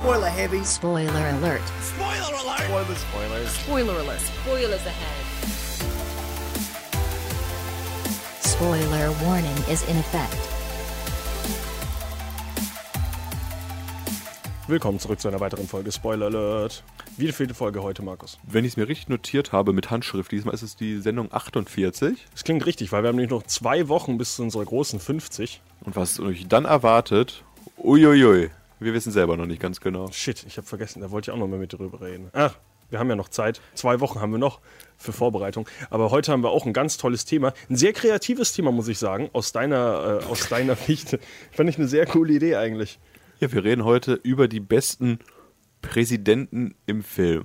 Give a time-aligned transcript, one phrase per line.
[0.00, 0.64] Spoiler heavy.
[0.64, 1.60] Spoiler alert.
[1.82, 2.60] Spoiler alert!
[2.60, 3.56] Spoilers, Spoilers.
[3.56, 4.20] Spoiler alert.
[4.20, 5.24] Spoilers ahead.
[8.44, 10.38] Spoiler warning is in effect.
[14.68, 16.84] Willkommen zurück zu einer weiteren Folge Spoiler Alert.
[17.16, 18.38] Wie viele Folge heute, Markus?
[18.44, 22.24] Wenn ich es mir richtig notiert habe mit Handschrift, diesmal ist es die Sendung 48.
[22.30, 25.60] Das klingt richtig, weil wir haben nämlich noch zwei Wochen bis zu unserer großen 50.
[25.80, 27.42] Und was euch dann erwartet,
[27.82, 28.50] uiuiui,
[28.80, 30.10] wir wissen selber noch nicht ganz genau.
[30.12, 32.30] Shit, ich habe vergessen, da wollte ich auch noch mal mit drüber reden.
[32.32, 32.56] Ach,
[32.90, 33.60] wir haben ja noch Zeit.
[33.74, 34.60] Zwei Wochen haben wir noch
[34.96, 35.68] für Vorbereitung.
[35.90, 37.52] Aber heute haben wir auch ein ganz tolles Thema.
[37.68, 41.18] Ein sehr kreatives Thema, muss ich sagen, aus deiner, äh, aus deiner Sicht.
[41.52, 42.98] Fand ich eine sehr coole Idee eigentlich.
[43.40, 45.18] Ja, wir reden heute über die besten
[45.82, 47.44] Präsidenten im Film.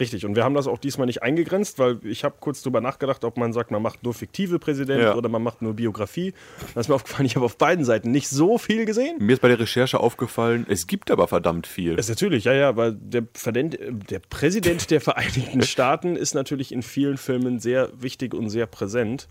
[0.00, 3.24] Richtig, und wir haben das auch diesmal nicht eingegrenzt, weil ich habe kurz drüber nachgedacht,
[3.24, 5.14] ob man sagt, man macht nur fiktive Präsidenten Ja.
[5.14, 6.32] oder man macht nur Biografie.
[6.74, 9.16] Da ist mir aufgefallen, ich habe auf beiden Seiten nicht so viel gesehen.
[9.20, 11.96] Mir ist bei der Recherche aufgefallen, es gibt aber verdammt viel.
[11.96, 13.78] Das ist natürlich, ja, ja, weil der, Verdent,
[14.10, 19.28] der Präsident der Vereinigten Staaten ist natürlich in vielen Filmen sehr wichtig und sehr präsent,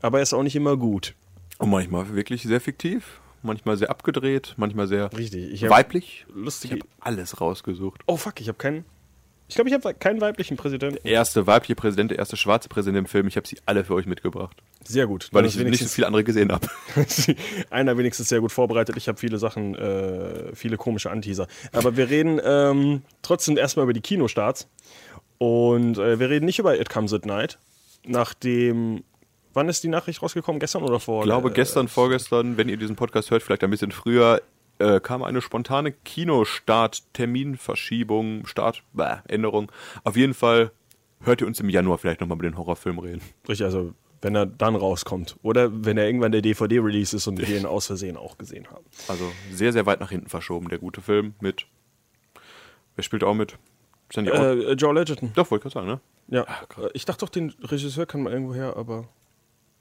[0.00, 1.14] aber er ist auch nicht immer gut.
[1.58, 5.52] Und manchmal wirklich sehr fiktiv, manchmal sehr abgedreht, manchmal sehr Richtig.
[5.52, 6.26] Ich weiblich.
[6.28, 6.74] Ich lustige.
[6.74, 8.02] habe alles rausgesucht.
[8.06, 8.84] Oh fuck, ich habe keinen.
[9.48, 10.98] Ich glaube, ich habe keinen weiblichen Präsidenten.
[11.06, 14.06] Erste weibliche Präsident, der erste schwarze Präsident im Film, ich habe sie alle für euch
[14.06, 14.56] mitgebracht.
[14.84, 15.28] Sehr gut.
[15.32, 16.66] Weil ich nicht so viele andere gesehen habe.
[17.70, 18.96] Einer wenigstens sehr gut vorbereitet.
[18.96, 21.46] Ich habe viele Sachen, äh, viele komische Anteaser.
[21.72, 24.68] Aber wir reden ähm, trotzdem erstmal über die Kinostarts.
[25.38, 27.58] Und äh, wir reden nicht über It Comes at Night.
[28.04, 29.04] Nachdem.
[29.54, 30.60] Wann ist die Nachricht rausgekommen?
[30.60, 31.22] Gestern oder vor?
[31.22, 34.40] Ich glaube, äh, gestern, vorgestern, wenn ihr diesen Podcast hört, vielleicht ein bisschen früher,
[34.82, 39.70] äh, kam eine spontane Kinostart-Terminverschiebung, Start, bäh, Änderung.
[40.04, 40.72] Auf jeden Fall
[41.20, 43.22] hört ihr uns im Januar vielleicht nochmal über den Horrorfilm reden.
[43.48, 45.36] Richtig, also wenn er dann rauskommt.
[45.42, 48.84] Oder wenn er irgendwann der DVD-Release ist und wir ihn aus Versehen auch gesehen haben.
[49.08, 51.66] Also sehr, sehr weit nach hinten verschoben, der gute Film mit.
[52.94, 53.56] Wer spielt auch mit?
[54.14, 54.24] Auch?
[54.24, 55.32] Äh, Joe Edgerton.
[55.34, 56.30] Doch, wollte ich gerade sagen, ne?
[56.36, 56.42] Ja,
[56.82, 59.08] äh, ich dachte doch, den Regisseur kann man irgendwo her, aber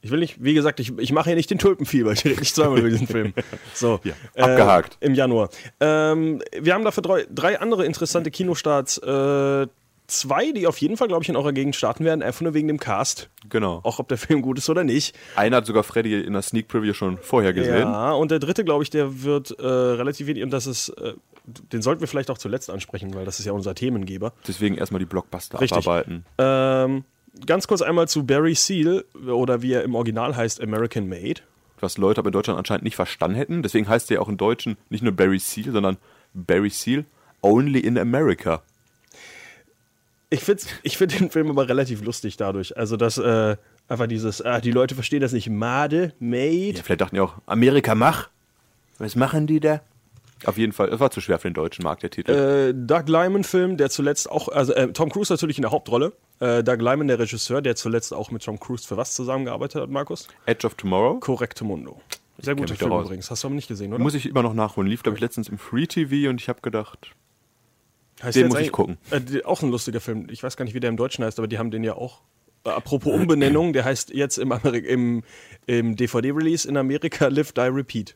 [0.01, 2.56] ich will nicht, wie gesagt, ich, ich mache hier nicht den Tulpenfieber, ich rede nicht
[2.56, 3.34] zweimal über diesen Film.
[3.73, 4.97] So, Ja, abgehakt.
[5.00, 5.50] Äh, Im Januar.
[5.79, 8.97] Ähm, wir haben dafür drei, drei andere interessante Kinostarts.
[8.97, 9.67] Äh,
[10.07, 12.67] zwei, die auf jeden Fall, glaube ich, in eurer Gegend starten werden, einfach nur wegen
[12.67, 13.29] dem Cast.
[13.50, 13.79] Genau.
[13.84, 15.16] Auch ob der Film gut ist oder nicht.
[15.35, 17.88] Einer hat sogar Freddy in der Sneak Preview schon vorher gesehen.
[17.88, 21.13] Ja, und der dritte, glaube ich, der wird äh, relativ wenig, und das ist, äh,
[21.45, 24.34] den sollten wir vielleicht auch zuletzt ansprechen, weil das ist ja unser Themengeber.
[24.47, 25.78] Deswegen erstmal die Blockbuster Richtig.
[25.78, 26.25] abarbeiten.
[26.38, 27.03] Ähm,
[27.45, 31.41] ganz kurz einmal zu Barry Seal, oder wie er im Original heißt, American Made.
[31.79, 33.63] Was Leute aber in Deutschland anscheinend nicht verstanden hätten.
[33.63, 35.97] Deswegen heißt der auch im Deutschen nicht nur Barry Seal, sondern
[36.33, 37.05] Barry Seal
[37.41, 38.61] Only in America.
[40.29, 42.77] Ich finde ich find den Film aber relativ lustig dadurch.
[42.77, 46.77] Also, dass äh, einfach dieses, ah, die Leute verstehen das nicht, Made, Made.
[46.77, 48.29] Ja, vielleicht dachten die auch, Amerika mach.
[48.97, 49.81] Was machen die da?
[50.46, 52.31] Auf jeden Fall, es war zu schwer für den deutschen Markt, der Titel.
[52.31, 56.13] Äh, Doug Lyman-Film, der zuletzt auch, also äh, Tom Cruise natürlich in der Hauptrolle.
[56.40, 59.90] Äh, Doug Lyman, der Regisseur, der zuletzt auch mit Tom Cruise für was zusammengearbeitet hat,
[59.90, 60.28] Markus?
[60.46, 61.19] Edge of Tomorrow.
[61.19, 62.02] Correcto Mundo.
[62.40, 63.29] Sehr guter Film übrigens.
[63.29, 64.02] Hast du aber nicht gesehen, oder?
[64.02, 64.90] Muss ich immer noch nachholen.
[64.90, 67.12] Lief, glaube ich, letztens im Free TV und ich habe gedacht,
[68.23, 68.97] Heißt den muss ich gucken.
[69.12, 70.28] Äh, auch ein lustiger Film.
[70.31, 72.22] Ich weiß gar nicht, wie der im Deutschen heißt, aber die haben den ja auch.
[72.63, 75.23] Äh, apropos Umbenennung, der heißt jetzt im, Ameri- im,
[75.68, 78.16] im DVD-Release in Amerika Live, Die, Repeat.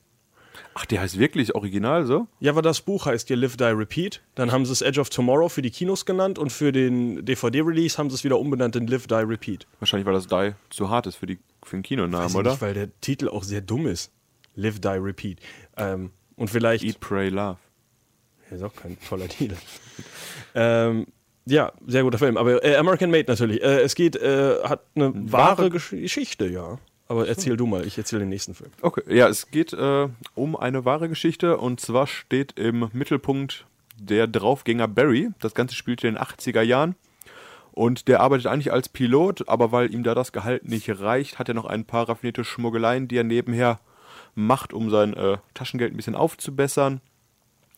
[0.76, 2.28] Ach, der heißt wirklich original so?
[2.40, 4.22] Ja, aber das Buch heißt ja Live, Die, Repeat.
[4.36, 7.98] Dann haben sie es Edge of Tomorrow für die Kinos genannt und für den DVD-Release
[7.98, 9.66] haben sie es wieder umbenannt in Live, Die, Repeat.
[9.80, 12.52] Wahrscheinlich, weil das Die zu hart ist für, die, für den Kinonamen, Weiß oder?
[12.52, 14.12] nicht, weil der Titel auch sehr dumm ist.
[14.56, 15.40] Live, Die, Repeat.
[15.78, 16.84] Ähm, und vielleicht.
[16.84, 17.58] Eat, Pray, Love.
[18.50, 19.56] Ja, ist auch kein toller Titel.
[20.56, 21.08] ähm,
[21.46, 22.38] ja, sehr guter Film.
[22.38, 23.62] Aber äh, American Made natürlich.
[23.62, 26.78] Äh, es geht, äh, hat eine wahre Wahre- Gesch Geschichte, ja.
[27.08, 28.72] Aber erzähl du mal, ich erzähle den nächsten Film.
[28.82, 33.68] Okay, ja, es geht äh, um eine wahre Geschichte und zwar steht im Mittelpunkt
[33.98, 35.30] der Draufgänger Barry.
[35.40, 36.96] Das Ganze spielt in den 80er Jahren
[37.76, 41.50] und der arbeitet eigentlich als Pilot, aber weil ihm da das Gehalt nicht reicht, hat
[41.50, 43.80] er noch ein paar raffinierte Schmuggeleien, die er nebenher
[44.34, 47.02] macht, um sein äh, Taschengeld ein bisschen aufzubessern.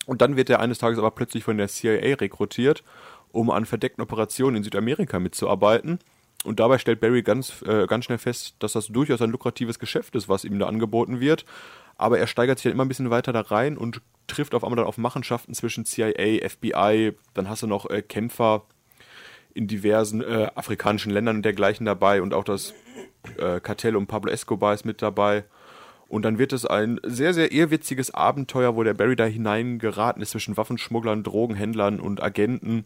[0.05, 2.83] Und dann wird er eines Tages aber plötzlich von der CIA rekrutiert,
[3.31, 5.99] um an verdeckten Operationen in Südamerika mitzuarbeiten.
[6.43, 10.15] Und dabei stellt Barry ganz, äh, ganz schnell fest, dass das durchaus ein lukratives Geschäft
[10.15, 11.45] ist, was ihm da angeboten wird.
[11.97, 14.77] Aber er steigert sich dann immer ein bisschen weiter da rein und trifft auf einmal
[14.77, 18.63] dann auf Machenschaften zwischen CIA, FBI, dann hast du noch äh, Kämpfer
[19.53, 22.73] in diversen äh, afrikanischen Ländern und dergleichen dabei und auch das
[23.37, 25.45] äh, Kartell um Pablo Escobar ist mit dabei.
[26.07, 30.31] Und dann wird es ein sehr, sehr ehrwitziges Abenteuer, wo der Barry da hineingeraten ist
[30.31, 32.85] zwischen Waffenschmugglern, Drogenhändlern und Agenten.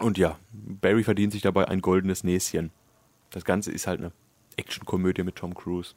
[0.00, 2.70] Und ja, Barry verdient sich dabei ein goldenes Näschen.
[3.30, 4.12] Das Ganze ist halt eine
[4.56, 5.94] Actionkomödie mit Tom Cruise.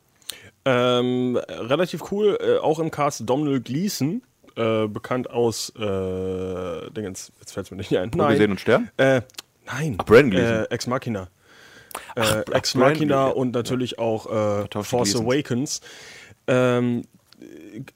[0.65, 4.21] Ähm, relativ cool, äh, auch im Cast Domhnall Gleeson.
[4.55, 8.13] äh, bekannt aus, äh, Dingens, jetzt fällt es mir nicht ein.
[8.13, 8.89] Wo wir sehen und sterben?
[8.97, 9.21] Äh,
[9.65, 9.95] nein.
[9.99, 10.55] Ach, Brandon Gleeson.
[10.55, 11.29] Äh, Ex Machina.
[12.15, 13.41] Äh, ach, Ex Brandon Machina Gleeson.
[13.41, 15.21] und natürlich auch äh, Force Gleasons.
[15.25, 15.81] Awakens.
[16.45, 17.03] Ähm,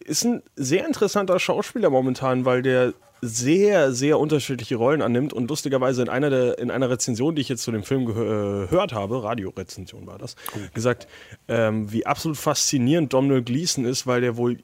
[0.03, 6.02] ist ein sehr interessanter Schauspieler momentan, weil der sehr, sehr unterschiedliche Rollen annimmt und lustigerweise
[6.02, 9.24] in einer, der, in einer Rezension, die ich jetzt zu dem Film äh, gehört habe,
[9.24, 10.36] Radiorezension war das,
[10.74, 11.08] gesagt,
[11.48, 14.58] ähm, wie absolut faszinierend Domhnall Gleeson ist, weil der wohl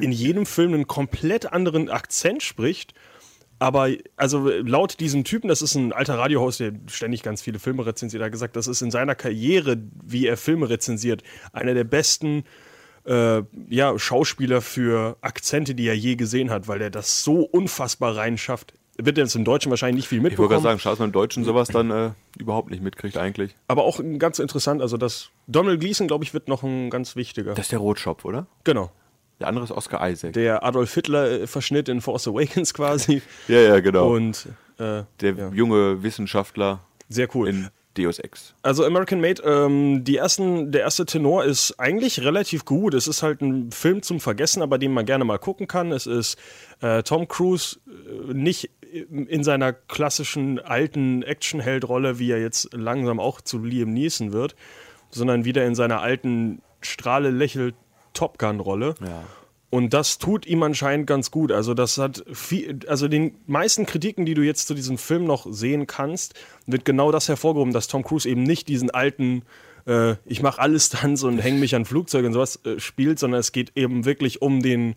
[0.00, 2.94] in jedem Film einen komplett anderen Akzent spricht.
[3.58, 7.84] Aber also laut diesem Typen, das ist ein alter Radiohost, der ständig ganz viele Filme
[7.84, 11.22] rezensiert, hat gesagt, das ist in seiner Karriere, wie er Filme rezensiert,
[11.52, 12.44] einer der besten
[13.04, 18.16] äh, ja, Schauspieler für Akzente, die er je gesehen hat, weil er das so unfassbar
[18.16, 18.74] reinschafft.
[18.98, 20.50] Wird er jetzt im Deutschen wahrscheinlich nicht viel Ich wollte mitbekommen.
[20.50, 23.56] gerade sagen, schade, dass man im Deutschen sowas dann äh, überhaupt nicht mitkriegt eigentlich.
[23.66, 27.54] aber auch ganz interessant, also das Donald Gleason, glaube ich, wird noch ein ganz wichtiger.
[27.54, 28.46] Das ist der Rotschopf, oder?
[28.64, 28.90] genau.
[29.38, 30.34] Der andere ist Oscar Isaac.
[30.34, 33.22] Der Adolf Hitler-Verschnitt in Force Awakens quasi.
[33.48, 34.10] ja, ja, genau.
[34.12, 35.48] Und äh, der ja.
[35.50, 37.48] junge Wissenschaftler sehr cool.
[37.48, 38.54] in Deus Ex.
[38.62, 42.94] Also American Made, ähm, die ersten, der erste Tenor ist eigentlich relativ gut.
[42.94, 45.90] Es ist halt ein Film zum Vergessen, aber den man gerne mal gucken kann.
[45.92, 46.38] Es ist
[46.80, 53.40] äh, Tom Cruise äh, nicht in seiner klassischen alten Actionheld-Rolle, wie er jetzt langsam auch
[53.40, 54.56] zu Liam Neeson wird,
[55.10, 57.74] sondern wieder in seiner alten Strahle lächelt
[58.14, 58.94] Top Gun-Rolle.
[59.00, 59.22] Ja.
[59.70, 61.52] Und das tut ihm anscheinend ganz gut.
[61.52, 65.46] Also das hat viel, also den meisten Kritiken, die du jetzt zu diesem Film noch
[65.48, 66.34] sehen kannst,
[66.66, 69.42] wird genau das hervorgehoben, dass Tom Cruise eben nicht diesen alten,
[69.86, 73.38] äh, ich mache alles Stunts und hänge mich an Flugzeuge und sowas äh, spielt, sondern
[73.38, 74.96] es geht eben wirklich um den,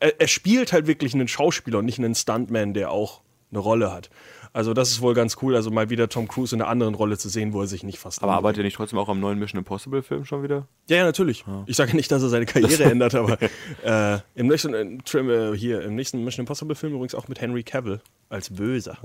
[0.00, 3.90] er, er spielt halt wirklich einen Schauspieler und nicht einen Stuntman, der auch eine Rolle
[3.90, 4.10] hat.
[4.54, 7.18] Also das ist wohl ganz cool, also mal wieder Tom Cruise in einer anderen Rolle
[7.18, 9.40] zu sehen, wo er sich nicht fast Aber arbeitet er nicht trotzdem auch am neuen
[9.40, 10.68] Mission Impossible Film schon wieder?
[10.88, 11.44] ja, ja, natürlich.
[11.66, 13.36] Ich sage nicht, dass er seine Karriere ändert, aber
[13.84, 17.64] äh, im, nächsten, äh, Trim, hier, im nächsten Mission Impossible Film übrigens auch mit Henry
[17.64, 18.96] Cavill als Böser.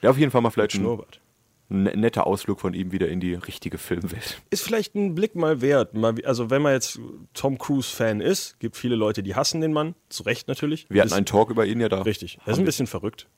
[0.00, 1.20] Ja, auf jeden Fall mal vielleicht Schnurrbart.
[1.68, 4.40] ein netter Ausflug von ihm wieder in die richtige Filmwelt.
[4.48, 5.92] Ist vielleicht ein Blick mal wert.
[5.92, 6.98] Mal, also wenn man jetzt
[7.34, 9.96] Tom Cruise-Fan ist, gibt viele Leute, die hassen den Mann.
[10.08, 10.86] Zu Recht natürlich.
[10.88, 12.00] Wir hatten ist, einen Talk über ihn ja da.
[12.00, 12.38] Richtig.
[12.46, 13.28] Er ist ein bisschen verrückt.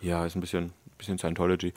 [0.00, 1.72] Ja, ist ein bisschen, bisschen Scientology.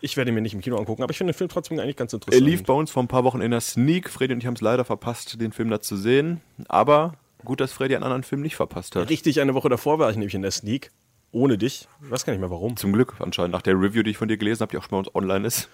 [0.00, 1.96] Ich werde ihn mir nicht im Kino angucken, aber ich finde den Film trotzdem eigentlich
[1.96, 2.44] ganz Er interessant.
[2.46, 4.08] lief bei uns vor ein paar Wochen in der Sneak.
[4.10, 6.40] Freddy und ich haben es leider verpasst, den Film da zu sehen.
[6.68, 9.10] Aber gut, dass Freddy einen anderen Film nicht verpasst hat.
[9.10, 10.90] Richtig, eine Woche davor war ich nämlich in der Sneak.
[11.32, 11.88] Ohne dich.
[12.02, 12.76] Ich weiß gar nicht mehr warum.
[12.76, 13.52] Zum Glück anscheinend.
[13.52, 15.46] Nach der Review, die ich von dir gelesen habe, die auch schon bei uns online
[15.46, 15.68] ist.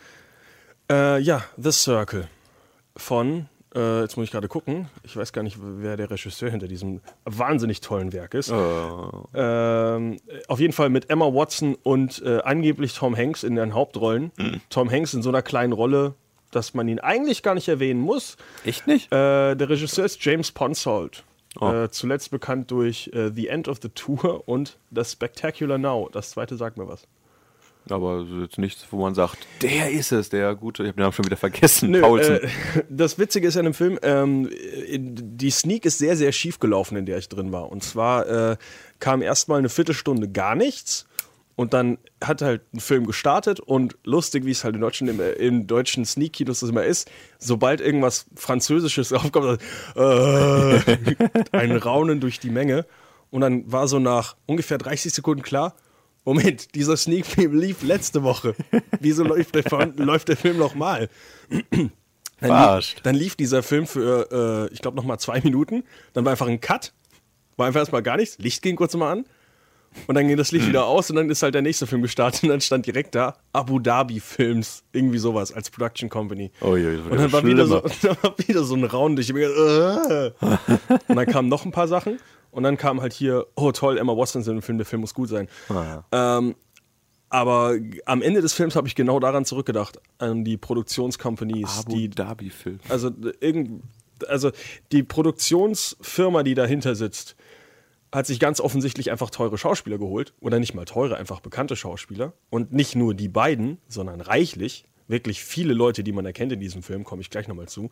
[0.91, 2.27] Äh, ja, The Circle
[2.97, 6.69] von, äh, jetzt muss ich gerade gucken, ich weiß gar nicht, wer der Regisseur hinter
[6.69, 8.53] diesem wahnsinnig tollen Werk ist.
[8.55, 10.17] Ähm,
[10.49, 14.33] auf jeden Fall mit Emma Watson und äh, angeblich Tom Hanks in den Hauptrollen.
[14.71, 16.15] Tom Hanks in so einer kleinen Rolle,
[16.51, 18.37] dass man ihn eigentlich gar nicht erwähnen muss.
[18.65, 19.13] Echt nicht?
[19.13, 21.25] Äh, der Regisseur ist James Ponsoldt.
[21.61, 21.71] Oh.
[21.71, 26.09] Äh, zuletzt bekannt durch äh, The End of the Tour und The Spectacular Now.
[26.13, 27.07] Das zweite sagt mir was.
[27.91, 30.83] Aber jetzt nichts, wo man sagt, der ist es, der gute.
[30.83, 31.91] Ich habe den Namen schon wieder vergessen.
[31.91, 32.37] Nö, Paulsen.
[32.37, 32.49] äh,
[32.89, 34.49] das Witzige ist ja in dem Film, ähm,
[34.87, 37.71] in- die Sneak ist sehr, sehr schief gelaufen, in der ich drin war.
[37.71, 38.57] Und zwar äh,
[39.01, 41.07] kam erstmal eine Viertelstunde gar nichts.
[41.57, 45.21] Und dann hat halt ein Film gestartet und lustig, wie es halt in deutschen, im,
[45.39, 47.09] im deutschen Sneak-Kinos das immer ist,
[47.39, 49.61] sobald irgendwas Französisches aufkommt,
[49.95, 50.97] äh,
[51.53, 52.87] ein Raunen durch die Menge.
[53.31, 55.75] Und dann war so nach ungefähr 30 Sekunden klar,
[56.25, 58.55] Moment, dieser Sneak Film lief letzte Woche.
[59.01, 59.65] Wieso läuft der,
[59.97, 61.09] läuft der Film nochmal?
[62.41, 65.85] Dann, lief, dann lief dieser Film für, äh, ich glaube, nochmal zwei Minuten.
[66.15, 66.93] Dann war einfach ein Cut.
[67.57, 68.39] War einfach erstmal gar nichts.
[68.39, 69.25] Licht ging kurz mal an.
[70.07, 72.43] Und dann ging das Licht wieder aus und dann ist halt der nächste Film gestartet
[72.43, 76.51] und dann stand direkt da Abu Dhabi Films, irgendwie sowas als Production Company.
[76.61, 78.17] Oh je, und dann ja war, wieder so, schlimmer.
[78.23, 79.31] dann war wieder so ein Raum durch.
[79.31, 79.35] Äh.
[81.09, 82.19] Und dann kamen noch ein paar Sachen
[82.51, 85.01] und dann kam halt hier, oh toll, Emma Watson ist in dem Film, der Film
[85.01, 85.49] muss gut sein.
[86.13, 86.55] Ähm,
[87.29, 92.09] aber am Ende des Films habe ich genau daran zurückgedacht, an die Produktionscompanies, Abu die
[92.09, 92.79] Dhabi-Film.
[92.89, 93.11] also
[93.41, 93.83] irgend,
[94.29, 94.53] also
[94.93, 97.35] die Produktionsfirma, die dahinter sitzt,
[98.15, 102.33] hat sich ganz offensichtlich einfach teure Schauspieler geholt oder nicht mal teure, einfach bekannte Schauspieler
[102.49, 106.83] und nicht nur die beiden, sondern reichlich, wirklich viele Leute, die man erkennt in diesem
[106.83, 107.91] Film, komme ich gleich nochmal zu.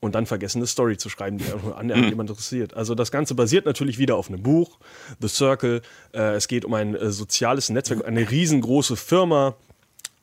[0.00, 2.74] Und dann vergessen, eine Story zu schreiben, die annähernd jemand interessiert.
[2.74, 4.78] Also das Ganze basiert natürlich wieder auf einem Buch,
[5.20, 5.80] The Circle.
[6.12, 9.56] Äh, es geht um ein äh, soziales Netzwerk, eine riesengroße Firma,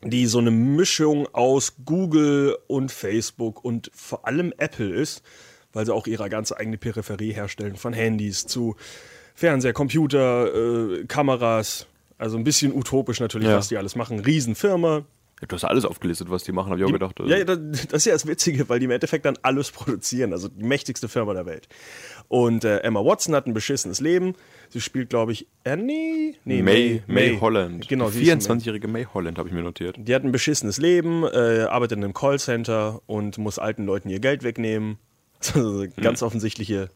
[0.03, 5.23] die so eine Mischung aus Google und Facebook und vor allem Apple ist,
[5.71, 8.75] weil sie auch ihre ganze eigene Peripherie herstellen, von Handys zu
[9.35, 10.53] Fernseher, Computer,
[10.99, 11.87] äh, Kameras.
[12.17, 13.57] Also ein bisschen utopisch natürlich, Ja.
[13.57, 14.19] was die alles machen.
[14.19, 15.03] Riesenfirma.
[15.45, 17.19] Du hast alles aufgelistet, was die machen, habe ich auch gedacht.
[17.19, 17.29] Also.
[17.29, 20.31] Ja, ja, das das ist ja das Witzige, weil die im Endeffekt dann alles produzieren.
[20.31, 21.67] Also die mächtigste Firma der Welt.
[22.29, 24.35] Und äh, Emma Watson hat ein beschissenes Leben.
[24.69, 26.35] Sie spielt, glaube ich, Annie?
[26.45, 27.89] Nee, May, May, Holland.
[27.89, 29.97] Genau, die sie ist 24-jährige May Holland habe ich mir notiert.
[29.99, 34.19] Die hat ein beschissenes Leben, äh, arbeitet in einem Callcenter und muss alten Leuten ihr
[34.19, 34.97] Geld wegnehmen.
[35.55, 36.89] Also ganz offensichtliche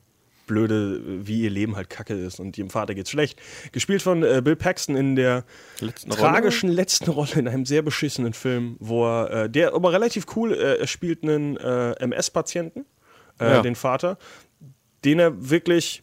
[0.47, 3.39] blöde, wie ihr Leben halt kacke ist und ihrem Vater geht's schlecht.
[3.71, 5.43] Gespielt von äh, Bill Paxton in der
[5.79, 10.25] Letzten tragischen letzten Rolle in einem sehr beschissenen Film, wo er, äh, der aber relativ
[10.35, 12.85] cool, äh, er spielt einen äh, MS-Patienten,
[13.39, 13.61] äh, Ja.
[13.61, 14.17] den Vater,
[15.05, 16.01] den er wirklich,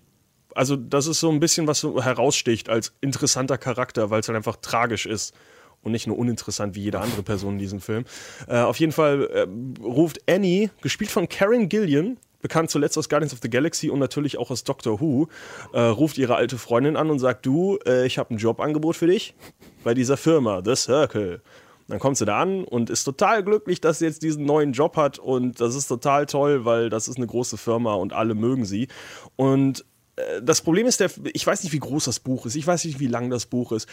[0.54, 4.36] also das ist so ein bisschen, was so heraussticht als interessanter Charakter, weil es halt
[4.36, 5.34] einfach tragisch ist
[5.82, 8.04] und nicht nur uninteressant wie jede andere Person in diesem Film.
[8.48, 13.32] Äh, auf jeden Fall äh, ruft Annie, gespielt von Karen Gillian, bekannt zuletzt aus Guardians
[13.32, 15.28] of the Galaxy und natürlich auch aus Doctor Who,
[15.72, 19.06] äh, ruft ihre alte Freundin an und sagt, du, äh, ich habe ein Jobangebot für
[19.06, 19.34] dich
[19.82, 21.40] bei dieser Firma, The Circle.
[21.88, 24.96] Dann kommt sie da an und ist total glücklich, dass sie jetzt diesen neuen Job
[24.98, 28.66] hat und das ist total toll, weil das ist eine große Firma und alle mögen
[28.66, 28.88] sie.
[29.36, 29.86] Und
[30.16, 32.84] äh, das Problem ist, der, ich weiß nicht, wie groß das Buch ist, ich weiß
[32.84, 33.88] nicht, wie lang das Buch ist.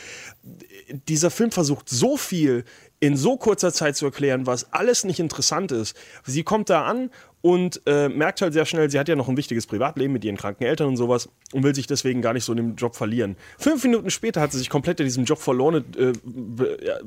[1.08, 2.65] Dieser Film versucht so viel
[3.00, 5.96] in so kurzer Zeit zu erklären, was alles nicht interessant ist.
[6.25, 9.38] Sie kommt da an und äh, merkt halt sehr schnell, sie hat ja noch ein
[9.38, 12.53] wichtiges Privatleben mit ihren kranken Eltern und sowas und will sich deswegen gar nicht so
[12.53, 13.36] in dem Job verlieren.
[13.57, 16.13] Fünf Minuten später hat sie sich komplett in diesem Job verloren und äh,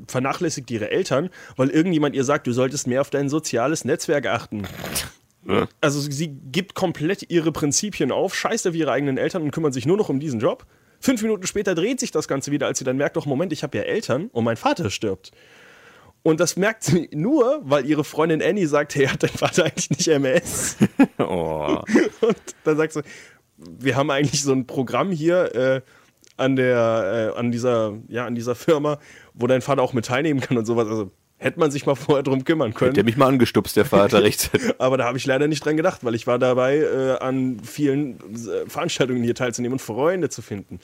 [0.08, 4.66] vernachlässigt ihre Eltern, weil irgendjemand ihr sagt, du solltest mehr auf dein soziales Netzwerk achten.
[5.80, 9.86] Also sie gibt komplett ihre Prinzipien auf, scheißt auf ihre eigenen Eltern und kümmert sich
[9.86, 10.66] nur noch um diesen Job.
[11.00, 13.62] Fünf Minuten später dreht sich das Ganze wieder, als sie dann merkt, doch Moment, ich
[13.62, 15.32] habe ja Eltern und mein Vater stirbt.
[16.25, 19.90] Und das merkt sie nur, weil ihre Freundin Annie sagt, hey, hat dein Vater eigentlich
[19.90, 20.78] nicht MS?
[21.19, 21.83] Oh.
[22.21, 23.02] Und dann sagt sie,
[23.57, 25.81] wir haben eigentlich so ein Programm hier äh,
[26.37, 28.99] an der, äh, an dieser, ja, an dieser Firma,
[29.35, 30.88] wo dein Vater auch mit teilnehmen kann und sowas.
[30.88, 32.95] Also hätte man sich mal vorher drum kümmern können.
[32.95, 34.75] Der mich mal angestupst, der Vater, rechtzeitig.
[34.78, 38.19] Aber da habe ich leider nicht dran gedacht, weil ich war dabei, äh, an vielen
[38.35, 40.81] äh, Veranstaltungen hier teilzunehmen und Freunde zu finden.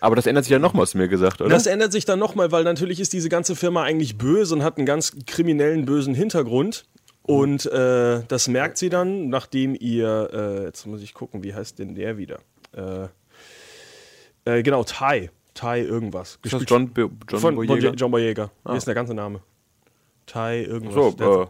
[0.00, 1.50] Aber das ändert sich ja nochmal, hast du mir gesagt, oder?
[1.50, 4.76] Das ändert sich dann nochmal, weil natürlich ist diese ganze Firma eigentlich böse und hat
[4.76, 6.84] einen ganz kriminellen, bösen Hintergrund.
[7.22, 11.78] Und äh, das merkt sie dann, nachdem ihr, äh, jetzt muss ich gucken, wie heißt
[11.78, 12.38] denn der wieder?
[12.74, 13.08] Äh,
[14.44, 15.30] äh, genau, Ty.
[15.54, 16.38] Ty irgendwas.
[16.42, 17.90] ist das John, Bo John von Boyega?
[17.90, 18.50] John Boyega.
[18.64, 19.40] Wie ist denn der ganze Name?
[20.26, 20.94] Ty irgendwas.
[20.94, 21.46] So, Der- äh,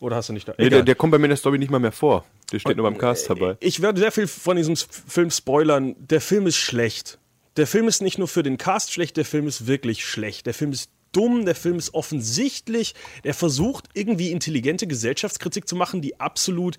[0.00, 0.54] oder hast du nicht da?
[0.58, 2.24] nee, der, der kommt bei mir in der Story nicht mal mehr vor.
[2.52, 3.56] Der steht nur beim Cast dabei.
[3.60, 5.94] Ich werde sehr viel von diesem Film spoilern.
[5.98, 7.18] Der Film ist schlecht.
[7.56, 10.46] Der Film ist nicht nur für den Cast schlecht, der Film ist wirklich schlecht.
[10.46, 12.94] Der Film ist dumm, der Film ist offensichtlich.
[13.22, 16.76] Der versucht irgendwie intelligente Gesellschaftskritik zu machen, die absolut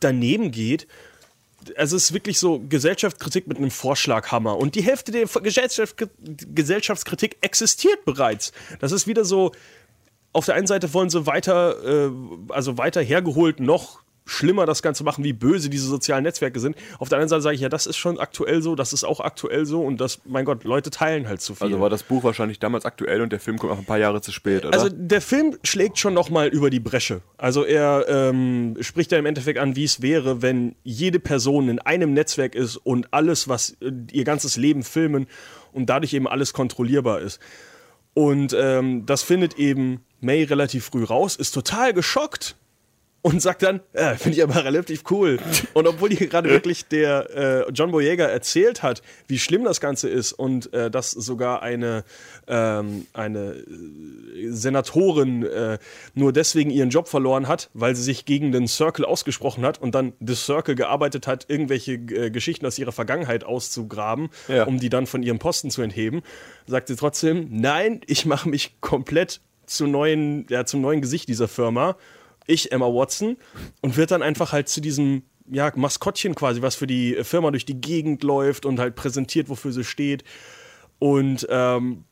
[0.00, 0.86] daneben geht.
[1.76, 4.56] Also es ist wirklich so Gesellschaftskritik mit einem Vorschlaghammer.
[4.56, 8.52] Und die Hälfte der Gesellschaft Gesellschaftskritik existiert bereits.
[8.80, 9.52] Das ist wieder so,
[10.32, 12.10] auf der einen Seite wollen sie weiter, äh,
[12.48, 14.01] also weiter hergeholt noch
[14.32, 16.76] schlimmer das Ganze machen, wie böse diese sozialen Netzwerke sind.
[16.98, 19.20] Auf der anderen Seite sage ich, ja, das ist schon aktuell so, das ist auch
[19.20, 21.66] aktuell so und das, mein Gott, Leute teilen halt zu viel.
[21.66, 24.20] Also war das Buch wahrscheinlich damals aktuell und der Film kommt auch ein paar Jahre
[24.20, 24.74] zu spät, oder?
[24.74, 27.20] Also der Film schlägt schon noch mal über die Bresche.
[27.36, 31.78] Also er ähm, spricht ja im Endeffekt an, wie es wäre, wenn jede Person in
[31.78, 35.26] einem Netzwerk ist und alles, was äh, ihr ganzes Leben filmen
[35.72, 37.40] und dadurch eben alles kontrollierbar ist.
[38.14, 42.56] Und ähm, das findet eben May relativ früh raus, ist total geschockt
[43.22, 45.38] und sagt dann, äh, finde ich aber relativ cool.
[45.74, 50.08] Und obwohl hier gerade wirklich der äh, John Boyega erzählt hat, wie schlimm das Ganze
[50.08, 52.02] ist und äh, dass sogar eine,
[52.48, 55.78] ähm, eine äh, Senatorin äh,
[56.14, 59.94] nur deswegen ihren Job verloren hat, weil sie sich gegen den Circle ausgesprochen hat und
[59.94, 64.64] dann The Circle gearbeitet hat, irgendwelche äh, Geschichten aus ihrer Vergangenheit auszugraben, Ja.
[64.64, 66.22] um die dann von ihrem Posten zu entheben,
[66.66, 71.48] sagt sie trotzdem, nein, ich mache mich komplett zu neuen, ja, zum neuen Gesicht dieser
[71.48, 71.96] Firma.
[72.46, 73.36] Ich, Emma Watson,
[73.80, 77.64] und wird dann einfach halt zu diesem ja, Maskottchen quasi, was für die Firma durch
[77.64, 80.24] die Gegend läuft und halt präsentiert, wofür sie steht.
[80.98, 82.04] Und ähm,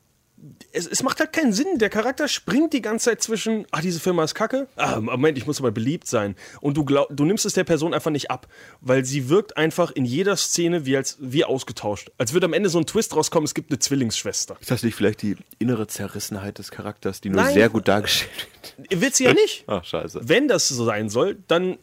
[0.72, 1.78] es, es macht halt keinen Sinn.
[1.78, 4.68] Der Charakter springt die ganze Zeit zwischen, ah, diese Firma ist kacke.
[4.76, 6.36] Ah, Moment, ich muss aber beliebt sein.
[6.60, 8.46] Und du, glaub, du nimmst es der Person einfach nicht ab,
[8.80, 12.10] weil sie wirkt einfach in jeder Szene wie, als, wie ausgetauscht.
[12.18, 14.56] Als würde am Ende so ein Twist rauskommen, es gibt eine Zwillingsschwester.
[14.60, 17.54] ist das nicht vielleicht die innere Zerrissenheit des Charakters, die nur Nein.
[17.54, 18.30] sehr gut dargestellt
[18.88, 19.00] wird?
[19.00, 19.64] Wird sie ja nicht.
[19.66, 20.20] Ach, scheiße.
[20.22, 21.78] Wenn das so sein soll, dann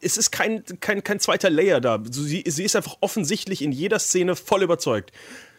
[0.00, 2.00] es ist kein, kein, kein zweiter Layer da.
[2.08, 5.10] Sie, sie ist einfach offensichtlich in jeder Szene voll überzeugt.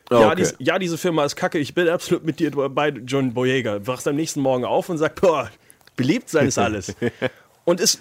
[0.10, 0.36] Ah, Ja, okay.
[0.38, 1.60] dies, ja, diese Firma ist kacke.
[1.60, 3.86] Ich bin absolut mit dir bei John Boyega.
[3.86, 5.50] Wachst am nächsten Morgen auf und sagt, boah,
[5.96, 6.96] beliebt sein ist alles.
[7.66, 8.00] und es,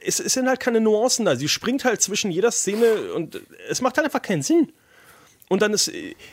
[0.00, 1.36] es, es sind halt keine Nuancen da.
[1.36, 4.72] Sie springt halt zwischen jeder Szene und es macht halt einfach keinen Sinn.
[5.48, 5.90] Und dann ist,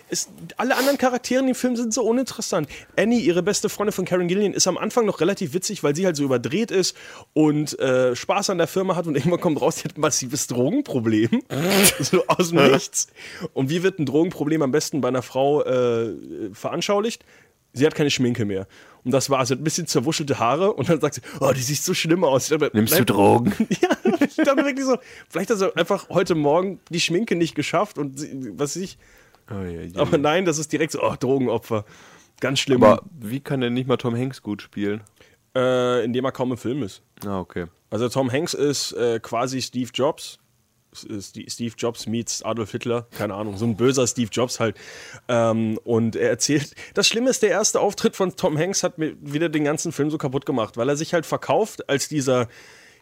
[0.09, 2.67] ist alle anderen Charaktere in dem Film sind so uninteressant.
[2.97, 6.05] Annie, ihre beste Freundin von Karen Gillian, ist am Anfang noch relativ witzig, weil sie
[6.05, 6.95] halt so überdreht ist
[7.33, 10.47] und äh, Spaß an der Firma hat und irgendwann kommt raus, sie hat ein massives
[10.47, 11.43] Drogenproblem.
[11.99, 13.07] so aus dem Nichts.
[13.53, 16.13] Und wie wird ein Drogenproblem am besten bei einer Frau äh,
[16.53, 17.23] veranschaulicht?
[17.73, 18.67] Sie hat keine Schminke mehr.
[19.03, 21.61] Und das war, sie hat ein bisschen zerwuschelte Haare und dann sagt sie, oh, die
[21.61, 22.47] sieht so schlimm aus.
[22.47, 23.53] Dachte, Nimmst du Drogen?
[23.81, 23.89] ja,
[24.37, 24.97] ich dachte wirklich so,
[25.29, 28.19] vielleicht hat sie einfach heute Morgen die Schminke nicht geschafft und
[28.59, 28.97] was weiß ich.
[29.51, 30.01] Oh, ja, ja.
[30.01, 31.85] Aber nein, das ist direkt so, oh, Drogenopfer.
[32.39, 32.83] Ganz schlimm.
[32.83, 35.01] Aber wie kann denn nicht mal Tom Hanks gut spielen?
[35.55, 37.01] äh, indem er kaum im Film ist.
[37.25, 37.67] Ah, okay.
[37.89, 40.37] Also Tom Hanks ist äh, quasi Steve Jobs.
[41.07, 44.77] Die- Steve Jobs meets Adolf Hitler, keine Ahnung, so ein böser Steve Jobs halt.
[45.27, 49.15] Ähm, und er erzählt, das Schlimme ist, der erste Auftritt von Tom Hanks hat mir
[49.21, 52.47] wieder den ganzen Film so kaputt gemacht, weil er sich halt verkauft als dieser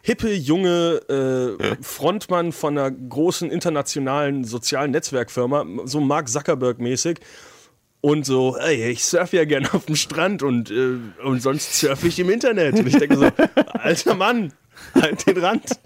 [0.04, 7.20] hippe, junge äh, Frontmann von einer großen internationalen sozialen Netzwerkfirma, so Mark Zuckerberg-mäßig.
[8.02, 12.08] Und so, ey, ich surfe ja gerne auf dem Strand und, äh, und sonst surfe
[12.08, 12.78] ich im Internet.
[12.78, 13.30] Und ich denke so,
[13.72, 14.52] alter Mann,
[14.94, 15.80] halt den Rand.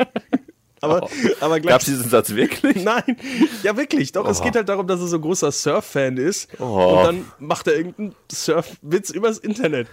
[0.80, 1.08] Aber,
[1.38, 1.96] aber Gab es gleich.
[1.96, 2.82] diesen Satz wirklich?
[2.82, 3.16] Nein,
[3.62, 4.28] ja wirklich, doch.
[4.28, 6.48] Es geht halt darum, dass er so ein großer Surf-Fan ist.
[6.58, 6.64] Oh.
[6.96, 9.86] Und dann macht er irgendeinen Surf-Witz übers Internet.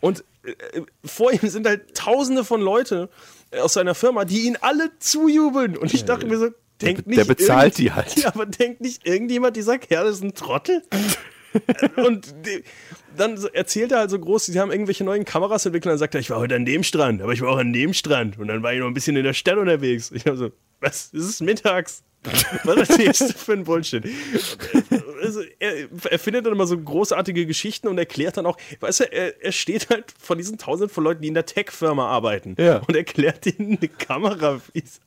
[0.00, 3.08] Und äh, vor ihm sind halt tausende von Leute
[3.58, 5.76] aus seiner Firma, die ihn alle zujubeln.
[5.76, 6.48] Und ich dachte mir so,
[6.80, 7.18] denkt nicht.
[7.18, 8.16] der bezahlt die halt.
[8.22, 10.82] Ja, aber denkt nicht irgendjemand, dieser Kerl ist ein Trottel?
[11.96, 12.62] und die,
[13.16, 16.14] dann erzählt er halt so groß, sie haben irgendwelche neuen Kameras entwickelt und dann sagt
[16.14, 18.48] er, ich war heute an dem Strand, aber ich war auch an dem Strand und
[18.48, 20.12] dann war ich noch ein bisschen in der Stadt unterwegs.
[20.12, 22.04] Ich habe so, was, es ist mittags.
[22.64, 24.04] Was erzählst du für ein Bullshit?
[25.22, 29.04] Also, er, er findet dann immer so großartige Geschichten und erklärt dann auch, weißt du,
[29.12, 32.82] er, er steht halt vor diesen tausenden von Leuten, die in der Tech-Firma arbeiten Ja.
[32.86, 34.60] und erklärt ihnen eine Kamera,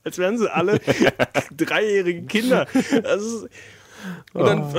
[0.04, 0.80] als wären sie alle
[1.56, 2.68] dreijährige Kinder.
[3.04, 3.48] Also,
[4.34, 4.76] und dann,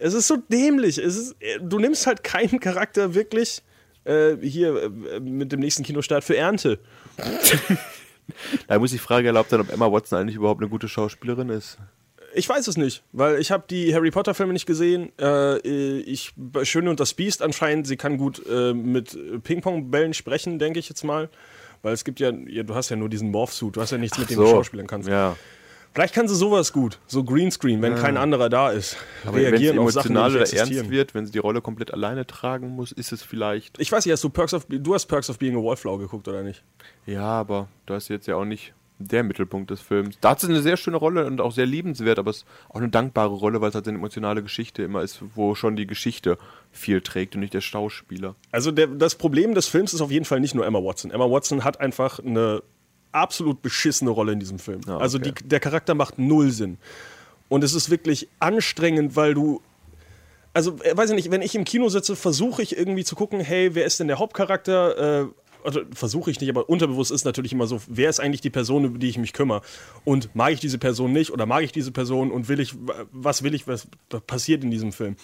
[0.00, 0.98] es ist so dämlich.
[0.98, 3.62] Es ist, du nimmst halt keinen Charakter wirklich
[4.04, 6.78] äh, hier äh, mit dem nächsten Kinostart für Ernte.
[8.66, 11.78] Da muss die Frage erlaubt sein, ob Emma Watson eigentlich überhaupt eine gute Schauspielerin ist.
[12.34, 15.10] Ich weiß es nicht, weil ich habe die Harry Potter Filme nicht gesehen.
[15.18, 15.58] Äh,
[16.00, 20.88] ich Schöne und das Biest anscheinend, sie kann gut äh, mit Ping-Pong-Bällen sprechen, denke ich
[20.88, 21.30] jetzt mal.
[21.82, 24.18] Weil es gibt ja, ja, du hast ja nur diesen Morph-Suit, du hast ja nichts,
[24.18, 25.08] mit dem du schauspielern kannst.
[25.08, 25.36] Ja.
[25.96, 28.98] Vielleicht kann sie sowas gut, so Greenscreen, wenn kein anderer da ist.
[29.24, 31.38] Aber wenn es Reagieren auf Sachen, die emotional nicht oder ernst wird, wenn sie die
[31.38, 33.80] Rolle komplett alleine tragen muss, ist es vielleicht.
[33.80, 36.28] Ich weiß nicht, hast du Perks of, du hast Perks of Being a Wallflower geguckt
[36.28, 36.62] oder nicht?
[37.06, 40.18] Ja, aber da ist jetzt ja auch nicht der Mittelpunkt des Films.
[40.20, 42.76] Da hat sie eine sehr schöne Rolle und auch sehr liebenswert, aber es ist auch
[42.76, 46.36] eine dankbare Rolle, weil es halt eine emotionale Geschichte immer ist, wo schon die Geschichte
[46.72, 48.34] viel trägt und nicht der Schauspieler.
[48.52, 51.10] Also der, das Problem des Films ist auf jeden Fall nicht nur Emma Watson.
[51.10, 52.62] Emma Watson hat einfach eine
[53.16, 54.80] absolut beschissene Rolle in diesem Film.
[54.86, 55.32] Ah, Also okay.
[55.38, 56.78] die, der Charakter macht null Sinn.
[57.48, 59.62] Und es ist wirklich anstrengend, weil du.
[60.52, 63.40] Also, äh, weiß ich nicht, wenn ich im Kino sitze, versuche ich irgendwie zu gucken,
[63.40, 65.22] hey, wer ist denn der Hauptcharakter?
[65.24, 65.26] Äh,
[65.64, 68.84] also versuche ich nicht, aber unterbewusst ist natürlich immer so, wer ist eigentlich die Person,
[68.84, 69.62] über die ich mich kümmere?
[70.04, 72.74] Und mag ich diese Person nicht oder mag ich diese Person und will ich,
[73.10, 73.88] was will ich, was
[74.28, 75.16] passiert in diesem Film?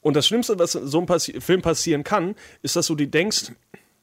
[0.00, 3.52] Und das Schlimmste, was so einem Passi Film passieren kann, ist, dass du dir denkst,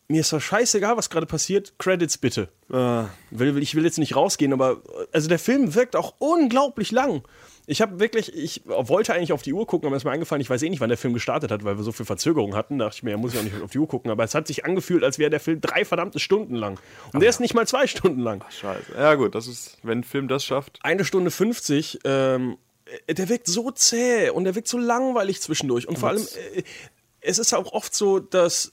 [0.10, 2.50] mir ist doch scheißegal, was gerade passiert, Credits bitte.
[2.70, 7.24] Will- ich will jetzt nicht rausgehen, aber also der Film wirkt auch unglaublich lang.
[7.70, 10.40] Ich habe wirklich, ich wollte eigentlich auf die Uhr gucken, aber mir ist mir eingefallen,
[10.40, 12.80] ich weiß eh nicht, wann der Film gestartet hat, weil wir so viel Verzögerung hatten.
[12.80, 14.10] Da dachte ich mir, ja, muss ich auch nicht auf die Uhr gucken.
[14.10, 16.80] Aber es hat sich angefühlt, als wäre der Film drei verdammte Stunden lang.
[17.12, 18.42] Und der ist nicht mal zwei Stunden lang.
[18.50, 18.94] Scheiße.
[18.96, 20.80] Ja, gut, das ist, wenn ein Film das schafft.
[20.82, 22.58] Eine Stunde 50, ähm,
[23.10, 25.90] der wirkt so zäh und der wirkt so langweilig zwischendurch.
[25.90, 26.64] Und vor allem, äh,
[27.20, 28.72] es ist auch oft so, dass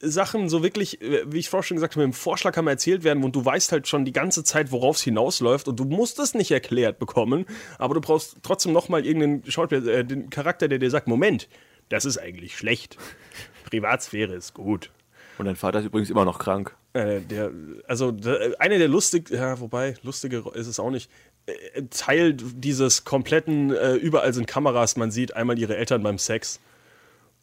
[0.00, 3.22] Sachen so wirklich, äh, wie ich vorher schon gesagt habe, im Vorschlag haben erzählt werden
[3.22, 6.34] und du weißt halt schon die ganze Zeit, worauf es hinausläuft und du musst es
[6.34, 7.46] nicht erklärt bekommen,
[7.78, 11.48] aber du brauchst trotzdem nochmal irgendeinen Schauspieler, äh, den Charakter, der dir sagt, Moment,
[11.88, 12.96] das ist eigentlich schlecht.
[13.70, 14.90] Privatsphäre ist gut.
[15.38, 16.76] Und dein Vater ist übrigens immer noch krank.
[16.92, 17.50] Äh, der,
[17.86, 21.10] also der, eine der lustig, ja, wobei, lustige ist es auch nicht.
[21.46, 26.60] Äh, Teil dieses kompletten, äh, überall sind Kameras, man sieht einmal ihre Eltern beim Sex.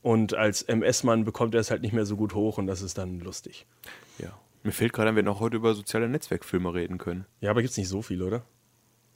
[0.07, 2.97] Und als MS-Mann bekommt er es halt nicht mehr so gut hoch und das ist
[2.97, 3.65] dann lustig.
[4.19, 4.29] Ja.
[4.63, 7.25] Mir fällt gerade wir noch heute über soziale Netzwerkfilme reden können.
[7.41, 8.45] Ja, aber gibt's nicht so viele, oder?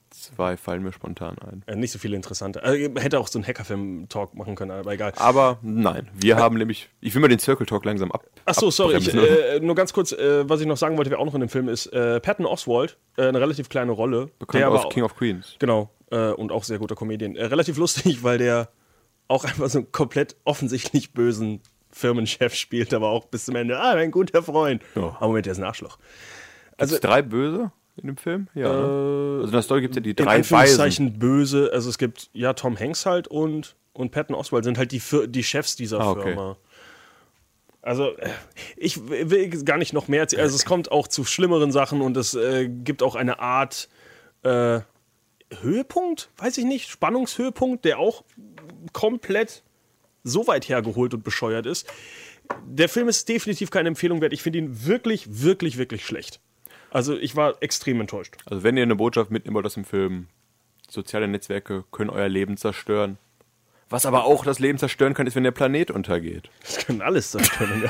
[0.09, 1.63] Zwei fallen mir spontan ein.
[1.65, 2.61] Äh, nicht so viele interessante.
[2.63, 5.13] Äh, hätte auch so einen Hackerfilm-Talk machen können, aber egal.
[5.15, 8.25] Aber nein, wir haben nämlich, ich will mal den Circle Talk langsam ab.
[8.43, 8.97] Ach so, sorry.
[8.97, 11.39] Ich, äh, nur ganz kurz, äh, was ich noch sagen wollte, wer auch noch in
[11.39, 11.85] dem Film ist.
[11.85, 14.29] Äh, Patton Oswald, äh, eine relativ kleine Rolle.
[14.39, 15.55] Bekannt der aus King of Queens.
[15.59, 15.89] Genau.
[16.09, 17.37] Und auch sehr guter Comedian.
[17.37, 18.67] Relativ lustig, weil der
[19.31, 23.95] auch einfach so einen komplett offensichtlich bösen Firmenchef spielt, aber auch bis zum Ende, ah,
[23.95, 24.81] mein guter Freund.
[24.95, 25.15] Ja.
[25.17, 25.97] Aber Moment, der ist ein Arschloch.
[26.77, 27.71] Also drei Böse?
[27.97, 28.47] in dem Film?
[28.55, 28.71] Ja.
[28.71, 28.79] ne?
[28.79, 30.55] Äh, Also in der Story gibt es ja die in drei Weisen.
[30.55, 31.69] Anführungszeichen böse.
[31.73, 35.43] Also es gibt ja Tom Hanks halt und, und Patton Oswalt sind halt die, die
[35.43, 36.23] Chefs dieser Ah, okay.
[36.23, 36.57] Firma.
[37.81, 38.29] Also äh,
[38.77, 40.41] ich will gar nicht noch mehr erzählen.
[40.43, 43.89] Also es kommt auch zu schlimmeren Sachen und es äh, gibt auch eine Art
[44.43, 44.79] äh,
[45.61, 48.23] Höhepunkt, weiß ich nicht, Spannungshöhepunkt, der auch
[48.93, 49.63] komplett
[50.23, 51.91] so weit hergeholt und bescheuert ist.
[52.65, 54.33] Der Film ist definitiv keine Empfehlung wert.
[54.33, 56.39] Ich finde ihn wirklich, wirklich, wirklich schlecht.
[56.89, 58.35] Also ich war extrem enttäuscht.
[58.45, 60.27] Also wenn ihr eine Botschaft mitnehmen wollt aus dem Film,
[60.89, 63.17] soziale Netzwerke können euer Leben zerstören.
[63.91, 66.49] Was aber auch das Leben zerstören kann, ist, wenn der Planet untergeht.
[66.63, 67.83] Das kann alles können,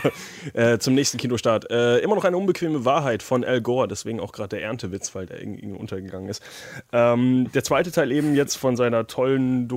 [0.54, 0.74] ja.
[0.74, 1.70] äh, zum nächsten Kinostart.
[1.70, 5.28] Äh, immer noch eine unbequeme Wahrheit von Al Gore, deswegen auch gerade der Erntewitz, weil
[5.28, 6.42] der irgendwie untergegangen ist.
[6.92, 9.68] Ähm, der zweite Teil eben jetzt von seiner tollen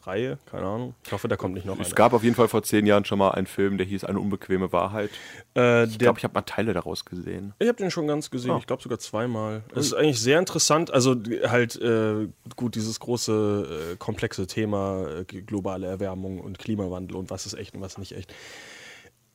[0.00, 0.94] Dokumentationsreihe, keine Ahnung.
[1.04, 1.94] Ich hoffe, da kommt nicht noch Es einer.
[1.94, 4.72] gab auf jeden Fall vor zehn Jahren schon mal einen Film, der hieß Eine unbequeme
[4.72, 5.10] Wahrheit.
[5.56, 7.54] Äh, Ich glaube, ich habe mal Teile daraus gesehen.
[7.58, 8.58] Ich habe den schon ganz gesehen, Ah.
[8.58, 9.62] ich glaube sogar zweimal.
[9.74, 15.24] Es ist eigentlich sehr interessant, also halt äh, gut dieses große äh, komplexe Thema äh,
[15.24, 18.32] globale Erwärmung und Klimawandel und was ist echt und was nicht echt.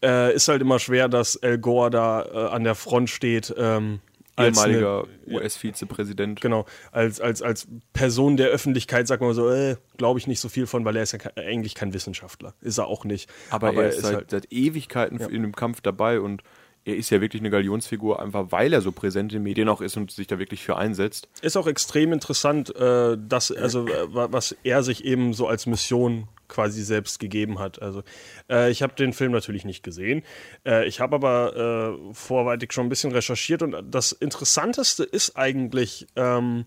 [0.04, 3.54] Äh, ist halt immer schwer, dass Al Gore da äh, an der Front steht.
[3.58, 4.00] Ähm,
[4.38, 6.42] Ehemaliger US-Vizepräsident.
[6.42, 10.50] Genau, als, als, als Person der Öffentlichkeit sagt man so, äh, glaube ich nicht so
[10.50, 12.54] viel von, weil er ist ja ke- eigentlich kein Wissenschaftler.
[12.62, 13.30] Ist er auch nicht.
[13.50, 16.44] Aber, er ist, seit, halt, seit Ewigkeiten in dem Kampf dabei und
[16.88, 19.82] er ist ja wirklich eine Galionsfigur, einfach weil er so präsent in den Medien auch
[19.82, 21.28] ist und sich da wirklich für einsetzt.
[21.42, 25.66] ist auch extrem interessant, äh, dass, also, äh, wa- was er sich eben so als
[25.66, 27.82] Mission quasi selbst gegeben hat.
[27.82, 28.04] Also,
[28.50, 30.24] äh, ich habe den Film natürlich nicht gesehen.
[30.66, 36.08] Äh, ich habe aber äh, vorweitig schon ein bisschen recherchiert und das Interessanteste ist eigentlich,
[36.16, 36.66] ähm,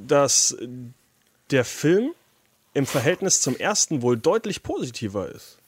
[0.00, 0.56] dass
[1.50, 2.12] der Film
[2.72, 5.58] im Verhältnis zum ersten wohl deutlich positiver ist.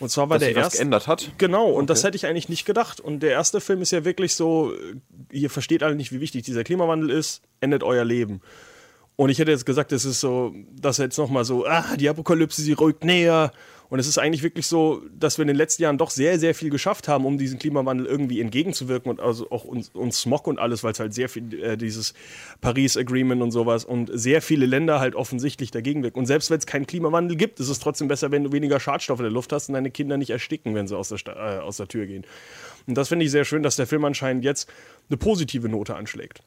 [0.00, 0.78] Und zwar war Dass der erste.
[0.78, 1.30] geändert hat.
[1.36, 3.00] Genau, und das hätte ich eigentlich nicht gedacht.
[3.00, 4.94] Und der erste Film ist ja wirklich so, äh,
[5.30, 8.40] ihr versteht alle nicht, wie wichtig dieser Klimawandel ist, endet euer Leben.
[9.20, 12.62] Und ich hätte jetzt gesagt, es ist so, dass jetzt nochmal so, ah, die Apokalypse,
[12.62, 13.52] sie rückt näher.
[13.90, 16.54] Und es ist eigentlich wirklich so, dass wir in den letzten Jahren doch sehr, sehr
[16.54, 20.58] viel geschafft haben, um diesem Klimawandel irgendwie entgegenzuwirken und also auch uns, uns Smog und
[20.58, 22.14] alles, weil es halt sehr viel, äh, dieses
[22.62, 26.20] Paris Agreement und sowas und sehr viele Länder halt offensichtlich dagegen wirken.
[26.20, 29.20] Und selbst wenn es keinen Klimawandel gibt, ist es trotzdem besser, wenn du weniger Schadstoffe
[29.20, 31.60] in der Luft hast und deine Kinder nicht ersticken, wenn sie aus der, Sta- äh,
[31.60, 32.24] aus der Tür gehen.
[32.86, 34.66] Und das finde ich sehr schön, dass der Film anscheinend jetzt
[35.10, 36.42] eine positive Note anschlägt.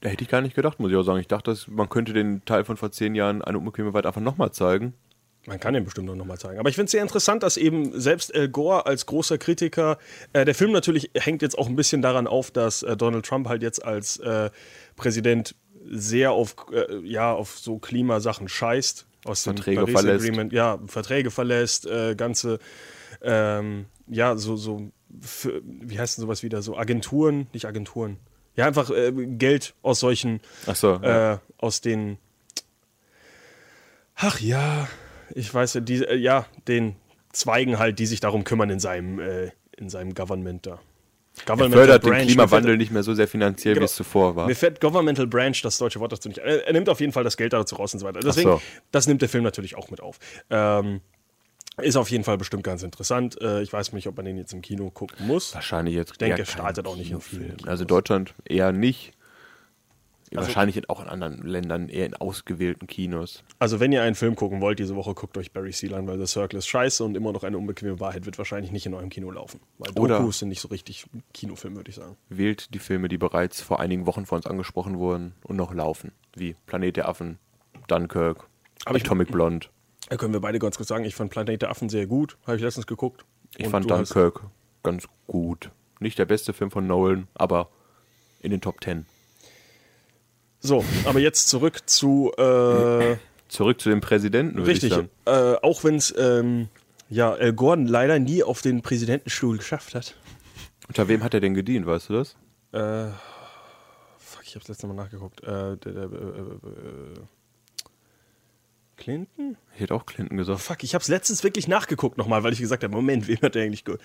[0.00, 1.20] Da hätte ich gar nicht gedacht, muss ich auch sagen.
[1.20, 4.22] Ich dachte, dass man könnte den Teil von vor zehn Jahren eine unbequeme Wahrheit einfach
[4.22, 4.94] nochmal zeigen.
[5.46, 6.58] Man kann den bestimmt noch mal zeigen.
[6.58, 9.98] Aber ich finde es sehr interessant, dass eben selbst Al Gore als großer Kritiker,
[10.32, 13.48] äh, der Film natürlich hängt jetzt auch ein bisschen daran auf, dass äh, Donald Trump
[13.48, 14.50] halt jetzt als äh,
[14.96, 15.54] Präsident
[15.86, 19.06] sehr auf, äh, ja, auf so Klimasachen scheißt.
[19.24, 20.24] Aus dem Verträge Paris verlässt.
[20.24, 22.58] Agreement, ja, Verträge verlässt, äh, ganze,
[23.22, 28.18] ähm, ja, so, so, für, wie heißt denn sowas wieder, so Agenturen, nicht Agenturen.
[28.56, 31.34] Ja, einfach äh, Geld aus solchen Ach so, ja.
[31.34, 32.18] äh, aus den.
[34.16, 34.88] Ach ja,
[35.34, 36.96] ich weiß ja, die, äh, ja, den
[37.32, 40.80] Zweigen halt, die sich darum kümmern in seinem, äh, in seinem Government da.
[41.38, 42.26] Er Governmental fördert den Branch.
[42.26, 43.82] Klimawandel Mir nicht mehr so sehr finanziell, Genau.
[43.82, 44.46] wie es zuvor war.
[44.46, 46.38] mir fällt Governmental Branch, das deutsche Wort dazu nicht.
[46.38, 48.20] Er, er nimmt auf jeden Fall das Geld dazu raus und so weiter.
[48.20, 48.62] Deswegen, so.
[48.90, 50.18] das nimmt der Film natürlich auch mit auf.
[50.50, 51.00] Ähm,
[51.82, 53.40] ist auf jeden Fall bestimmt ganz interessant.
[53.40, 55.54] Äh, ich weiß nicht, ob man den jetzt im Kino gucken muss.
[55.54, 56.12] Wahrscheinlich jetzt.
[56.12, 57.56] Ich denke, er startet auch nicht in vielen Kinofilm.
[57.58, 57.70] Kinos.
[57.70, 59.12] Also Deutschland eher nicht.
[60.32, 63.42] Also- Wahrscheinlich auch in anderen Ländern eher in ausgewählten Kinos.
[63.58, 66.20] Also, wenn ihr einen Film gucken wollt diese Woche, guckt euch Barry Seal an, weil
[66.20, 69.08] The Circle ist scheiße und immer noch eine unbequeme Wahrheit wird wahrscheinlich nicht in eurem
[69.10, 69.58] Kino laufen.
[69.78, 72.16] Weil Oder- Dokus sind nicht so richtig Kinofilm, würde ich sagen.
[72.28, 76.12] Wählt die Filme, die bereits vor einigen Wochen von uns angesprochen wurden und noch laufen.
[76.36, 77.40] Wie Planet der Affen,
[77.88, 78.46] Dunkirk,
[78.84, 79.66] Aber ich- Atomic Blonde.
[80.08, 82.36] Da können wir beide ganz kurz sagen, ich fand Planet der Affen sehr gut.
[82.46, 83.24] Habe ich letztens geguckt.
[83.56, 84.42] Ich Und fand Dunkirk
[84.82, 85.70] ganz gut.
[86.00, 87.68] Nicht der beste Film von Nolan, aber
[88.40, 89.06] in den Top Ten.
[90.60, 92.32] So, aber jetzt zurück zu.
[92.36, 93.16] Äh,
[93.48, 94.92] Zurück zu dem Präsidenten, würde ich richtig.
[94.92, 95.10] sagen.
[95.24, 96.14] Äh, auch wenn es.
[96.16, 96.68] Ähm,
[97.08, 100.14] ja, Al Gordon leider nie auf den Präsidentenstuhl geschafft hat.
[100.86, 102.36] Unter wem hat er denn gedient, weißt du das?
[102.72, 103.10] Äh,
[104.18, 105.42] fuck, ich hab's letztes Mal nachgeguckt.
[105.42, 107.14] Äh, der, der, äh, äh,
[109.00, 109.56] Clinton?
[109.74, 110.60] Ich hätte auch Clinton gesagt.
[110.60, 113.64] Fuck, ich hab's letztens wirklich nachgeguckt nochmal, weil ich gesagt habe, Moment, wem hat der
[113.64, 113.96] eigentlich ge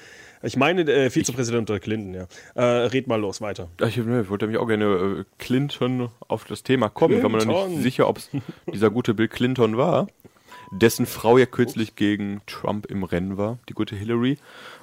[0.41, 2.27] Ich meine, äh, Vizepräsident unter Clinton, ja.
[2.55, 3.69] Äh, red mal los, weiter.
[3.86, 7.17] Ich, ne, ich wollte nämlich auch gerne äh, Clinton auf das Thema kommen.
[7.17, 7.71] Ich war mir noch Clinton.
[7.73, 8.29] nicht sicher, ob es
[8.73, 10.08] dieser gute Bill Clinton war,
[10.71, 14.38] dessen Frau ja kürzlich gegen Trump im Rennen war, die gute Hillary.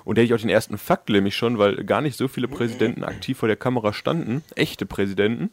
[0.05, 3.03] Und der ich auch den ersten Fakt nämlich schon, weil gar nicht so viele Präsidenten
[3.03, 5.51] aktiv vor der Kamera standen, echte Präsidenten.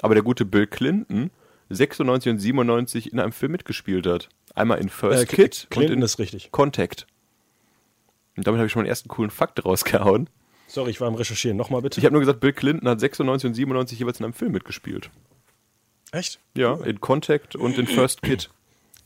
[0.00, 1.30] Aber der gute Bill Clinton
[1.74, 4.28] 96 und 97 in einem Film mitgespielt hat.
[4.54, 6.50] Einmal in First Äh, Kid und Clinton in ist richtig.
[6.52, 7.06] Contact.
[8.36, 10.28] Und damit habe ich schon meinen ersten coolen Fakt rausgehauen.
[10.66, 11.56] Sorry, ich war am Recherchieren.
[11.56, 12.00] Nochmal bitte.
[12.00, 15.10] Ich habe nur gesagt, Bill Clinton hat 96 und 97 jeweils in einem Film mitgespielt.
[16.12, 16.40] Echt?
[16.56, 18.50] Ja, in Contact und in First Kid.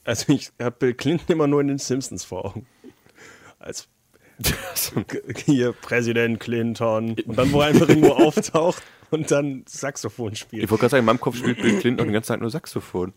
[0.05, 2.67] Also ich habe Bill Clinton immer nur in den Simpsons vor Augen.
[3.59, 3.89] Als
[5.47, 10.65] hier Präsident Clinton und dann wo er einfach irgendwo auftaucht und dann Saxophon spielt.
[10.65, 12.51] Ich wollte gerade sagen, in meinem Kopf spielt Bill Clinton auch die ganze Zeit nur
[12.51, 13.13] Saxophon.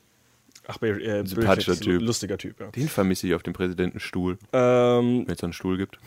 [0.67, 2.01] Ach, äh, Sympathischer Typ.
[2.01, 2.67] Lustiger Typ, ja.
[2.67, 5.97] Den vermisse ich auf dem Präsidentenstuhl, Ähm, wenn es einen Stuhl gibt.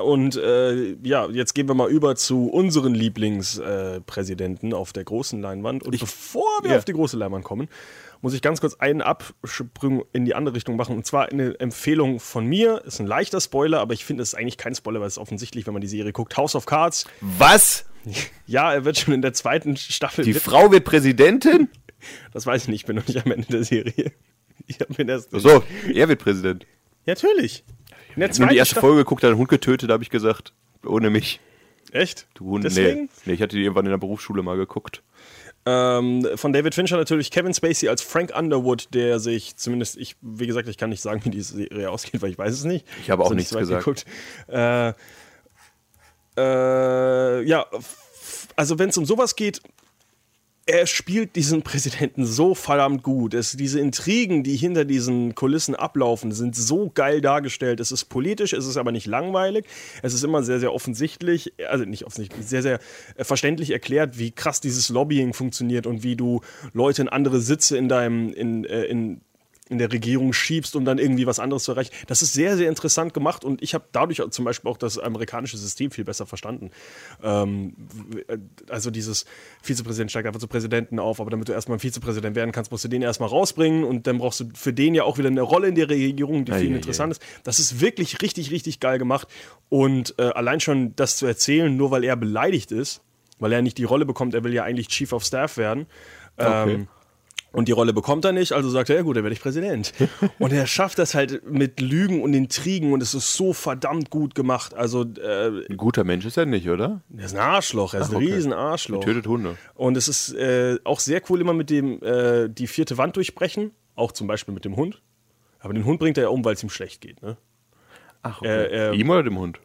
[0.00, 5.40] Und äh, ja, jetzt gehen wir mal über zu unseren Lieblingspräsidenten äh, auf der großen
[5.40, 5.82] Leinwand.
[5.82, 6.78] Und bevor wir Ja.
[6.78, 7.68] auf die große Leinwand kommen,
[8.20, 10.96] muss ich ganz kurz einen Absprung in die andere Richtung machen.
[10.96, 12.82] Und zwar eine Empfehlung von mir.
[12.84, 15.18] Ist ein leichter Spoiler, aber ich finde, es ist eigentlich kein Spoiler, weil es ist
[15.18, 16.36] offensichtlich, wenn man die Serie guckt.
[16.36, 17.06] House of Cards.
[17.20, 17.84] Was?
[18.46, 20.24] Ja, er wird schon in der zweiten Staffel.
[20.24, 21.68] Die Frau wird Präsidentin?
[22.32, 24.12] das weiß ich nicht, ich bin noch nicht am Ende der Serie.
[24.66, 25.28] Ich mir erst.
[25.34, 26.64] Ach So, er wird Präsident.
[27.06, 27.64] Ja, natürlich.
[28.14, 30.02] In der Ich habe die erste Staffel- Folge geguckt, hat einen Hund getötet, da habe
[30.04, 30.52] ich gesagt,
[30.86, 31.40] ohne mich.
[31.92, 32.26] Echt?
[32.34, 33.02] Du Hund, Deswegen?
[33.02, 33.08] nee.
[33.26, 33.32] nee.
[33.34, 35.02] Ich hatte die irgendwann in der Berufsschule mal geguckt.
[35.70, 40.46] Ähm, von David Fincher natürlich Kevin Spacey als Frank Underwood, der sich zumindest, ich, wie
[40.46, 42.86] gesagt, ich kann nicht sagen, wie die Serie ausgeht, weil ich weiß es nicht.
[43.02, 44.06] Ich habe auch Also nichts so weit gesagt.
[44.48, 44.94] Äh,
[46.38, 47.66] äh, ja,
[48.56, 49.60] also wenn es um sowas geht,
[50.68, 53.32] er spielt diesen Präsidenten so verdammt gut.
[53.32, 57.80] Es, diese Intrigen, die hinter diesen Kulissen ablaufen, sind so geil dargestellt.
[57.80, 59.64] Es ist politisch, es ist aber nicht langweilig.
[60.02, 62.80] Es ist immer sehr, sehr offensichtlich, also nicht offensichtlich, sehr, sehr
[63.16, 66.42] äh, verständlich erklärt, wie krass dieses Lobbying funktioniert und wie du
[66.74, 69.22] Leute in andere Sitze in deinem, in, äh, in
[69.70, 71.92] in der Regierung schiebst, um dann irgendwie was anderes zu erreichen.
[72.06, 75.56] Das ist sehr, sehr interessant gemacht und ich habe dadurch zum Beispiel auch das amerikanische
[75.56, 76.70] System viel besser verstanden.
[77.22, 77.74] Ähm,
[78.68, 79.24] also dieses
[79.62, 82.84] Vizepräsident steigt einfach zu Präsidenten auf, aber damit du erstmal ein Vizepräsident werden kannst, musst
[82.84, 85.68] du den erstmal rausbringen und dann brauchst du für den ja auch wieder eine Rolle
[85.68, 87.22] in der Regierung, die Ei, viel ei, interessant ist.
[87.44, 89.28] Das ist wirklich richtig, richtig geil gemacht
[89.68, 93.02] und äh, allein schon das zu erzählen, nur weil er beleidigt ist,
[93.38, 95.86] weil er nicht die Rolle bekommt, er will ja eigentlich Chief of Staff werden.
[96.36, 96.72] Okay.
[96.72, 96.88] Ähm,
[97.58, 99.92] und die Rolle bekommt er nicht, also sagt er, ja gut, dann werde ich Präsident.
[100.38, 104.34] und er schafft das halt mit Lügen und Intrigen und es ist so verdammt gut
[104.34, 104.74] gemacht.
[104.74, 107.02] Also, äh, Ein guter Mensch ist er nicht, oder?
[107.16, 108.32] er ist ein Arschloch, er ist Ach, ein okay.
[108.34, 109.04] riesen Arschloch.
[109.04, 109.56] Tötet Hunde.
[109.74, 113.72] Und es ist äh, auch sehr cool immer mit dem äh, die vierte Wand durchbrechen,
[113.96, 115.02] auch zum Beispiel mit dem Hund.
[115.60, 117.36] Aber den Hund bringt er ja um, weil es ihm schlecht geht, ne?
[118.22, 119.58] Ach, Äh, äh, Ihm oder dem Hund?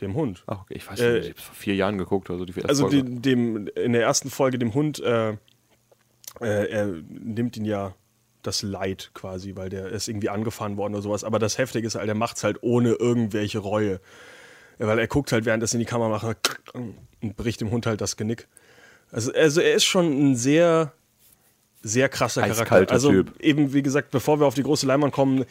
[0.00, 0.42] Dem Hund.
[0.48, 0.74] Ach, okay.
[0.76, 2.28] Ich weiß Äh, nicht, ich habe vor vier Jahren geguckt.
[2.28, 3.04] Also, die erste Also Folge.
[3.04, 5.00] dem, dem, in der ersten Folge dem Hund,
[6.40, 7.94] äh, er nimmt ihn ja
[8.42, 11.24] das Leid quasi, weil der ist irgendwie angefahren worden oder sowas.
[11.24, 14.00] Aber das Heftige ist halt, er macht es halt ohne irgendwelche Reue.
[14.78, 16.36] Weil er guckt halt, während er es in die Kamera macht
[16.74, 18.48] und bricht dem Hund halt das Genick.
[19.10, 20.92] Also, also er ist schon ein sehr,
[21.82, 22.92] sehr krasser Charakter.
[22.92, 23.40] Also Typ.
[23.40, 25.44] eben, wie gesagt, bevor wir auf die große Leinwand kommen,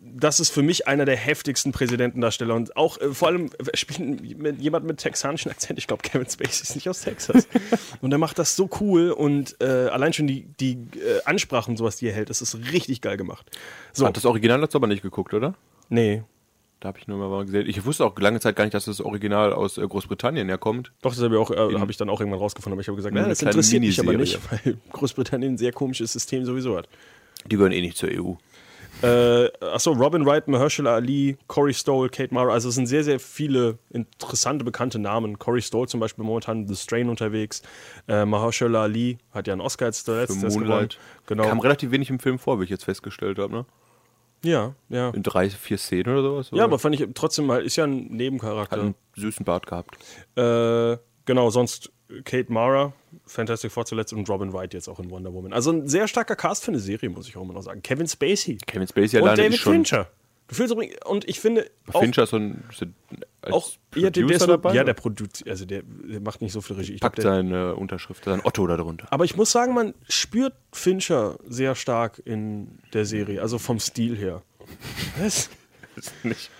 [0.00, 4.38] das ist für mich einer der heftigsten Präsidentendarsteller und auch äh, vor allem äh, spielt
[4.38, 5.78] mit, jemand mit texanischem Akzent.
[5.78, 7.46] Ich glaube, Kevin Spacey ist nicht aus Texas.
[8.00, 11.96] und er macht das so cool und äh, allein schon die, die äh, Ansprachen, sowas,
[11.96, 13.50] die er hält, das ist richtig geil gemacht.
[13.92, 15.54] So, Hat das Original du aber nicht geguckt, oder?
[15.90, 16.22] nee,
[16.80, 17.68] Da habe ich nur mal gesehen.
[17.68, 20.92] Ich wusste auch lange Zeit gar nicht, dass das Original aus äh, Großbritannien herkommt.
[21.02, 22.96] doch, das habe ich, auch, äh, hab ich dann auch irgendwann rausgefunden, aber ich habe
[22.96, 26.88] gesagt, nein, das interessiert mich aber nicht, weil Großbritannien ein sehr komisches System sowieso hat.
[27.46, 28.34] Die gehören eh nicht zur EU.
[29.02, 32.52] Äh, achso, Robin Wright, Mahershala Ali, Corey Stoll, Kate Mara.
[32.52, 35.38] Also es sind sehr, sehr viele interessante, bekannte Namen.
[35.38, 37.62] Corey Stoll zum Beispiel momentan The Strain unterwegs.
[38.08, 40.68] Äh, Mahershala Ali hat ja einen Oscar jetzt erst gewonnen.
[40.68, 40.98] Moonlight.
[41.26, 41.44] Genau.
[41.44, 43.66] Kam relativ wenig im Film vor, wie ich jetzt festgestellt habe, ne?
[44.42, 45.10] ja, ja.
[45.10, 46.50] In drei, vier Szenen oder sowas.
[46.50, 46.64] Ja, oder?
[46.64, 48.80] aber fand ich trotzdem mal, ist ja ein Hat Nebencharakter.
[48.80, 49.96] einen süßen Bart gehabt.
[50.36, 51.92] Äh, genau, sonst
[52.24, 52.92] Kate Mara,
[53.26, 55.52] Fantastic Four zuletzt und Robin Wright jetzt auch in Wonder Woman.
[55.52, 57.82] Also ein sehr starker Cast für eine Serie, muss ich auch immer noch sagen.
[57.82, 58.58] Kevin Spacey.
[58.66, 59.72] Kevin Spacey und alleine David ist schon.
[59.74, 60.08] Fincher.
[60.48, 62.64] Du fühlst übrigens, und ich finde, auch, Fincher ist so ein.
[62.70, 62.84] Ist
[63.42, 64.74] als auch ja, der, der ist dabei.
[64.74, 66.94] ja, der produziert, also der, der macht nicht so viel Regie.
[66.94, 69.06] Ich glaub, packt der, seine Unterschrift, sein Otto da drunter.
[69.10, 74.16] aber ich muss sagen, man spürt Fincher sehr stark in der Serie, also vom Stil
[74.16, 74.42] her.
[75.20, 75.50] Was?
[76.24, 76.50] Nicht.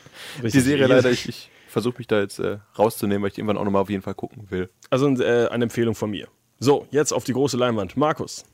[0.42, 3.64] Die Serie leider, ich, ich versuche mich da jetzt äh, rauszunehmen, weil ich irgendwann auch
[3.64, 4.70] nochmal auf jeden Fall gucken will.
[4.90, 6.28] Also äh, eine Empfehlung von mir.
[6.58, 7.96] So, jetzt auf die große Leinwand.
[7.96, 8.44] Markus.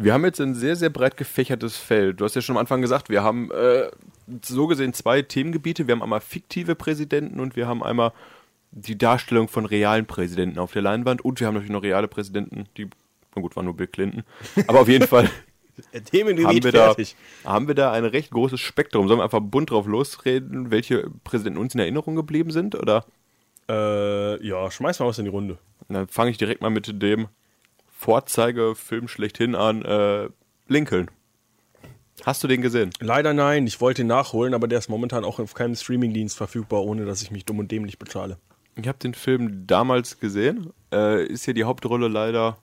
[0.00, 2.20] Wir haben jetzt ein sehr, sehr breit gefächertes Feld.
[2.20, 3.90] Du hast ja schon am Anfang gesagt, wir haben äh,
[4.44, 5.88] so gesehen zwei Themengebiete.
[5.88, 8.12] Wir haben einmal fiktive Präsidenten und wir haben einmal
[8.70, 12.66] die Darstellung von realen Präsidenten auf der Leinwand und wir haben natürlich noch reale Präsidenten,
[12.76, 12.88] die,
[13.34, 14.22] na gut, waren nur Bill Clinton.
[14.68, 15.28] Aber auf jeden Fall
[16.46, 16.94] haben wir, da,
[17.44, 19.08] haben wir da ein recht großes Spektrum.
[19.08, 22.74] Sollen wir einfach bunt drauf losreden, welche Präsidenten uns in Erinnerung geblieben sind?
[22.74, 23.04] Oder
[23.68, 25.58] Äh, ja, schmeiß mal was in die Runde.
[25.88, 27.28] dann fange ich direkt mal mit dem
[27.98, 30.28] Vorzeigefilm schlechthin an, äh,
[30.68, 31.10] Lincoln.
[32.24, 32.90] Hast du den gesehen?
[33.00, 36.82] Leider nein, ich wollte ihn nachholen, aber der ist momentan auch auf keinem Streamingdienst verfügbar,
[36.84, 38.38] ohne dass ich mich dumm und dämlich bezahle.
[38.76, 40.72] Ich habe den Film damals gesehen.
[40.92, 42.58] Äh, ist hier die Hauptrolle leider.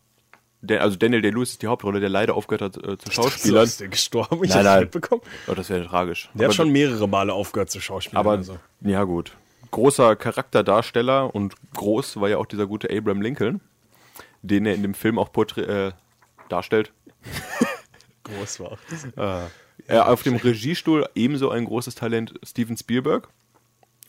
[0.66, 3.64] Der, also Daniel Day-Lewis ist die Hauptrolle, der leider aufgehört hat äh, zu Schauspielern.
[3.64, 4.44] ist der gestorben?
[4.44, 4.80] Ich Nein, nein.
[4.82, 5.22] mitbekommen.
[5.48, 6.30] Oh, das wäre tragisch.
[6.34, 8.18] Der aber, hat schon mehrere Male aufgehört zu schauspielen.
[8.18, 8.58] aber also.
[8.82, 9.32] ja gut.
[9.72, 13.62] Großer Charakterdarsteller und groß war ja auch dieser gute Abraham Lincoln,
[14.42, 15.92] den er in dem Film auch porträ äh,
[16.50, 16.92] darstellt.
[18.24, 18.78] groß war.
[19.88, 23.30] Äh, auf dem Regiestuhl ebenso ein großes Talent Steven Spielberg.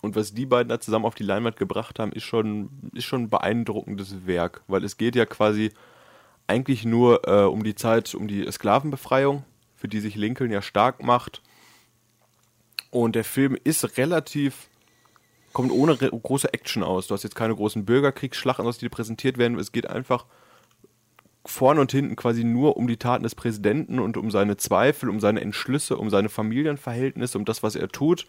[0.03, 3.25] Und was die beiden da zusammen auf die Leinwand gebracht haben, ist schon, ist schon
[3.25, 5.73] ein beeindruckendes Werk, weil es geht ja quasi
[6.47, 11.03] eigentlich nur äh, um die Zeit, um die Sklavenbefreiung, für die sich Lincoln ja stark
[11.03, 11.43] macht.
[12.91, 14.69] Und der Film ist relativ,
[15.53, 17.09] kommt ohne re große Action aus.
[17.09, 19.59] Du hast jetzt keine großen Bürgerkriegsschlachten, aus die präsentiert werden.
[19.59, 20.27] Es geht einfach
[21.45, 25.21] vorne und hinten quasi nur um die Taten des Präsidenten und um seine Zweifel, um
[25.21, 28.27] seine Entschlüsse, um seine Familienverhältnisse, um das, was er tut.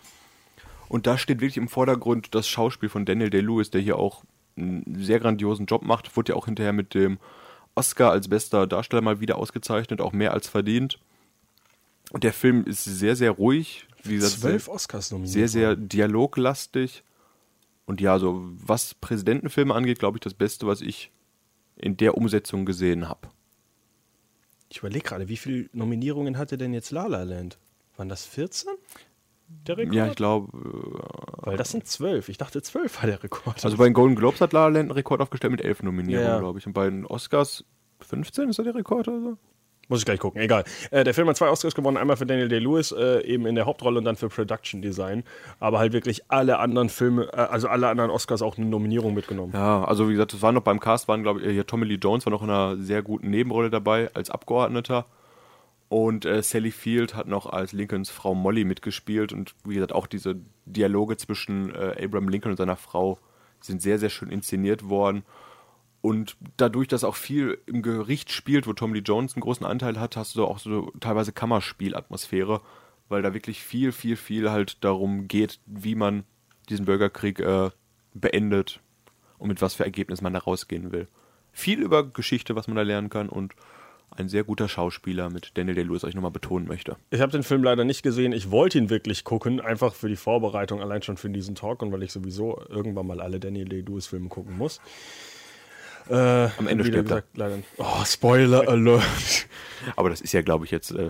[0.89, 4.23] Und da steht wirklich im Vordergrund das Schauspiel von Daniel Day-Lewis, der hier auch
[4.55, 6.15] einen sehr grandiosen Job macht.
[6.15, 7.19] Wurde ja auch hinterher mit dem
[7.77, 10.99] Oscar als bester Darsteller mal wieder ausgezeichnet, auch mehr als verdient.
[12.11, 13.87] Und der Film ist sehr, sehr ruhig.
[14.03, 15.33] Wie gesagt, Zwölf Oscars nominiert.
[15.33, 17.03] sehr, sehr dialoglastig.
[17.85, 21.11] Und ja, so was Präsidentenfilme angeht, glaube ich, das Beste, was ich
[21.75, 23.29] in der Umsetzung gesehen habe.
[24.69, 27.57] Ich überlege gerade, wie viele Nominierungen hatte denn jetzt La La Land?
[27.95, 28.69] Waren das 14?
[29.49, 29.95] Der Rekord?
[29.95, 30.49] Ja, ich glaube,
[31.41, 32.29] Weil das sind zwölf.
[32.29, 33.63] Ich dachte, zwölf war der Rekord.
[33.63, 36.27] also bei den Golden Globes hat La La Land einen Rekord aufgestellt mit elf Nominierungen,
[36.27, 36.39] Ja, ja.
[36.39, 36.67] glaube ich.
[36.67, 37.63] Und bei den Oscars
[38.01, 39.37] 15 ist da der Rekord oder so?
[39.89, 40.65] Muss ich gleich gucken, egal.
[40.91, 43.65] Äh, der Film hat zwei Oscars gewonnen, einmal für Daniel Day-Lewis, äh, eben in der
[43.65, 45.23] Hauptrolle und dann für Production Design.
[45.61, 49.53] Aber halt wirklich alle anderen Filme, äh, also alle anderen Oscars auch eine Nominierung mitgenommen.
[49.53, 51.99] Ja, also wie gesagt, es waren noch beim Cast, waren glaube ich, hier Tommy Lee
[52.03, 55.05] Jones war noch in einer sehr guten Nebenrolle dabei als Abgeordneter.
[55.89, 59.31] Und äh, Sally Field hat noch als Lincolns Frau Molly mitgespielt.
[59.31, 63.19] Und wie gesagt, auch diese Dialoge zwischen äh, Abraham Lincoln und seiner Frau
[63.61, 65.23] sind sehr, sehr schön inszeniert worden.
[66.01, 69.99] Und dadurch, dass auch viel im Gericht spielt, wo Tom Lee Jones einen großen Anteil
[69.99, 72.61] hat, hast du auch so teilweise Kammerspielatmosphäre,
[73.09, 76.23] weil da wirklich viel, viel, viel halt darum geht, wie man
[76.69, 77.71] diesen Bürgerkrieg äh,
[78.13, 78.81] beendet
[79.37, 81.07] und mit was für Ergebnis man da rausgehen will.
[81.51, 83.53] Viel über Geschichte, was man da lernen kann und
[84.11, 86.95] ein sehr guter Schauspieler mit Daniel Day-Lewis, was ich nochmal betonen möchte.
[87.11, 88.31] Ich habe den Film leider nicht gesehen.
[88.33, 91.91] Ich wollte ihn wirklich gucken, einfach für die Vorbereitung, allein schon für diesen Talk und
[91.91, 94.79] weil ich sowieso irgendwann mal alle Daniel Day-Lewis-Filme gucken muss.
[96.09, 96.15] Äh,
[96.57, 97.03] Am Ende stirbt er.
[97.03, 97.59] gesagt, leider.
[97.77, 99.47] Oh, Spoiler Alert.
[99.95, 101.09] Aber das ist ja, glaube ich, jetzt äh,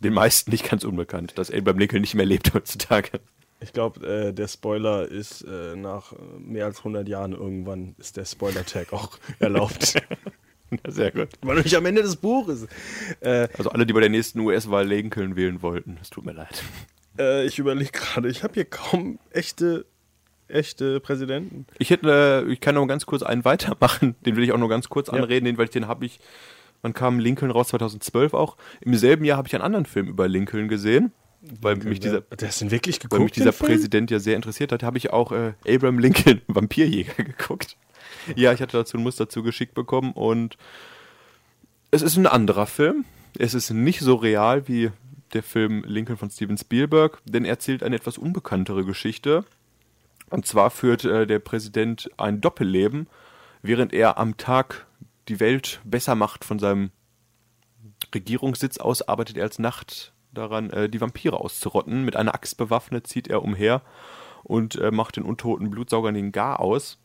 [0.00, 3.20] den meisten nicht ganz unbekannt, dass Abraham Lincoln nicht mehr lebt heutzutage.
[3.60, 8.16] Ich glaube, äh, der Spoiler ist äh, nach äh, mehr als 100 Jahren irgendwann ist
[8.16, 9.94] der Spoiler-Tag auch erlaubt.
[10.70, 11.28] Ja, sehr gut.
[11.42, 12.66] Weil nicht am Ende des Buches.
[13.20, 16.62] Äh, Also alle, die bei der nächsten US-Wahl Lincoln wählen wollten, es tut mir leid.
[17.18, 19.86] äh, ich überlege gerade, ich habe hier kaum echte,
[20.48, 21.66] echte Präsidenten.
[21.78, 24.68] Ich hätte, äh, ich kann noch ganz kurz einen weitermachen, den will ich auch nur
[24.68, 25.14] ganz kurz Ja.
[25.14, 26.18] anreden, den, weil ich den habe ich,
[26.82, 28.56] wann kam Lincoln raus, 2012 auch.
[28.80, 31.12] Im selben Jahr habe ich einen anderen Film über Lincoln gesehen,
[31.60, 33.12] weil mich dieser, der ist denn wirklich geguckt?
[33.12, 33.52] weil mich dieser?
[33.52, 37.76] Präsident ja sehr interessiert hat, habe ich auch äh, Abraham Lincoln, Vampirjäger, geguckt.
[38.36, 40.56] Ja, ich hatte dazu ein Muster zugeschickt bekommen und
[41.90, 43.04] es ist ein anderer Film.
[43.38, 44.90] Es ist nicht so real wie
[45.32, 49.44] der Film Lincoln von Steven Spielberg, denn er erzählt eine etwas unbekanntere Geschichte.
[50.30, 53.08] Und zwar führt äh, der Präsident ein Doppelleben,
[53.62, 54.86] während er am Tag
[55.28, 56.90] die Welt besser macht von seinem
[58.14, 62.04] Regierungssitz aus, arbeitet er als Nacht daran, äh, die Vampire auszurotten.
[62.04, 63.82] Mit einer Axt bewaffnet zieht er umher
[64.42, 66.98] und äh, macht den untoten Blutsaugern den Gar aus.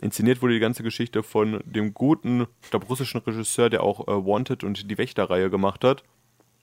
[0.00, 4.26] Inszeniert wurde die ganze Geschichte von dem guten, ich glaube, russischen Regisseur, der auch äh,
[4.26, 6.02] Wanted und die Wächterreihe gemacht hat.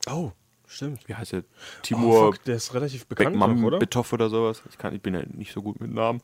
[0.10, 0.32] Oh,
[0.68, 1.08] stimmt.
[1.08, 1.42] Wie heißt der?
[1.42, 3.56] Oh, Timur fuck, der ist relativ bekannt, noch, oder?
[3.56, 4.62] Beckmann-Betoff oder sowas.
[4.70, 6.22] Ich, kann, ich bin ja nicht so gut mit Namen.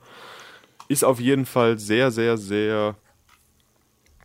[0.87, 2.95] Ist auf jeden Fall sehr, sehr, sehr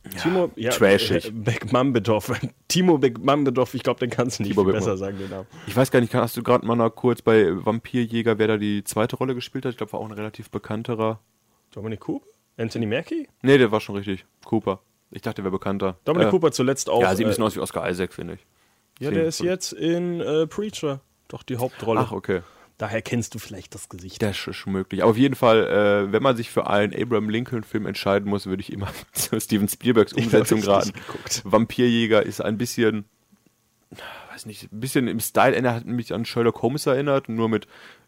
[0.22, 1.26] Timo, ja, trashig.
[1.26, 2.32] äh, Beckmambedorf.
[2.68, 4.80] Timo Beckmambedorf, ich glaube, den kannst du nicht Timo Beckmann.
[4.80, 5.46] besser sagen, den Namen.
[5.66, 8.82] Ich weiß gar nicht, hast du gerade mal noch kurz bei Vampirjäger, wer da die
[8.84, 9.72] zweite Rolle gespielt hat?
[9.72, 11.20] Ich glaube, war auch ein relativ bekannterer.
[11.72, 12.26] Dominic Cooper?
[12.56, 13.28] Anthony Mackie?
[13.42, 14.26] Nee, der war schon richtig.
[14.44, 14.80] Cooper.
[15.10, 15.98] Ich dachte, der wäre bekannter.
[16.04, 17.02] Dominic Äh, Cooper zuletzt auch.
[17.02, 18.46] Ja, sieht ein äh, bisschen aus wie Oscar Isaac, finde ich.
[19.00, 21.00] Ja, der ist jetzt in äh, Preacher.
[21.28, 22.00] Doch die Hauptrolle.
[22.00, 22.42] Ach, okay.
[22.76, 24.22] Daher kennst du vielleicht das Gesicht.
[24.22, 25.02] Das ist schon möglich.
[25.02, 28.62] Aber auf jeden Fall, äh, wenn man sich für einen Abraham Lincoln-Film entscheiden muss, würde
[28.62, 30.92] ich immer zu Steven Spielbergs Umsetzung raten.
[31.44, 33.04] Vampirjäger ist ein bisschen
[34.40, 37.66] weiß nicht, ein bisschen im Style erinnert, hat mich an Sherlock Holmes erinnert, nur mit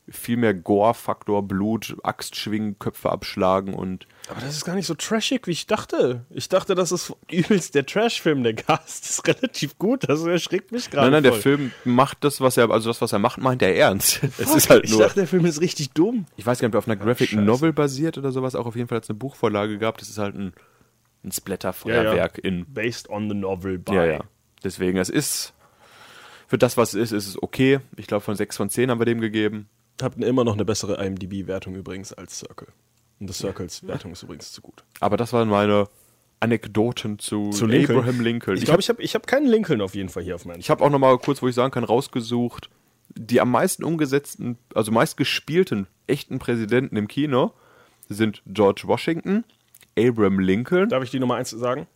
[0.08, 4.94] viel mehr Gore-Faktor, Blut, Axt schwingen, Köpfe abschlagen und Aber das ist gar nicht so
[4.94, 6.24] trashig, wie ich dachte.
[6.30, 8.42] Ich dachte, das ist übelst der Trash-Film.
[8.42, 10.08] Der Cast ist relativ gut.
[10.08, 11.06] Das erschreckt mich gerade.
[11.06, 11.42] Nein, nein, der voll.
[11.42, 14.20] Film macht das, was er, also das, was er macht, meint er ernst.
[14.38, 16.26] Es ist halt ich nur, dachte, der Film ist richtig dumm.
[16.36, 17.42] ich weiß gar nicht, ob er auf einer Graphic Scheiße.
[17.42, 20.00] Novel basiert oder sowas, auch auf jeden Fall hat es eine Buchvorlage gehabt.
[20.00, 20.52] Das ist halt ein,
[21.22, 23.94] ein Splatter-Feuerwerk in Based on the novel by.
[23.94, 24.20] Ja, ja.
[24.64, 25.54] Deswegen, es ist,
[26.52, 27.80] für das, was es ist, ist es okay.
[27.96, 29.70] Ich glaube, von 6 von 10 haben wir dem gegeben.
[30.02, 32.68] Habt immer noch eine bessere IMDb-Wertung übrigens als Circle.
[33.18, 34.84] Und das Circles Wertung ist übrigens zu gut.
[35.00, 35.88] Aber das waren meine
[36.40, 38.00] Anekdoten zu, Zu Lincoln?
[38.00, 38.58] Abraham Lincoln.
[38.58, 40.60] Ich glaube, ich habe ich hab keinen Lincoln auf jeden Fall hier auf meinem.
[40.60, 42.68] Ich habe auch noch mal kurz, wo ich sagen kann, rausgesucht,
[43.08, 47.54] die am meisten umgesetzten, also meist gespielten echten Präsidenten im Kino
[48.10, 49.44] sind George Washington,
[49.98, 50.90] Abraham Lincoln.
[50.90, 51.86] Darf ich die Nummer eins sagen?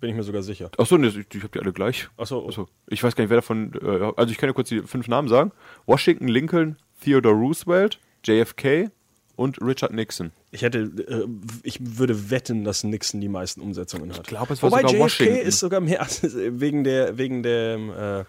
[0.00, 0.70] Bin ich mir sogar sicher.
[0.78, 2.08] Achso, ne, ich, ich habe die alle gleich.
[2.16, 4.80] Achso, Achso, ich weiß gar nicht, wer davon, äh, also ich kann ja kurz die
[4.82, 5.52] fünf Namen sagen.
[5.86, 8.90] Washington, Lincoln, Theodore Roosevelt, JFK
[9.36, 10.30] und Richard Nixon.
[10.50, 11.26] ich hätte, äh,
[11.62, 14.18] ich würde wetten, dass Nixon die meisten Umsetzungen hat.
[14.18, 15.46] Ich glaube, es war Wobei sogar JFK Washington.
[15.48, 18.20] ist sogar mehr wegen der, wegen dem, äh,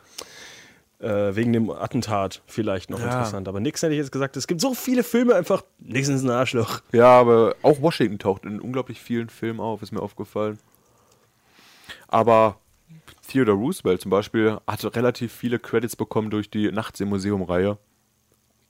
[0.99, 3.05] äh, wegen dem Attentat vielleicht noch Ja.
[3.07, 3.47] interessant.
[3.49, 6.30] Aber Nixon hätte ich jetzt gesagt, es gibt so viele Filme einfach, Nixon ist ein
[6.30, 6.82] Arschloch.
[6.93, 10.57] Ja, aber auch Washington taucht in unglaublich vielen Filmen auf, ist mir aufgefallen.
[12.14, 12.57] Aber
[13.28, 17.78] Theodore Roosevelt zum Beispiel hatte relativ viele Credits bekommen durch die Nachts im Museum-Reihe.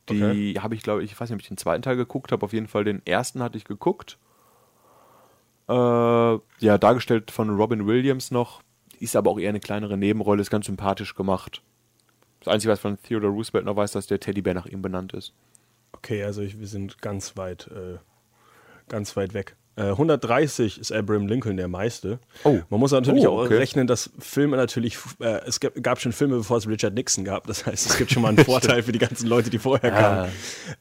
[0.10, 0.54] Die Okay.
[0.60, 2.46] habe ich, glaube ich, ich weiß nicht, ob ich den zweiten Teil geguckt habe.
[2.46, 4.18] Auf jeden Fall den ersten hatte ich geguckt.
[5.68, 8.62] Äh, ja, dargestellt von Robin Williams noch.
[9.00, 11.62] Ist aber auch eher eine kleinere Nebenrolle, ist ganz sympathisch gemacht.
[12.40, 15.34] Das Einzige, was von Theodore Roosevelt noch weiß, dass der Teddybär nach ihm benannt ist.
[15.94, 17.98] Okay, also ich, wir sind ganz weit, äh,
[18.90, 19.56] ganz weit weg.
[19.76, 22.20] Äh, 130 ist Abraham Lincoln der meiste.
[22.44, 22.60] Oh.
[22.70, 23.58] Man muss natürlich Oh, auch okay.
[23.58, 27.48] rechnen, dass Filme natürlich, äh, es gab, schon Filme, bevor es Richard Nixon gab.
[27.48, 30.32] Das heißt, es gibt schon mal einen Vorteil für die ganzen Leute, die vorher kamen.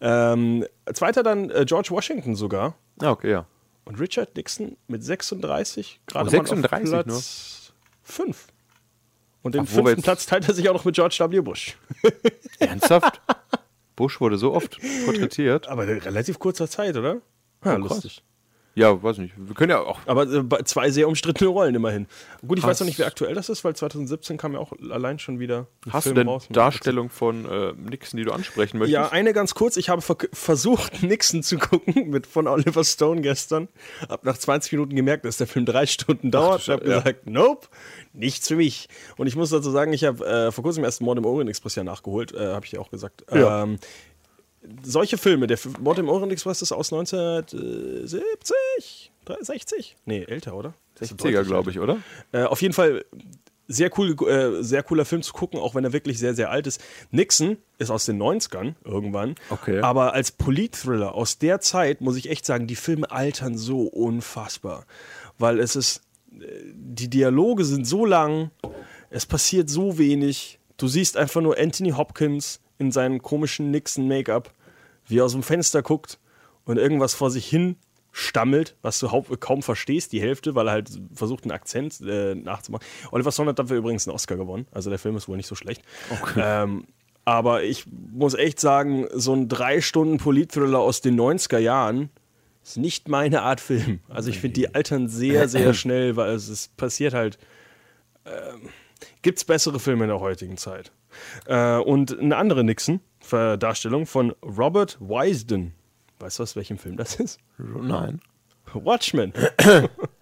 [0.00, 2.74] Ähm, zweiter dann äh, George Washington sogar.
[3.00, 3.46] Ah, okay, ja.
[3.84, 7.72] Und Richard Nixon mit 36 gerade Oh, mal auf 36 Platz
[8.02, 8.46] 5.
[9.42, 11.40] Und den Ach, fünften Platz teilt er sich auch noch mit George W.
[11.40, 11.76] Bush.
[12.60, 13.20] Ernsthaft?
[13.96, 15.66] Bush wurde so oft porträtiert.
[15.68, 17.16] Aber in relativ kurzer Zeit, oder?
[17.64, 18.22] Ja, lustig.
[18.74, 19.34] Ja, weiß nicht.
[19.36, 20.00] Wir können ja auch.
[20.06, 22.06] Aber äh, zwei sehr umstrittene Rollen immerhin.
[22.46, 24.72] Gut, ich Hast- weiß noch nicht, wie aktuell das ist, weil 2017 kam ja auch
[24.90, 26.48] allein schon wieder ein Hast Film du denn raus.
[26.50, 28.94] Darstellung von äh, Nixon, die du ansprechen möchtest?
[28.94, 29.76] Ja, eine ganz kurz.
[29.76, 33.68] Ich habe ver versucht, Nixon zu gucken mit von Oliver Stone gestern.
[34.08, 36.62] Hab nach 20 Minuten gemerkt, dass der Film drei Stunden dauert.
[36.62, 36.98] Ich habe ja.
[37.00, 37.68] gesagt, nope,
[38.14, 38.88] nichts für mich.
[39.18, 41.74] Und ich muss dazu sagen, ich habe äh, vor kurzem erst Mord im Orient Express
[41.74, 42.32] ja nachgeholt.
[42.32, 43.24] Äh, habe ich ja auch gesagt.
[43.30, 43.64] Ja.
[43.64, 43.78] Ähm,
[44.82, 49.96] solche Filme, der Mord im Orient Express ist aus 1970, 60?
[50.04, 50.74] Nee, älter, oder?
[51.00, 51.98] 60er, glaube ich, oder?
[52.32, 53.04] Äh, auf jeden Fall
[53.68, 56.66] sehr, cool, äh, sehr cooler Film zu gucken, auch wenn er wirklich sehr, sehr alt
[56.66, 56.80] ist.
[57.10, 59.34] Nixon ist aus den 90ern irgendwann.
[59.50, 59.80] Okay.
[59.80, 64.84] Aber als Polit-Thriller aus der Zeit muss ich echt sagen, die Filme altern so unfassbar.
[65.38, 66.02] Weil es ist,
[66.32, 66.44] äh,
[66.74, 68.50] die Dialoge sind so lang,
[69.10, 70.58] es passiert so wenig.
[70.76, 74.52] Du siehst einfach nur Anthony Hopkins in seinem komischen Nixon-Make-up,
[75.06, 76.18] wie er aus dem Fenster guckt
[76.64, 77.76] und irgendwas vor sich hin
[78.10, 79.08] stammelt, was du
[79.38, 82.84] kaum verstehst, die Hälfte, weil er halt versucht, einen Akzent äh, nachzumachen.
[83.10, 85.54] Oliver Stone hat dafür übrigens einen Oscar gewonnen, also der Film ist wohl nicht so
[85.54, 85.82] schlecht.
[86.36, 86.86] Ähm,
[87.24, 92.10] aber ich muss echt sagen, so ein drei Stunden Polit-Thriller aus den 90er Jahren
[92.64, 94.00] ist nicht meine Art Film.
[94.08, 97.38] Also ich finde, die altern sehr, sehr schnell, weil es, es passiert halt.
[98.26, 98.70] Ähm,
[99.22, 100.92] Gibt es bessere Filme in der heutigen Zeit?
[101.46, 105.74] Äh, und eine andere Nixon-Darstellung von Robert Wisden.
[106.18, 107.38] Weißt du, aus welchem Film das ist?
[107.58, 108.20] Nein.
[108.74, 109.32] Watchmen.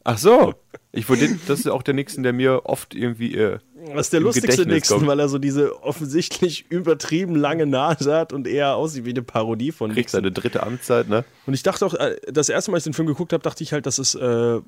[0.05, 0.55] Ach so.
[0.93, 3.35] Ich das ist auch der Nixon, der mir oft irgendwie.
[3.35, 3.59] Äh,
[3.95, 5.09] Das ist der lustigste Nixon, kommt.
[5.09, 9.73] weil er so diese offensichtlich übertrieben lange Nase hat und eher aussieht wie eine Parodie
[9.73, 10.19] von kriegt Nixon.
[10.19, 11.25] seine dritte Amtszeit, ne?
[11.47, 13.63] Und ich dachte auch, äh, das erste Mal, als ich den Film geguckt habe, dachte
[13.65, 14.59] ich halt, dass es äh,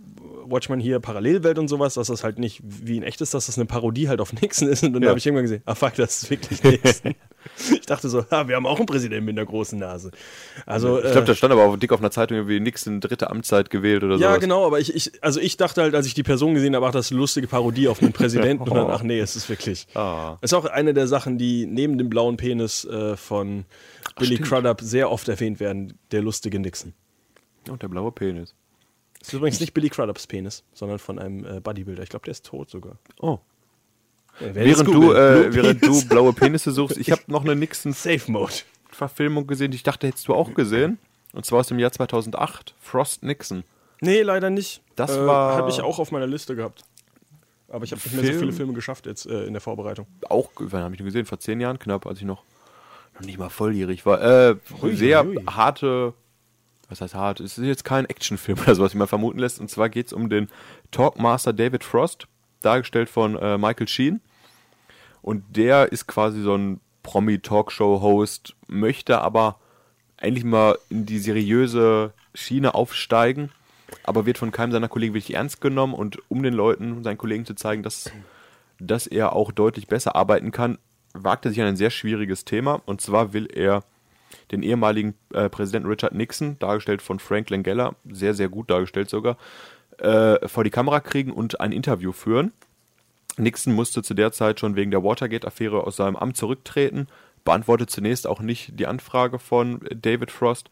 [0.45, 3.67] Watchmen hier Parallelwelt und sowas, dass das halt nicht wie ein echtes, dass das eine
[3.67, 4.83] Parodie halt auf Nixon ist.
[4.83, 5.09] Und dann Ja.
[5.11, 7.15] habe ich irgendwann gesehen, ah fuck, das ist wirklich Nixon.
[7.73, 10.11] ich dachte so, ah, wir haben auch einen Präsidenten mit einer großen Nase.
[10.67, 13.31] Also, Ich glaube, äh, da stand aber auch dick auf einer Zeitung irgendwie Nixon dritte
[13.31, 14.23] Amtszeit gewählt oder so.
[14.23, 16.87] ja, genau, aber ich, ich, also ich dachte halt, als ich die Person gesehen habe,
[16.87, 18.63] ach, das ist eine lustige Parodie auf einen Präsidenten.
[18.69, 19.87] Und dann, ach nee, es ist wirklich.
[19.95, 20.39] Ah.
[20.41, 23.65] Ist auch eine der Sachen, die neben dem blauen Penis äh, von
[24.19, 24.49] Billy stimmt.
[24.49, 26.93] Crudup sehr oft erwähnt werden, der lustige Nixon.
[27.69, 28.55] Und der blaue Penis.
[29.19, 32.03] Das ist übrigens nicht Billy Crudups Penis, sondern von einem äh, Bodybuilder.
[32.03, 32.99] Ich glaube, der ist tot sogar.
[33.21, 33.39] Oh.
[34.41, 37.55] Äh, wer jetzt Während du, äh, während du blaue Penisse suchst, ich habe noch eine
[37.93, 38.53] Safe Mode.
[38.93, 40.99] Nixon-Verfilmung gesehen, die ich dachte, hättest du auch gesehen.
[41.33, 42.75] Und zwar aus dem Jahr 2008.
[42.81, 43.65] Frost Nixon.
[44.01, 44.83] Nee, leider nicht.
[44.97, 46.83] Das äh, war- Habe ich auch auf meiner Liste gehabt.
[47.73, 50.07] Aber ich habe nicht mehr so viele Filme geschafft jetzt äh, in der Vorbereitung.
[50.29, 51.25] Auch, wann habe ich den gesehen?
[51.25, 52.45] Vor zehn Jahren knapp, als ich noch,
[53.15, 54.21] noch nicht mal volljährig war.
[54.21, 55.43] Äh, Hui, sehr hui.
[55.47, 56.13] harte,
[56.91, 57.41] was heißt hart?
[57.41, 59.59] Es ist jetzt kein Actionfilm oder sowas, wie man vermuten lässt.
[59.59, 60.49] Und zwar geht es um den
[60.91, 62.27] Talkmaster David Frost,
[62.61, 64.21] dargestellt von äh, Michael Sheen.
[65.23, 69.59] Und der ist quasi so ein Promi-Talkshow-Host, möchte aber
[70.19, 73.51] eigentlich mal in die seriöse Schiene aufsteigen,
[74.03, 75.95] aber wird von keinem seiner Kollegen wirklich ernst genommen.
[75.95, 78.11] Und um den Leuten, seinen Kollegen zu zeigen, dass,
[78.79, 80.79] dass er auch deutlich besser arbeiten kann,
[81.15, 82.83] wagt er sich an ein sehr schwieriges Thema.
[82.87, 83.85] Und zwar will er
[84.51, 89.37] den ehemaligen äh, Präsidenten Richard Nixon, dargestellt von Frank Langella, sehr, sehr gut dargestellt sogar,
[89.99, 92.53] äh, vor die Kamera kriegen und ein Interview führen.
[93.37, 97.09] Nixon musste zu der Zeit schon wegen der Watergate-Affäre aus seinem Amt zurücktreten,
[97.45, 100.71] beantwortet zunächst auch nicht die Anfrage von David Frost,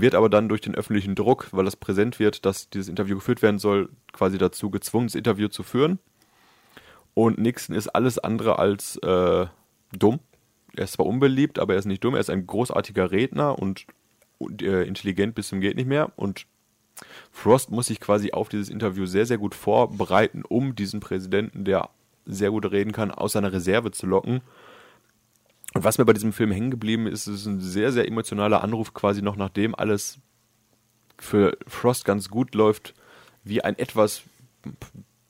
[0.00, 3.42] wird aber dann durch den öffentlichen Druck, weil das präsent wird, dass dieses Interview geführt
[3.42, 5.98] werden soll, quasi dazu gezwungen, das Interview zu führen.
[7.14, 9.46] Und Nixon ist alles andere als äh,
[9.92, 10.18] dumm.
[10.76, 12.14] Er ist zwar unbeliebt, aber er ist nicht dumm.
[12.14, 13.86] Er ist ein großartiger Redner und,
[14.38, 16.12] und äh, intelligent bis zum geht nicht mehr.
[16.16, 16.46] Und
[17.30, 21.88] Frost muss sich quasi auf dieses Interview sehr, sehr gut vorbereiten, um diesen Präsidenten, der
[22.26, 24.40] sehr gut reden kann, aus seiner Reserve zu locken.
[25.74, 28.94] Und was mir bei diesem Film hängen geblieben ist, ist ein sehr, sehr emotionaler Anruf,
[28.94, 30.18] quasi noch nachdem alles
[31.18, 32.94] für Frost ganz gut läuft,
[33.42, 34.22] wie ein etwas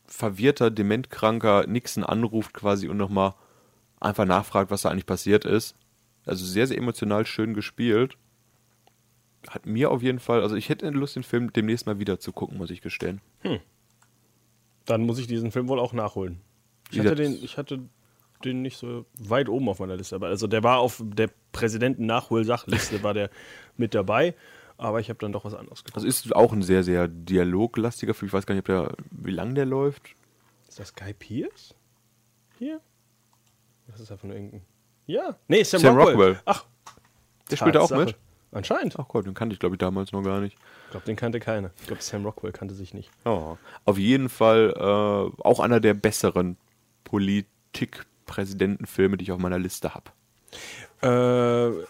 [0.07, 3.35] verwirrter, dementkranker Nixon anruft quasi und nochmal
[4.01, 5.77] einfach nachfragt, was da eigentlich passiert ist.
[6.27, 8.17] Also sehr, sehr emotional schön gespielt.
[9.49, 12.33] Hat mir auf jeden Fall, also ich hätte Lust, den Film demnächst mal wieder zu
[12.33, 13.21] gucken, muss ich gestehen.
[14.85, 16.41] Dann muss ich diesen Film wohl auch nachholen.
[16.91, 17.81] Ich hatte, den, ich hatte
[18.45, 20.17] den nicht so weit oben auf meiner Liste.
[20.17, 23.31] Aber also der war auf der Präsidenten-Nachhol-Sachliste, war der
[23.77, 24.35] mit dabei.
[24.77, 25.97] Aber ich habe dann doch was anderes geguckt.
[25.97, 28.29] Also ist auch ein sehr, sehr dialoglastiger Film.
[28.29, 30.03] Ich weiß gar nicht, ob der, wie lang der läuft.
[30.69, 31.75] Ist das Guy Pierce?
[32.59, 32.81] Hier?
[33.87, 34.63] Das ist einfach nur irgendein.
[35.07, 35.37] Ja.
[35.49, 36.15] Nee, Sam, Sam Rockwell.
[36.15, 36.41] Rockwell.
[36.45, 36.65] Ach,
[37.51, 38.17] Der spielt da auch mit.
[38.51, 38.99] Anscheinend.
[38.99, 40.57] Ach Gott, den kannte ich, glaube ich, damals noch gar nicht.
[40.87, 41.71] Ich glaube, den kannte keiner.
[41.81, 43.11] Ich glaube, Sam Rockwell kannte sich nicht.
[43.25, 43.59] Ja.
[43.85, 46.57] Auf jeden Fall äh, auch einer der besseren
[48.25, 50.11] Politik-Präsidentenfilme, die ich auf meiner Liste habe.
[51.03, 51.85] Äh,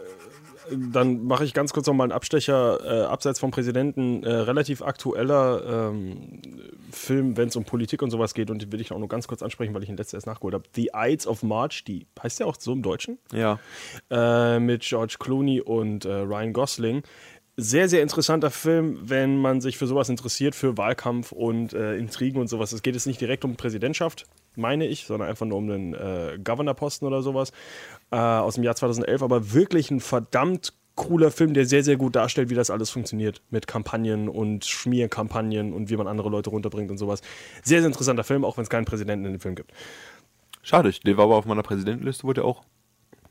[0.75, 4.23] dann mache ich ganz kurz noch mal einen Abstecher äh, abseits vom Präsidenten.
[4.23, 6.41] Äh, relativ aktueller ähm,
[6.91, 8.51] Film, wenn es um Politik und sowas geht.
[8.51, 10.55] Und den will ich auch nur ganz kurz ansprechen, weil ich ihn letztes erst nachgeholt
[10.55, 10.65] habe.
[10.75, 13.19] The Ides of March, die heißt ja auch so im Deutschen.
[13.33, 13.59] Ja.
[14.11, 17.03] äh, mit George Clooney und äh, Ryan Gosling.
[17.57, 22.41] Sehr, sehr interessanter Film, wenn man sich für sowas interessiert, für Wahlkampf und äh, Intrigen
[22.41, 22.73] und sowas.
[22.73, 24.27] Es geht jetzt nicht direkt um Präsidentschaft,
[24.57, 27.53] meine ich, sondern einfach nur um den äh, Governorposten oder sowas
[28.11, 29.23] äh, aus dem Jahr 2011.
[29.23, 33.41] Aber wirklich ein verdammt cooler Film, der sehr, sehr gut darstellt, wie das alles funktioniert
[33.51, 37.21] mit Kampagnen und Schmierkampagnen und wie man andere Leute runterbringt und sowas.
[37.63, 39.73] Sehr, sehr interessanter Film, auch wenn es keinen Präsidenten in dem Film gibt.
[40.63, 42.65] Schade, der war aber auf meiner Präsidentenliste, wurde auch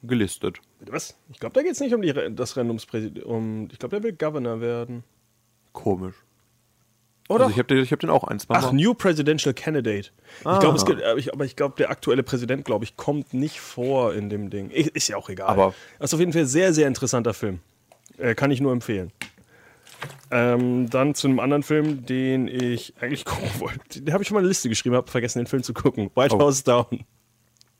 [0.04, 0.58] gelistet.
[0.86, 1.18] Was?
[1.32, 3.26] Ich glaube, da geht es nicht um die, das Rennen ums Präsident.
[3.26, 5.04] Um, ich glaube, der will Governor werden.
[5.72, 6.16] Komisch.
[7.30, 7.45] Oder?
[7.45, 8.74] Also ich habe den, ich hab den auch ein, zwei Ach, Mal.
[8.74, 10.10] New Presidential Candidate.
[10.41, 10.60] Ich Ah.
[10.60, 14.14] glaube, es gibt, aber ich, ich glaube, der aktuelle Präsident, glaube ich, kommt nicht vor
[14.14, 14.70] in dem Ding.
[14.74, 15.47] Ich, ist ja auch egal.
[15.49, 17.60] Aber- das ist auf jeden Fall ein sehr, sehr interessanter Film.
[18.18, 19.12] Äh, kann ich nur empfehlen.
[20.32, 24.01] Ähm, dann zu einem anderen Film, den ich eigentlich gucken wollte.
[24.01, 26.10] Den habe ich schon mal eine Liste geschrieben, habe vergessen, den Film zu gucken.
[26.16, 26.39] White Oh.
[26.39, 27.06] House Down.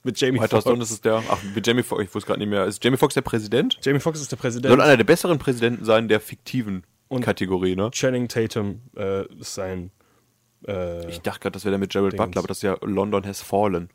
[0.03, 0.63] Mit Jamie White House.
[0.65, 1.23] Down, ist der.
[1.29, 2.65] Ach, mit Jamie Foxx, ich wusste gerade nicht mehr.
[2.65, 3.79] Ist Jamie Foxx der Präsident?
[3.81, 4.69] Jamie Foxx ist der Präsident.
[4.71, 7.89] Soll einer der besseren Präsidenten sein, der fiktiven Und- Kategorie, ne?
[7.91, 9.91] Channing Tatum äh, ist sein.
[10.67, 12.25] Äh, Ich dachte gerade, das wäre der mit Jared Dingens.
[12.27, 13.89] Butler, aber das ist ja London has fallen.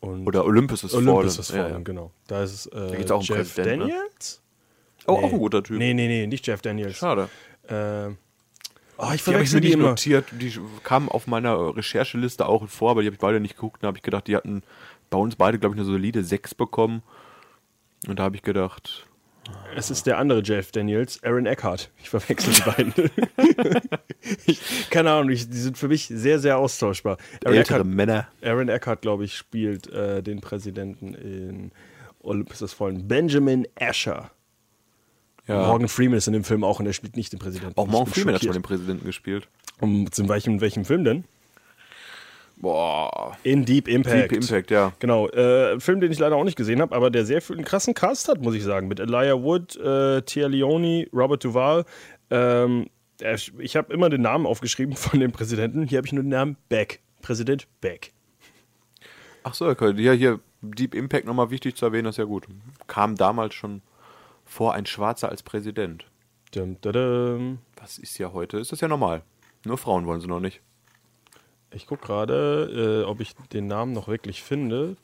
[0.00, 1.60] und Oder Olympus has Olympus ist fallen.
[1.62, 1.84] fallen, Ja, ja.
[1.84, 2.12] genau.
[2.28, 3.92] Da ist es äh, gibt's auch einen Jeff Präsidenten, ne?
[3.92, 4.42] Daniels?
[5.06, 5.24] Oh, Nee.
[5.26, 5.78] auch ein guter Typ.
[5.78, 6.96] Nee, nee, nee, nicht Jeff Daniels.
[6.96, 7.28] Schade.
[7.68, 8.10] Äh,
[8.98, 9.88] oh, ich Die habe ich mir die nicht immer.
[9.90, 10.26] notiert.
[10.32, 10.52] Die
[10.84, 13.82] kamen auf meiner Rechercheliste auch vor, aber die habe ich beide nicht geguckt.
[13.82, 14.62] Da habe ich gedacht, die hatten
[15.10, 17.02] bei uns beide, glaube ich, eine solide 6 bekommen.
[18.06, 19.06] Und da habe ich gedacht,
[19.74, 21.90] Es ist der andere Jeff Daniels, Aaron Eckhart.
[22.00, 22.94] Ich verwechsel die beiden.
[24.46, 27.18] ich, keine Ahnung, ich, die sind für mich sehr, sehr austauschbar.
[27.44, 28.28] Aaron ältere Eckhart, Männer.
[28.42, 31.72] Aaron Eckhart glaube ich, spielt äh, den Präsidenten in
[32.20, 33.08] Olympus des Fallen.
[33.08, 34.30] Benjamin Asher.
[35.46, 35.66] Ja.
[35.66, 37.78] Morgan Freeman ist in dem Film auch und er spielt nicht den Präsidenten.
[37.78, 39.48] Auch Morgan Freeman hat schon den Präsidenten gespielt.
[39.80, 41.24] Um, in, welchem, in welchem Film denn?
[42.60, 43.36] Boah.
[43.44, 44.32] In Deep Impact.
[44.32, 44.92] Deep Impact, ja.
[44.98, 47.64] Genau, äh, Film, den ich leider auch nicht gesehen habe, aber der sehr viel, einen
[47.64, 48.88] krassen Cast hat, muss ich sagen.
[48.88, 51.84] Mit Elijah Wood, äh, Tia Leone, Robert Duvall.
[52.30, 52.88] Ähm,
[53.20, 55.84] er- ich habe immer den Namen aufgeschrieben von dem Präsidenten.
[55.86, 57.00] Hier habe ich nur den Namen Beck.
[57.22, 58.12] Präsident Beck.
[59.44, 59.92] Ach so, okay.
[60.00, 62.46] Ja, hier Deep Impact nochmal wichtig zu erwähnen, das ist ja gut.
[62.88, 63.82] Kam damals schon
[64.44, 66.06] vor ein Schwarzer als Präsident.
[66.52, 67.38] Dum, da.
[67.76, 68.58] Was ist ja heute?
[68.58, 69.22] Ist das ja normal.
[69.64, 70.60] Nur Frauen wollen sie noch nicht.
[71.70, 74.96] Ich gucke gerade, äh, ob ich den Namen noch wirklich finde.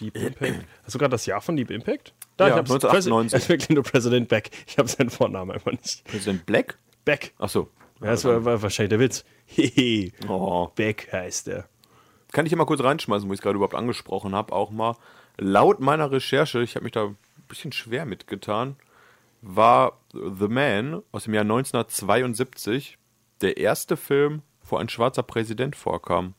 [0.00, 0.64] Deep Impact.
[0.84, 2.14] Hast du gerade das Jahr von Deep Impact?
[2.36, 2.70] Da, Ja, ich hab's.
[2.70, 3.36] 1998.
[3.36, 4.50] Es ist wirklich nur President Beck.
[4.66, 6.04] Ich habe seinen Vornamen einfach nicht.
[6.04, 6.78] Präsident Black?
[7.04, 7.34] Beck.
[7.38, 7.68] Ach so.
[8.00, 9.24] Ja, das war, war wahrscheinlich der Witz.
[9.46, 10.12] Hehe.
[10.26, 10.68] Oh.
[10.74, 11.68] Beck heißt er.
[12.32, 14.96] Kann ich hier mal kurz reinschmeißen, wo ich es gerade überhaupt angesprochen habe, auch mal.
[15.36, 17.16] Laut meiner Recherche, ich habe mich da ein
[17.48, 18.76] bisschen schwer mitgetan,
[19.42, 22.98] war The Man aus dem Jahr 1972
[23.40, 24.42] der erste Film,
[24.74, 26.34] wo ein schwarzer Präsident vorkam.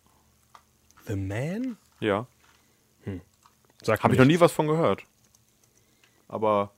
[1.07, 1.77] The Man?
[1.99, 2.27] Ja.
[3.81, 5.03] Sag Habe ich noch nie was von gehört.
[6.27, 6.71] Aber,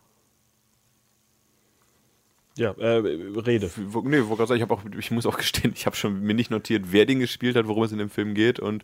[2.57, 3.71] Ja, äh, Rede.
[4.03, 7.05] nee, ich, hab auch, ich muss auch gestehen, ich habe schon mir nicht notiert, wer
[7.05, 8.83] den gespielt hat, worum es in dem Film geht und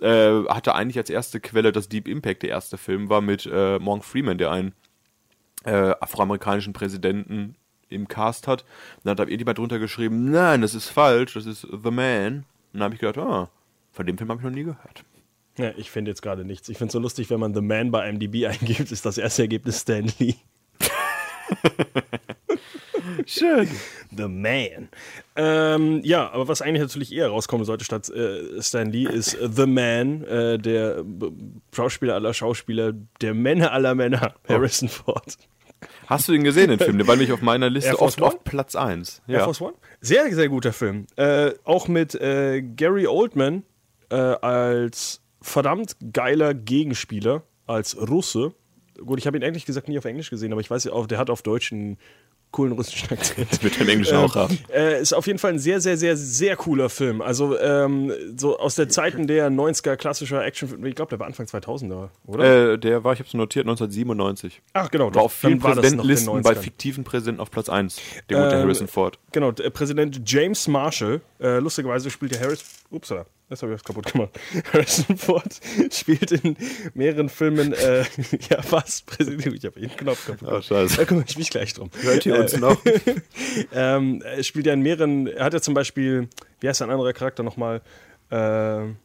[0.00, 3.78] äh, hatte eigentlich als erste Quelle, dass Deep Impact der erste Film war mit äh,
[3.78, 4.74] Morgan Freeman, der einen
[5.64, 7.56] äh, afroamerikanischen Präsidenten
[7.92, 8.64] im Cast hat.
[9.04, 12.44] Dann hat irgendjemand drunter geschrieben, nein, das ist falsch, das ist The Man.
[12.72, 13.50] Und dann habe ich gedacht, ah,
[13.92, 15.04] von dem Film habe ich noch nie gehört.
[15.58, 16.68] Ja, ich finde jetzt gerade nichts.
[16.68, 19.42] Ich finde es so lustig, wenn man The Man bei IMDb eingibt, ist das erste
[19.42, 20.34] Ergebnis Stan Lee.
[23.26, 23.68] Schön.
[24.16, 24.88] The Man.
[25.36, 29.48] Ähm, ja, aber was eigentlich natürlich eher rauskommen sollte statt äh, Stan Lee ist äh,
[29.50, 31.04] The Man, äh, der
[31.74, 35.36] Schauspieler aller Schauspieler, der Männer aller Männer, Harrison Ford.
[36.12, 36.98] Hast du den gesehen, den Film?
[36.98, 38.26] Der war nämlich auf meiner Liste oft One?
[38.26, 39.22] auf Platz 1.
[39.26, 39.72] Air Force One?
[40.02, 41.06] Sehr, sehr guter Film.
[41.16, 43.62] Äh, auch mit äh, Gary Oldman
[44.10, 48.52] äh, als verdammt geiler Gegenspieler, als Russe.
[48.98, 51.06] Gut, ich habe ihn eigentlich gesagt nie auf Englisch gesehen, aber ich weiß ja auch,
[51.06, 51.96] der hat auf Deutsch einen
[52.52, 53.62] coolen russischen Akzent.
[53.62, 54.58] Wird den Englischen auch haben.
[54.72, 57.20] Äh, ist auf jeden Fall ein sehr, sehr, sehr, sehr cooler Film.
[57.22, 60.88] Also ähm, so aus der Zeiten der 90er klassischer Actionfilme.
[60.88, 62.72] Ich glaube, der war Anfang 2000er, oder?
[62.74, 64.62] Äh, der war, ich habe es notiert, 1997.
[64.74, 65.12] Ach, genau.
[65.14, 66.54] War auf vielen Präsidentenlisten bei 90ern.
[66.56, 67.96] fiktiven Präsidenten auf Platz 1.
[68.28, 69.18] Der gute Ähm, Harrison Ford.
[69.32, 73.84] Genau, der Präsident James Marshall, äh, lustigerweise spielt der Harris, upsala, jetzt habe ich was
[73.84, 74.30] kaputt gemacht.
[74.72, 76.56] Harrison Ford spielt in
[76.94, 78.00] mehreren Filmen, äh,
[78.50, 80.64] ja was, Präsident, ich habe jeden Knopf kaputt gemacht.
[80.64, 80.96] scheiße.
[80.96, 81.90] Da kümmere ich mich gleich drum.
[82.00, 82.80] Hört ihr uns noch?
[83.74, 86.28] Ähm, er spielt ja in mehreren, er hat ja zum Beispiel,
[86.60, 87.82] wie heißt ein anderer Charakter nochmal?
[88.30, 88.96] Ähm,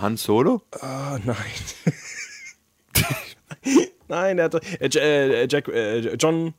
[0.00, 0.62] Han Solo?
[0.80, 1.36] Ah, nein.
[4.08, 6.54] nein, er hat äh, äh, Jack, äh, John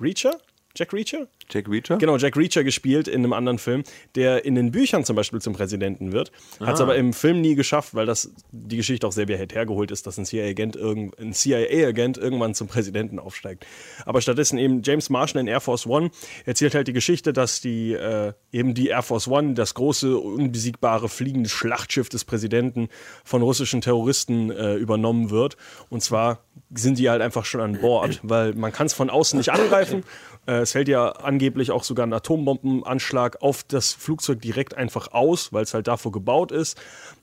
[0.00, 0.38] Reacher?
[0.74, 1.26] Jack Reacher?
[1.50, 1.98] Jack Reacher?
[1.98, 3.82] Genau, Jack Reacher gespielt in einem anderen Film,
[4.14, 6.30] der in den Büchern zum Beispiel zum Präsidenten wird.
[6.60, 6.72] Hat Ah.
[6.72, 10.06] es aber im Film nie geschafft, weil das die Geschichte auch sehr weit hergeholt ist,
[10.06, 13.66] dass ein CIA-Agent irgend, ein CIA-Agent irgendwann zum Präsidenten aufsteigt.
[14.06, 16.10] Aber stattdessen eben James Marshall in Air Force One
[16.46, 21.08] erzählt halt die Geschichte, dass die äh, eben die Air Force One, das große unbesiegbare
[21.08, 22.88] fliegende Schlachtschiff des Präsidenten
[23.24, 25.56] von russischen Terroristen äh, übernommen wird.
[25.88, 29.38] Und zwar sind die halt einfach schon an Bord, weil man kann es von außen
[29.38, 30.04] nicht angreifen.
[30.46, 31.10] Äh, es fällt ja
[31.40, 36.12] angeblich auch sogar ein Atombombenanschlag auf das Flugzeug direkt einfach aus, weil es halt davor
[36.12, 36.78] gebaut ist.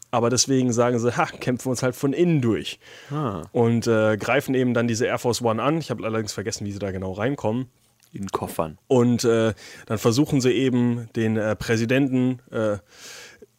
[0.10, 2.80] Aber deswegen sagen sie, ha, kämpfen wir uns halt von innen durch.
[3.52, 5.78] Und äh, greifen eben dann diese Air Force One an.
[5.78, 7.68] Ich habe allerdings vergessen, wie sie da genau reinkommen.
[8.12, 8.80] In Koffern.
[8.88, 9.54] Und äh,
[9.86, 12.78] dann versuchen sie eben den äh, Präsidenten äh,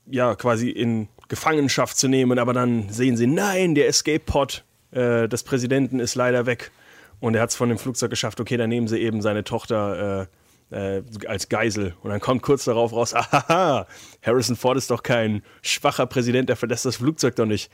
[0.06, 5.44] ja quasi in Gefangenschaft zu nehmen, aber dann sehen sie, nein, der Escape-Pod äh, des
[5.44, 6.72] Präsidenten ist leider weg.
[7.20, 10.28] Und er hat es von dem Flugzeug geschafft, okay, dann nehmen sie eben seine Tochter
[10.70, 11.94] äh, als Geisel.
[12.02, 13.86] Und dann kommt kurz darauf raus, ahaha,
[14.22, 17.70] Harrison Ford ist doch kein schwacher Präsident, der verlässt das Flugzeug doch nicht.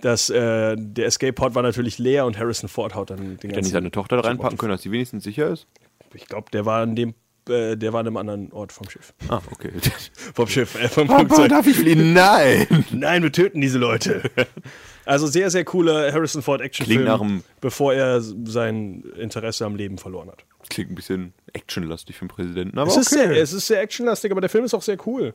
[0.00, 3.62] Das, äh, der Escape-Pod war natürlich leer und Harrison Ford haut dann den Hätte er
[3.62, 5.66] nicht seine Tochter da reinpacken können, dass sie wenigstens sicher ist?
[6.14, 7.14] ich glaube, der war an dem,
[7.48, 9.14] äh, der war an einem anderen Ort vom Schiff.
[9.28, 9.70] Ah, okay.
[10.34, 11.48] Vom Schiff, äh, vom Papa, Flugzeug.
[11.50, 12.12] darf ich fliehen?
[12.12, 12.84] Nein!
[12.90, 14.22] Nein, wir töten diese Leute.
[15.06, 20.44] Also sehr, sehr cooler Harrison Ford Actionfilm, bevor er sein Interesse am Leben verloren hat.
[20.68, 23.28] Klingt ein bisschen actionlastig für einen Präsidenten, aber Es, ist okay.
[23.28, 25.32] sehr, es ist sehr actionlastig, aber der Film ist auch sehr cool.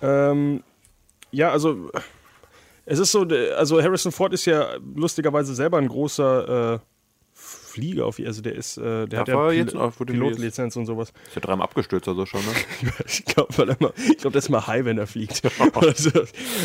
[0.00, 0.62] Ähm,
[1.30, 1.90] ja, also
[2.86, 6.78] es ist so, also Harrison Ford ist ja lustigerweise selber ein großer äh,
[7.34, 11.12] Flieger, auf, also der ist, äh, der hat ja jetzt du Pilotlizenz und sowas.
[11.26, 12.52] Ist ja dreimal abgestürzt also schon, ne?
[13.06, 13.52] Ich glaube,
[14.18, 15.42] glaub, das ist mal high, wenn er fliegt.
[15.96, 16.10] So.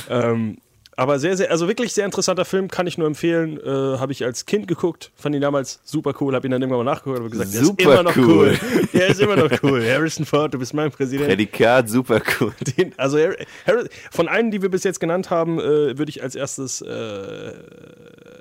[0.10, 0.58] ähm,
[0.98, 3.58] aber sehr, sehr, also wirklich sehr interessanter Film, kann ich nur empfehlen.
[3.64, 3.70] Äh,
[4.00, 6.92] habe ich als Kind geguckt, fand ihn damals super cool, habe ihn dann irgendwann mal
[6.92, 8.58] nachgeguckt und gesagt, der ist Super immer noch cool.
[8.74, 8.88] cool.
[8.94, 9.82] Der ist immer noch cool.
[9.88, 11.28] Harrison Ford, du bist mein Präsident.
[11.30, 12.52] Prädikat, super cool.
[12.78, 13.36] Den, also Har-
[13.68, 17.54] Har- von allen, die wir bis jetzt genannt haben, äh, würde ich als erstes äh,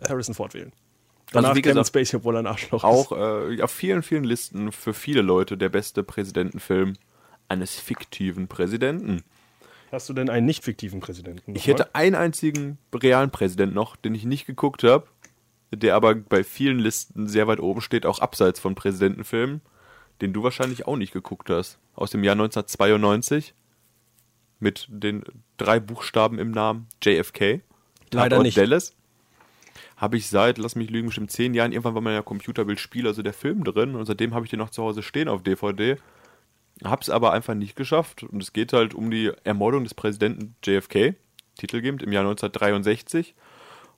[0.08, 0.72] Harrison Ford wählen.
[1.32, 2.84] Danach Also wie gesagt, Spacey, obwohl er ein Arschloch ist.
[2.84, 6.94] Auch äh, auf vielen, vielen Listen für viele Leute der beste Präsidentenfilm
[7.48, 9.22] eines fiktiven Präsidenten.
[9.92, 11.54] Hast du denn einen nicht fiktiven Präsidenten?
[11.54, 15.06] Ich hätte einen einzigen realen Präsidenten noch, den ich nicht geguckt habe,
[15.70, 19.60] der aber bei vielen Listen sehr weit oben steht, auch abseits von Präsidentenfilmen,
[20.20, 21.78] den du wahrscheinlich auch nicht geguckt hast.
[21.94, 23.54] Aus dem Jahr 1992.
[24.58, 25.22] mit den
[25.56, 27.60] drei Buchstaben im Namen JFK.
[28.12, 28.56] Leider Tatort nicht.
[28.56, 28.94] Dallas.
[29.96, 31.72] Habe ich seit, lass mich lügen, bestimmt zehn Jahren.
[31.72, 33.94] Irgendwann war mein Computerbild-Spiel, also der Film drin.
[33.94, 35.96] Und seitdem habe ich den noch zu Hause stehen auf DVD.
[36.84, 38.22] Hab's aber einfach nicht geschafft.
[38.22, 41.14] Und es geht halt um die Ermordung des Präsidenten JFK,
[41.58, 43.34] titelgebend, im Jahr 1963.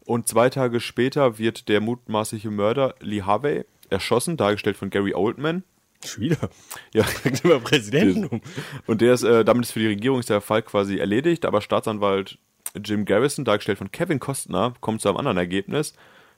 [0.01, 5.65] Und zwei Tage später wird der mutmaßliche Mörder Lee Harvey erschossen, dargestellt von Gary Oldman.
[6.05, 6.51] Schon wieder.
[6.95, 8.41] Ja, Fängt immer Präsidenten um.
[8.87, 11.61] und der ist, äh, damit ist für die Regierung ist der Fall quasi erledigt, aber
[11.61, 12.39] Staatsanwalt
[12.85, 15.95] Jim Garrison, dargestellt von Kevin Costner, kommt zu einem anderen Ergebnis.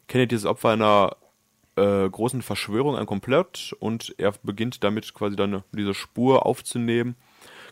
[0.07, 1.17] Kennt dieses Opfer einer
[1.81, 7.17] äh, großen Verschwörung, ein Komplott und er beginnt damit quasi dann diese Spur aufzunehmen,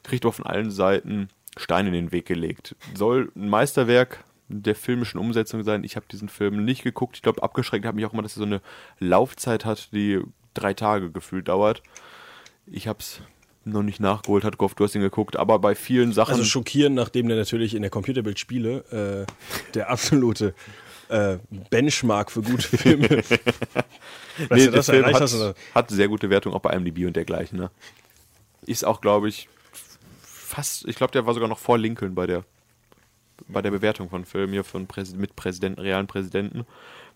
[0.03, 2.77] kriegt auch von allen Seiten Steine in den Weg gelegt.
[2.95, 5.85] Soll ein Meisterwerk der filmischen Umsetzung sein.
[5.85, 7.17] Ich habe diesen Film nicht geguckt.
[7.17, 8.63] Ich glaube, abgeschreckt hat mich auch immer, dass er so eine
[8.99, 10.21] Laufzeit hat, die
[10.55, 11.83] drei Tage gefühlt dauert.
[12.67, 13.21] Ich habe es
[13.65, 16.33] noch nicht nachgeholt, hat gehofft, du hast ihn geguckt, aber bei vielen Sachen.
[16.33, 20.55] Also schockierend, nachdem der natürlich in der Computerbildspiele äh, der absolute
[21.09, 21.39] äh,
[21.71, 23.23] Benchmark für gute Filme.
[24.51, 27.59] Nee, du, der Film hat, hast, hat sehr gute Wertung auch bei IMDb und dergleichen.
[27.59, 27.73] Ne?
[28.67, 29.49] Ist auch, glaube ich,
[30.23, 32.45] fast, ich glaube, der war sogar noch vor Lincoln bei der
[33.47, 36.67] bei der Bewertung von Filmen hier von Präs mit Präsidenten, realen Präsidenten.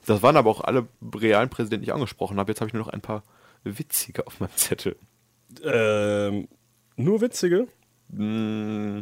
[0.06, 2.50] Das waren aber auch alle realen Präsidenten, die ich angesprochen habe.
[2.50, 3.22] Jetzt habe ich nur noch ein paar
[3.64, 4.96] witzige auf meinem Zettel.
[5.62, 6.48] Ähm,
[6.96, 7.68] nur witzige.
[8.08, 9.00] Mm,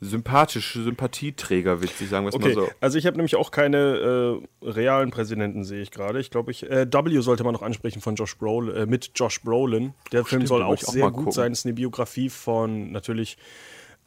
[0.00, 2.68] sympathisch, Sympathieträger, witzig, sagen wir es Okay, mal so.
[2.80, 6.20] also ich habe nämlich auch keine äh, realen Präsidenten, sehe ich gerade.
[6.20, 9.42] Ich glaube, ich äh, W sollte man noch ansprechen von Josh Brolin, äh, mit Josh
[9.42, 9.94] Brolin.
[10.12, 11.32] Der Film stimmt, soll auch ich auch sehr mal gut gucken.
[11.32, 11.52] sein.
[11.52, 13.38] Es ist eine Biografie von natürlich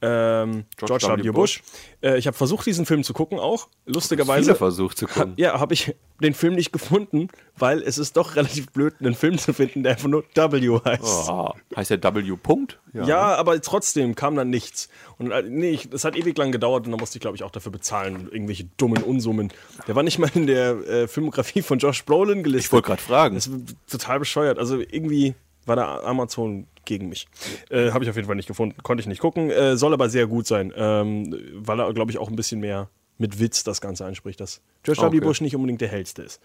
[0.02, 1.28] ähm, George, George W.
[1.28, 1.32] W.
[1.32, 1.62] Bush.
[2.02, 4.46] Äh, ich habe versucht, diesen Film zu gucken, auch lustigerweise.
[4.46, 5.32] Viele versucht zu gucken.
[5.32, 9.16] Hab, ja, habe ich den Film nicht gefunden, weil es ist doch relativ blöd, einen
[9.16, 11.30] Film zu finden, der einfach nur W heißt.
[11.30, 12.36] Oh, heißt der W.
[12.42, 12.80] Punkt?
[12.94, 14.90] Ja, aber trotzdem kam dann nichts.
[15.18, 17.52] Und äh, nee, es hat ewig lang gedauert und dann musste ich, glaube ich, auch
[17.52, 18.30] dafür bezahlen.
[18.32, 19.54] Irgendwelche dummen Unsummen.
[19.88, 22.70] Der war nicht mal in der äh, Filmografie von Josh Brolin gelistet.
[22.70, 23.36] Ich wollte gerade fragen.
[23.36, 24.60] Das ist total bescheuert.
[24.60, 25.36] Also irgendwie
[25.72, 27.28] war da Amazon gegen mich.
[27.70, 28.76] Äh, Habe ich auf jeden Fall nicht gefunden.
[28.84, 29.50] Konnte ich nicht gucken.
[29.50, 32.90] Äh, soll aber sehr gut sein, ähm, weil er, glaube ich, auch ein bisschen mehr
[33.18, 35.06] mit Witz das Ganze einspricht, dass George W.
[35.06, 35.20] Okay.
[35.22, 36.42] Bush nicht unbedingt der hellste ist.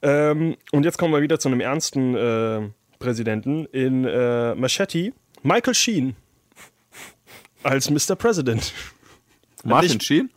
[0.00, 5.12] Ähm, und jetzt kommen wir wieder zu einem ernsten äh, Präsidenten in äh, Machete.
[5.42, 6.16] Michael Sheen
[7.62, 8.14] als Mr.
[8.16, 8.72] President.
[9.64, 10.30] Martin Ich- Sheen?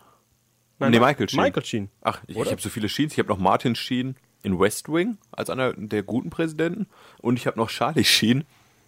[0.80, 1.42] Nein, nee, Michael Sheen.
[1.42, 1.90] Michael Sheen.
[2.02, 3.14] Ach, ich, ich habe so viele Sheens.
[3.14, 6.88] Ich habe noch Martin Sheen in West Wing als einer der guten Präsidenten
[7.20, 8.46] und ich habe noch Charlie Sheen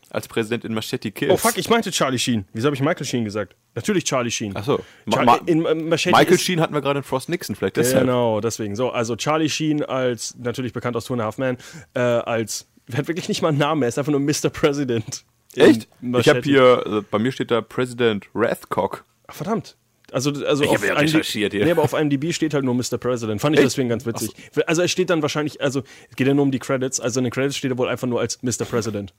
[0.10, 1.32] als Präsident in Machete Kills.
[1.32, 2.46] Oh fuck, ich meinte Charlie Sheen.
[2.54, 3.56] Wieso habe ich Michael Sheen gesagt?
[3.76, 4.52] Natürlich Charlie Sheen.
[4.56, 4.84] Ach so.
[5.06, 8.02] Ma- Ma- äh, Michael Sheen hatten wir gerade in Frost Nixon, vielleicht deshalb.
[8.06, 8.76] Genau, deswegen.
[8.76, 11.58] So, also Charlie Sheen als, natürlich bekannt aus Two and a Half Men,
[11.94, 14.50] äh, als, er hat wirklich nicht mal einen Namen, er ist einfach nur Mr.
[14.52, 15.24] President.
[15.56, 15.88] Echt?
[16.20, 19.06] Ich habe hier, äh, bei mir steht da President Rathcock.
[19.28, 19.78] Ach, verdammt.
[20.12, 21.64] Also, also Ich auf ja recherchiert hier.
[21.64, 22.98] Nee, aber auf IMDb steht halt nur Mr.
[22.98, 23.40] President.
[23.40, 23.68] Fand ich Echt?
[23.68, 24.32] deswegen ganz witzig.
[24.66, 27.00] Also, es steht dann wahrscheinlich, also, es geht ja nur um die Credits.
[27.00, 28.66] Also, in den Credits steht er wohl einfach nur als Mr.
[28.70, 29.14] President.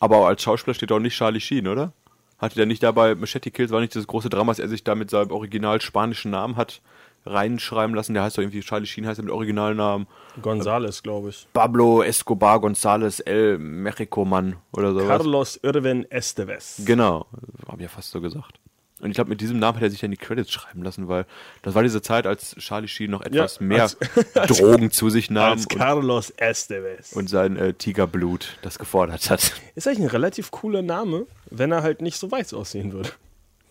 [0.00, 1.92] Aber als Schauspieler steht auch nicht Charlie Sheen, oder?
[2.38, 4.96] Hatte der nicht dabei, Machete Kills war nicht das große Drama, dass er sich da
[4.96, 6.80] mit seinem original spanischen Namen hat
[7.24, 8.14] reinschreiben lassen.
[8.14, 10.08] Der heißt doch irgendwie Charlie Sheen, heißt er mit Originalnamen.
[10.40, 11.46] Gonzales, glaube ich.
[11.52, 15.06] Pablo Escobar González El Mexico Mann oder sowas.
[15.06, 16.82] Carlos Irvin Esteves.
[16.84, 17.26] Genau,
[17.68, 18.58] habe ich ja fast so gesagt.
[19.02, 21.26] Und ich glaube, mit diesem Namen hat er sich dann die Credits schreiben lassen, weil
[21.62, 23.82] das war diese Zeit, als Charlie Sheen noch etwas Ja, mehr
[24.34, 27.12] als- Drogen zu sich nahm Als und, Carlos Esteves.
[27.12, 29.52] und sein äh, Tigerblut das gefordert hat.
[29.74, 33.10] Ist eigentlich ein relativ cooler Name, wenn er halt nicht so weiß aussehen würde.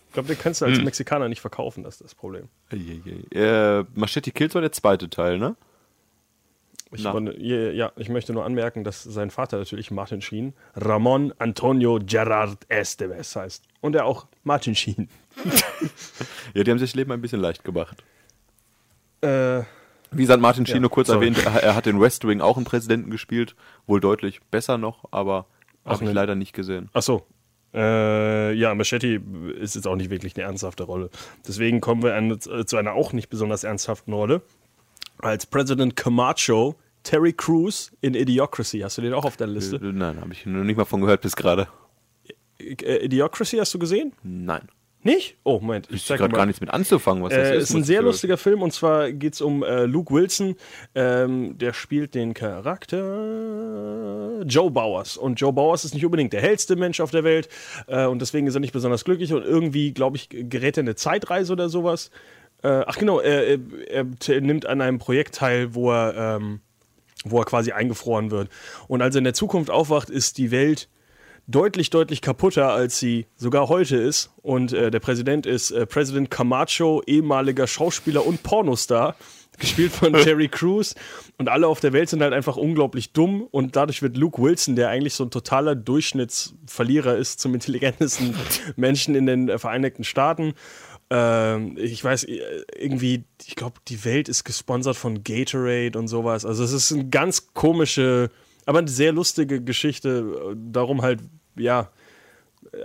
[0.09, 0.83] Ich glaube, den kannst du als Hm.
[0.83, 2.49] Mexikaner nicht verkaufen, das ist das Problem.
[2.69, 5.55] äh, Machete Kills war der zweite Teil, ne?
[6.93, 11.99] Ich, wollte- ja, ich möchte nur anmerken, dass sein Vater natürlich Martin Sheen, Ramon Antonio
[12.05, 13.63] Gerard Esteves heißt.
[13.79, 15.07] Und er auch Martin Sheen.
[16.53, 18.03] Ja, die haben sich das Leben ein bisschen leicht gemacht.
[19.21, 19.61] Äh,
[20.11, 21.27] Wie gesagt, Martin Sheen Ja, kurz sorry.
[21.27, 23.55] erwähnt, er, er hat in West Wing auch einen Präsidenten gespielt,
[23.87, 25.45] wohl deutlich besser noch, aber
[25.85, 26.13] habe ich ne.
[26.13, 26.89] leider nicht gesehen.
[26.93, 27.25] ach so.
[27.73, 29.21] Äh, ja, Machete
[29.59, 31.09] ist jetzt auch nicht wirklich eine ernsthafte Rolle.
[31.47, 34.41] Deswegen kommen wir an, zu einer auch nicht besonders ernsthaften Rolle.
[35.19, 38.79] Als President Camacho, Terry Crews in Idiocracy.
[38.79, 39.77] Hast du den auch auf der Liste?
[39.77, 41.69] Äh, Nein, habe ich noch nicht mal von gehört bis gerade.
[42.59, 44.11] Äh, Idiocracy hast du gesehen?
[44.21, 44.67] Nein.
[45.03, 45.35] Nicht?
[45.43, 45.87] Oh, Moment.
[45.91, 47.69] Ich zeig gerade gar nichts mit anzufangen, was das Äh, ist.
[47.69, 50.55] ist ein sehr lustiger Film und zwar geht es um äh, Luke Wilson.
[50.93, 52.33] Ähm, der spielt den
[53.11, 55.17] Charakter Joe Bowers.
[55.17, 57.49] Und Joe Bowers ist nicht unbedingt der hellste Mensch auf der Welt
[57.87, 60.87] äh, und deswegen ist er nicht besonders glücklich und irgendwie, glaube ich, gerät er in
[60.87, 62.11] eine Zeitreise oder sowas.
[62.63, 63.57] Äh, ach genau, er,
[63.89, 66.59] er, er nimmt an einem Projekt teil, wo er, ähm,
[67.25, 68.49] wo er quasi eingefroren wird.
[68.87, 70.87] Und als er in der Zukunft aufwacht, ist die Welt
[71.51, 74.31] deutlich, deutlich kaputter, als sie sogar heute ist.
[74.41, 79.15] Und äh, der Präsident ist äh, Präsident Camacho, ehemaliger Schauspieler und Pornostar,
[79.59, 80.95] gespielt von Terry Crews.
[81.37, 83.43] Und alle auf der Welt sind halt einfach unglaublich dumm.
[83.51, 88.35] Und dadurch wird Luke Wilson, der eigentlich so ein totaler Durchschnittsverlierer ist, zum intelligentesten
[88.75, 90.53] Menschen in den äh, Vereinigten Staaten.
[91.11, 92.39] Ähm, ich weiß, äh,
[92.77, 96.45] irgendwie, ich glaube, die Welt ist gesponsert von Gatorade und sowas.
[96.45, 98.29] Also es ist eine ganz komische,
[98.65, 100.55] aber eine sehr lustige Geschichte.
[100.55, 101.19] Darum halt,
[101.55, 101.89] ja,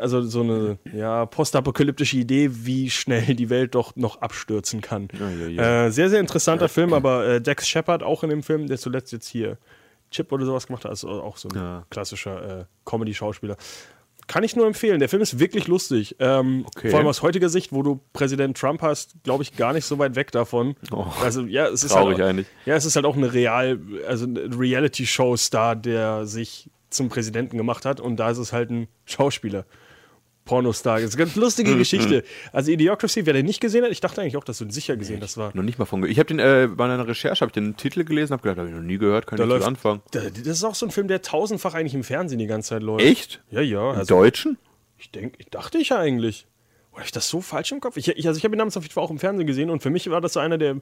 [0.00, 5.08] also so eine ja, postapokalyptische Idee, wie schnell die Welt doch noch abstürzen kann.
[5.18, 5.86] Ja, ja, ja.
[5.86, 9.12] Äh, sehr, sehr interessanter Film, aber äh, Dex Shepard auch in dem Film, der zuletzt
[9.12, 9.58] jetzt hier
[10.10, 13.56] Chip oder sowas gemacht hat, ist auch so ein klassischer äh, Comedy-Schauspieler.
[14.28, 14.98] Kann ich nur empfehlen.
[14.98, 16.16] Der Film ist wirklich lustig.
[16.18, 16.90] Ähm, Okay.
[16.90, 19.98] Vor allem aus heutiger Sicht, wo du Präsident Trump hast, glaube ich, gar nicht so
[19.98, 20.74] weit weg davon.
[20.90, 22.46] Oh, also ja, es ist traurig halt, eigentlich.
[22.64, 27.84] Ja, es ist halt auch eine Real, also ein Reality-Show-Star, der sich zum Präsidenten gemacht
[27.84, 29.64] hat und da ist es halt ein Schauspieler.
[30.44, 31.00] Pornostar.
[31.00, 32.22] Das ist eine ganz lustige Mhm, Geschichte.
[32.52, 34.96] Also Idiocracy, wer den nicht gesehen hat, ich dachte eigentlich auch, dass du den sicher
[34.96, 35.36] gesehen hast.
[35.36, 35.50] War.
[35.54, 38.04] Noch nicht mal von Ich habe den äh, bei einer Recherche habe ich den Titel
[38.04, 40.02] gelesen, habe gedacht, habe ich noch nie gehört, kann Da ich nicht läuft- anfangen.
[40.12, 42.82] Da- Das ist auch so ein Film, der tausendfach eigentlich im Fernsehen die ganze Zeit
[42.84, 43.04] läuft.
[43.04, 43.42] Echt?
[43.50, 43.90] Ja, ja.
[43.92, 44.56] Im Also, Deutschen?
[44.98, 46.46] ich denke, ich dachte ich eigentlich.
[46.92, 47.96] Oder ich das so falsch im Kopf?
[47.96, 49.82] Ich, ich, also ich habe ihn damals auf jeden Fall auch im Fernsehen gesehen und
[49.82, 50.76] für mich war das so einer, der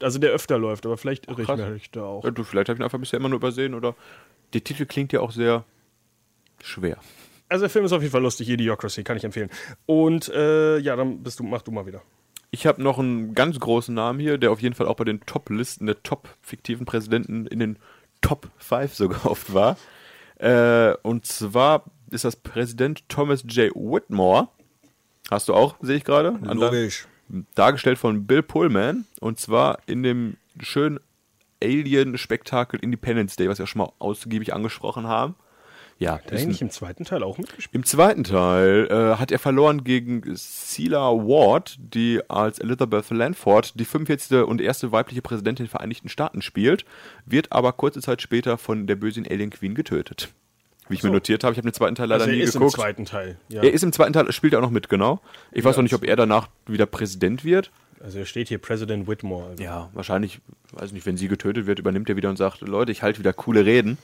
[0.00, 1.60] also der öfter läuft, aber vielleicht irre ich krass.
[1.70, 2.24] mich da auch.
[2.24, 3.94] Ja, du, vielleicht habe ich ihn einfach bisher immer nur übersehen oder
[4.52, 5.64] der Titel klingt ja auch sehr
[6.62, 6.98] schwer.
[7.48, 9.50] Also der Film ist auf jeden Fall lustig, Idiocracy, kann ich empfehlen.
[9.84, 12.02] Und äh, ja, dann bist du, mach du mal wieder.
[12.50, 15.20] Ich habe noch einen ganz großen Namen hier, der auf jeden Fall auch bei den
[15.20, 17.78] Top-Listen der top-fiktiven Präsidenten in den
[18.20, 19.76] Top 5 sogar oft war.
[20.38, 23.72] Äh, und zwar ist das Präsident Thomas J.
[23.74, 24.48] Whitmore.
[25.30, 26.32] Hast du auch, sehe ich gerade.
[26.32, 26.90] Deinem-
[27.54, 29.04] Dargestellt von Bill Pullman.
[29.20, 31.00] Und zwar in dem schönen
[31.62, 35.34] Alien-Spektakel Independence Day, was wir schon mal ausgiebig angesprochen haben.
[35.98, 37.74] Ja, ist ein- eigentlich im zweiten Teil auch mitgespielt.
[37.74, 43.86] im zweiten Teil äh, hat er verloren gegen Celia Ward, die als Elizabeth Lanford die
[43.86, 44.44] 45.
[44.46, 46.84] und erste weibliche Präsidentin der Vereinigten Staaten spielt,
[47.24, 50.28] wird aber kurze Zeit später von der bösen Alien Queen getötet.
[50.88, 51.14] Wie ich mir So.
[51.14, 52.74] notiert habe, ich habe den zweiten Teil leider Also er nie ist geguckt.
[52.74, 53.36] im zweiten Teil.
[53.48, 53.62] Ja.
[53.62, 55.20] Er ist im zweiten Teil, spielt er auch noch mit, genau.
[55.52, 57.70] Ich weiß Ja, noch nicht, ob er danach wieder Präsident wird.
[58.00, 59.48] also er steht hier President Whitmore.
[59.50, 59.62] Also.
[59.62, 60.40] Ja, wahrscheinlich,
[60.72, 63.32] weiß nicht, wenn sie getötet wird, übernimmt er wieder und sagt, Leute, ich halte wieder
[63.32, 63.98] coole Reden.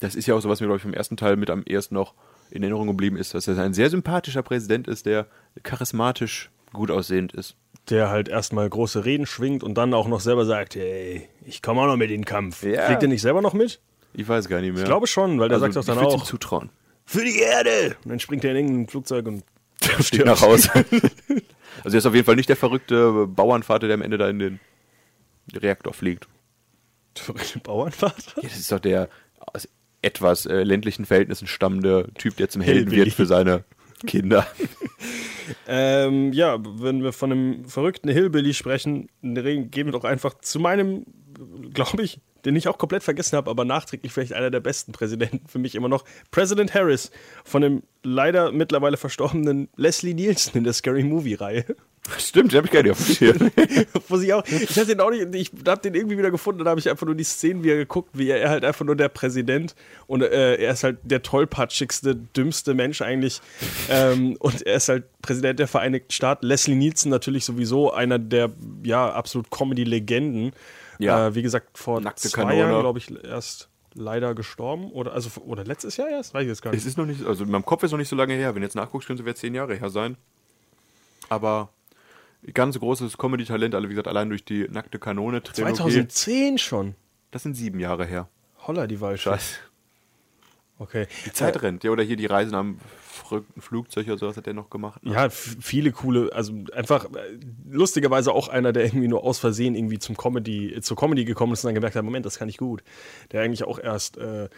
[0.00, 1.94] Das ist ja auch so, was mir, glaube ich, vom ersten Teil mit am ehesten
[1.94, 2.14] noch
[2.50, 5.26] in Erinnerung geblieben ist, dass er ein sehr sympathischer Präsident ist, der
[5.64, 7.54] charismatisch gut aussehend ist.
[7.90, 11.80] Der halt erstmal große Reden schwingt und dann auch noch selber sagt, hey, ich komme
[11.82, 12.62] auch noch mit in den Kampf.
[12.64, 12.82] Ja.
[12.86, 13.80] Fliegt er nicht selber noch mit?
[14.14, 14.82] Ich weiß gar nicht mehr.
[14.82, 16.70] Ich glaube schon, weil der sagt also, doch dann ich würd's ihm auch, zutrauen.
[17.04, 17.96] für die Erde!
[18.04, 19.44] Und dann springt er in irgendein Flugzeug und
[20.00, 20.70] Steht nach Hause.
[21.84, 24.38] also er ist auf jeden Fall nicht der verrückte Bauernvater, der am Ende da in
[24.38, 24.60] den
[25.54, 26.26] Reaktor fliegt.
[27.14, 28.32] verrückte Bauernvater.
[28.36, 29.68] Ja, das ist doch der aus
[30.02, 33.64] etwas äh, ländlichen Verhältnissen stammende Typ, der zum Helden wird für seine
[34.06, 34.46] Kinder.
[35.66, 41.06] Ähm, ja, wenn wir von einem verrückten Hillbilly sprechen, gehen wir doch einfach zu meinem,
[41.72, 45.46] glaube ich, den ich auch komplett vergessen habe, aber nachträglich vielleicht einer der besten Präsidenten
[45.46, 47.10] für mich immer noch, President Harris
[47.44, 51.64] von dem leider mittlerweile verstorbenen Leslie Nielsen in der Scary Movie-Reihe.
[52.16, 53.50] Stimmt, den habe ich gar nicht auf dem Schirm.
[54.08, 56.70] Muss ich auch, ich hatte den auch nicht, ich habe den irgendwie wieder gefunden, da
[56.70, 58.96] habe ich einfach nur die Szenen, wie er geguckt, wie er, er halt einfach nur
[58.96, 59.74] der Präsident
[60.06, 63.42] und äh, er ist halt der tollpatschigste, dümmste Mensch eigentlich
[63.90, 66.46] ähm, und er ist halt Präsident der Vereinigten Staaten.
[66.46, 68.50] Leslie Nielsen natürlich sowieso einer der,
[68.84, 70.52] ja, absolut Comedy-Legenden.
[70.98, 71.28] Ja.
[71.28, 72.58] Äh, wie gesagt, vor Nackte zwei Kanone.
[72.58, 76.62] Jahren, glaube ich, erst leider gestorben oder, also, oder letztes Jahr erst, weiß ich jetzt
[76.62, 76.80] gar nicht.
[76.80, 78.54] Es ist noch nicht, also in meinem Kopf ist noch nicht so lange her.
[78.54, 80.16] Wenn du jetzt nachguckst, könnte es zehn Jahre her sein.
[81.28, 81.70] Aber
[82.54, 85.42] ganz großes Comedy-Talent, alle wie gesagt, allein durch die nackte Kanone.
[85.42, 85.74] Trilogie.
[85.74, 86.94] 2010 schon.
[87.30, 88.28] Das sind sieben Jahre her.
[88.66, 89.30] Holla, die Walsche.
[89.30, 89.56] Scheiße.
[90.78, 91.06] Okay.
[91.26, 91.82] Die Zeit rennt.
[91.84, 92.78] Ja, oder hier die Reisen am
[93.58, 95.04] Flugzeug oder sowas hat der noch gemacht.
[95.04, 95.12] Ne?
[95.12, 99.98] Ja, viele coole, also einfach äh, lustigerweise auch einer, der irgendwie nur aus Versehen irgendwie
[99.98, 102.58] zum Comedy, äh, zur Comedy gekommen ist und dann gemerkt hat, Moment, das kann ich
[102.58, 102.82] gut.
[103.32, 104.48] Der eigentlich auch erst äh,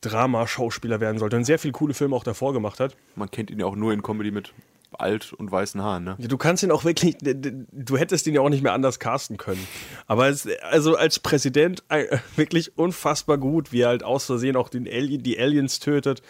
[0.00, 2.96] Drama-Schauspieler werden sollte und sehr viele coole Filme auch davor gemacht hat.
[3.14, 4.52] Man kennt ihn ja auch nur in Comedy mit
[5.00, 6.16] alt und weißen Haaren, ne?
[6.18, 9.36] Ja, Du kannst ihn auch wirklich, du hättest ihn ja auch nicht mehr anders casten
[9.36, 9.66] können.
[10.06, 14.68] Aber es, also als Präsident äh, wirklich unfassbar gut, wie er halt aus Versehen auch
[14.68, 16.22] den Ali die Aliens tötet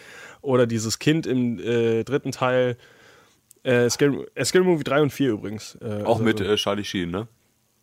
[0.43, 2.77] oder dieses Kind im äh, dritten Teil.
[3.63, 5.79] Äh, Scary, äh, Scary Movie 3 und 4 übrigens.
[5.81, 7.29] Äh, Auch also- mit äh, Charlie Sheen, ne?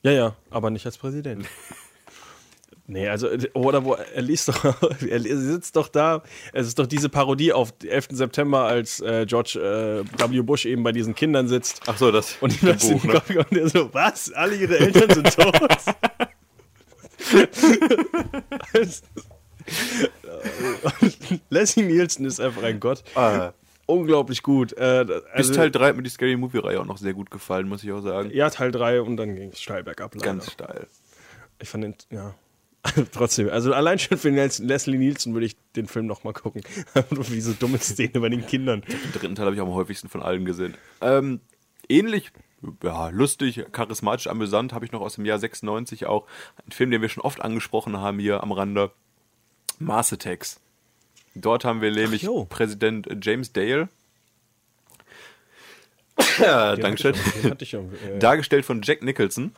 [0.03, 1.45] Ja, ja, aber nicht als Präsident.
[2.91, 4.65] Nee, also, äh, oder wo, er liest doch,
[5.09, 8.09] er sitzt doch da, es ist doch diese Parodie auf 11.
[8.11, 10.41] September, als äh, George äh, W.
[10.41, 13.69] Bush eben bei diesen Kindern sitzt Ach so, das und das Kopf kommt und der
[13.69, 14.33] so, was?
[14.33, 15.55] Alle ihre Eltern sind tot?
[21.49, 23.05] Leslie Nielsen ist einfach ein Gott.
[23.15, 23.53] Ah.
[23.85, 24.73] Unglaublich gut.
[24.73, 27.69] Äh, Bis also, Teil 3 hat mir die Scary Movie-Reihe auch noch sehr gut gefallen,
[27.69, 28.31] muss ich auch sagen.
[28.33, 30.13] ja, Teil 3 und dann ging es steil bergab.
[30.13, 30.25] leider.
[30.25, 30.87] Ganz steil.
[31.61, 32.35] Ich fand den, ja.
[33.11, 36.63] Trotzdem, also allein schon für Les- Leslie Nielsen würde ich den Film nochmal gucken.
[37.29, 38.81] Diese dumme Szene bei den Kindern.
[38.81, 40.75] Den dritten Teil habe ich auch am häufigsten von allen gesehen.
[40.99, 41.41] Ähm,
[41.87, 42.31] ähnlich,
[42.83, 46.25] ja, lustig, charismatisch, amüsant habe ich noch aus dem Jahr 96 auch
[46.63, 48.91] einen Film, den wir schon oft angesprochen haben hier am Rande.
[49.77, 50.59] Mars Attacks.
[51.35, 52.27] Dort haben wir nämlich.
[52.49, 53.89] Präsident James Dale.
[56.39, 57.15] ja, Dankeschön.
[57.43, 59.53] Äh, Dargestellt von Jack Nicholson.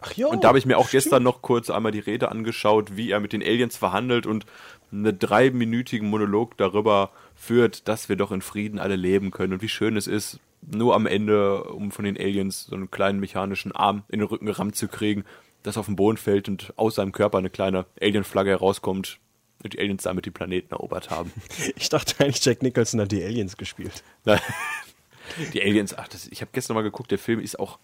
[0.00, 1.04] Ach jo, Und da habe ich mir auch stimmt.
[1.04, 4.46] gestern noch kurz einmal die Rede angeschaut, wie er mit den Aliens verhandelt und
[4.92, 9.68] einen dreiminütigen Monolog darüber führt, dass wir doch in Frieden alle leben können und wie
[9.68, 14.02] schön es ist, nur am Ende, um von den Aliens so einen kleinen mechanischen Arm
[14.08, 15.24] in den Rücken gerammt zu kriegen,
[15.62, 19.18] das auf den Boden fällt und aus seinem Körper eine kleine Alien-Flagge herauskommt
[19.62, 21.32] und die Aliens damit den Planeten erobert haben.
[21.76, 24.02] Ich dachte eigentlich, Jack Nicholson hat die Aliens gespielt.
[25.52, 27.78] die Aliens, ach, das, ich habe gestern mal geguckt, der Film ist auch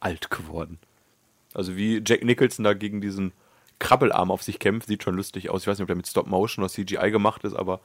[0.00, 0.78] alt geworden.
[1.54, 3.32] Also wie Jack Nicholson da gegen diesen
[3.78, 5.62] Krabbelarm auf sich kämpft, sieht schon lustig aus.
[5.62, 7.80] Ich weiß nicht, ob der mit Stop Motion oder CGI gemacht ist, aber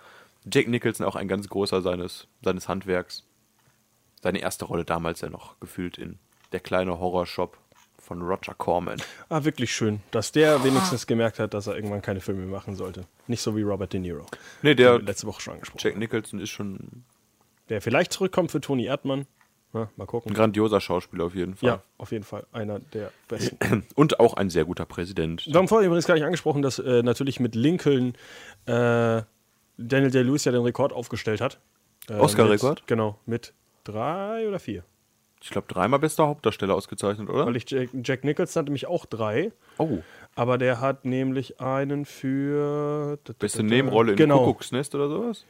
[0.51, 3.25] Jack Nicholson auch ein ganz großer seines, seines Handwerks.
[4.21, 6.19] Seine erste Rolle damals ja noch gefühlt in
[6.51, 7.57] Der kleine Horrorshop
[7.97, 9.01] von Roger Corman.
[9.29, 12.75] Ah, wirklich schön, dass der wenigstens gemerkt hat, dass er irgendwann keine Filme mehr machen
[12.75, 13.05] sollte.
[13.27, 14.25] Nicht so wie Robert De Niro.
[14.61, 15.81] Nee, der letzte Woche schon angesprochen.
[15.83, 17.03] Jack Nicholson ist schon
[17.69, 19.27] Der vielleicht zurückkommt für Toni Erdmann.
[19.71, 20.31] Na, mal gucken.
[20.31, 21.67] ein grandioser Schauspieler auf jeden Fall.
[21.69, 23.85] Ja, auf jeden Fall einer der besten.
[23.95, 25.45] Und auch ein sehr guter Präsident.
[25.45, 28.13] Wir haben vorhin übrigens gar nicht angesprochen, dass äh, natürlich mit Lincoln
[28.65, 29.21] äh,
[29.77, 31.59] Daniel Day-Lewis ja den Rekord aufgestellt hat.
[32.09, 32.87] Äh, Oscar-Rekord?
[32.87, 33.53] Genau, mit
[33.83, 34.83] drei oder vier.
[35.41, 37.45] Ich glaube, dreimal bester Hauptdarsteller ausgezeichnet, oder?
[37.45, 39.99] Weil ich Jack, Jack Nicholson hatte nämlich auch drei, Oh,
[40.35, 45.45] aber der hat nämlich einen für beste Nebenrolle in genau, Kuckucksnest oder sowas?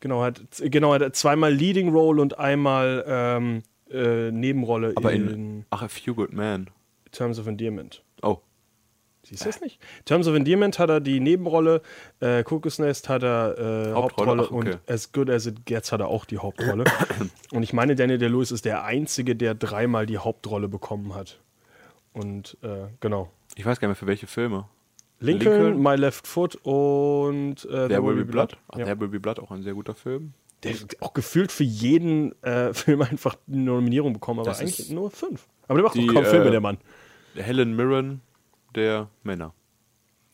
[0.00, 5.64] Genau, hat genau hat zweimal Leading Role und einmal ähm, äh, Nebenrolle Aber in, in,
[5.70, 6.68] ach, A Few Good Men.
[7.12, 8.02] Terms of Endearment.
[8.22, 8.40] Oh,
[9.28, 9.80] Siehst du das nicht?
[10.04, 11.82] Terms of Endearment hat er die Nebenrolle,
[12.20, 14.70] äh, Cuckoo's Nest hat er äh, Hauptrolle, Hauptrolle, ach, okay.
[14.74, 16.84] und As Good As It Gets hat er auch die Hauptrolle.
[17.50, 21.40] und ich meine, Daniel Day-Lewis ist der Einzige, der dreimal die Hauptrolle bekommen hat.
[22.12, 23.32] Und äh, genau.
[23.56, 24.68] ich weiß gar nicht mehr für welche Filme.
[25.20, 28.56] Lincoln, Lincoln, My Left Foot und äh, There Will Be Blood.
[28.68, 28.84] Ach, Ja.
[28.84, 30.34] There Will Be Blood, auch ein sehr guter Film.
[30.62, 34.90] Der hat auch gefühlt für jeden äh, Film einfach eine Nominierung bekommen, aber Das eigentlich
[34.90, 35.46] nur fünf.
[35.68, 36.78] Aber der macht die, auch kaum Filme, äh, der Mann.
[37.34, 38.20] Helen Mirren
[38.74, 39.52] der Männer.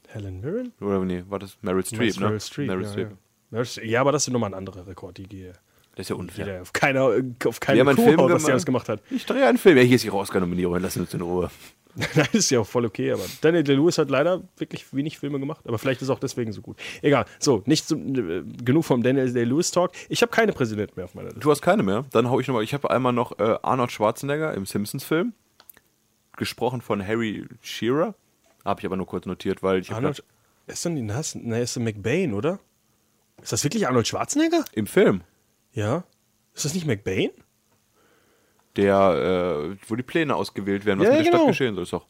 [0.09, 0.73] Helen Mirren?
[0.81, 2.27] Oder nee, war das Meryl Streep, ne?
[2.27, 3.11] Meryl Streep, Meryl ja, Streep.
[3.53, 3.65] ja.
[3.65, 3.87] Streep.
[3.89, 5.53] Ja, aber das ist nochmal ein anderer Rekord, die geht
[5.95, 6.61] Das ist ja unfair.
[6.63, 8.51] auf keiner auf Wir keine haben einen Kuh was der gemacht.
[8.51, 9.03] alles gemacht hat.
[9.11, 9.77] Ich drehe einen Film.
[9.79, 10.79] Ja, hier ist ihre Oscar-Nominierung.
[10.81, 11.51] Lass uns in Ruhe.
[12.15, 15.67] Nein, ist ja auch voll okay, aber Daniel Day-Lewis hat leider wirklich wenig Filme gemacht,
[15.67, 16.79] aber vielleicht ist auch deswegen so gut.
[17.03, 19.93] Egal, so, nicht so, äh, genug vom Daniel Day-Lewis-Talk.
[20.09, 21.41] Ich habe keine Präsidenten mehr auf meiner Liste.
[21.41, 22.05] Du hast keine mehr?
[22.11, 22.65] Dann hau ich nochmal.
[22.65, 25.35] Ich habe einmal noch äh, Arnold Schwarzenegger im Simpsons-Film.
[26.37, 28.15] Gesprochen von Harry Shearer.
[28.65, 30.25] Habe ich aber nur kurz notiert, weil ich Arnold,
[30.67, 31.35] ist denn Nass?
[31.35, 32.59] Ne, ist der McBain, oder?
[33.43, 34.65] Ist das wirklich Arnold Schwarzenegger?
[34.73, 35.23] im Film,
[35.73, 36.05] Ja.
[36.55, 37.31] Ist das nicht McBain?
[38.77, 41.39] Der, äh, wo die Pläne ausgewählt werden, was Ja, mit der genau.
[41.45, 42.07] Stadt geschehen soll, ist doch.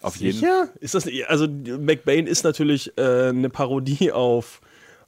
[0.00, 0.70] Auf jeden Fall.
[0.80, 4.60] Ist das nicht, also McBain ist natürlich äh, eine Parodie auf,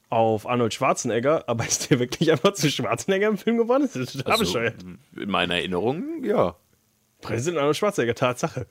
[0.09, 3.83] auf Arnold Schwarzenegger, aber ist der wirklich einfach zu Schwarzenegger im Film geworden?
[3.93, 4.77] Das ist total Also, bescheuert.
[5.17, 6.55] in meiner Erinnerung, ja.
[7.23, 8.67] Präsident Arnold Schwarzenegger, Tatsache.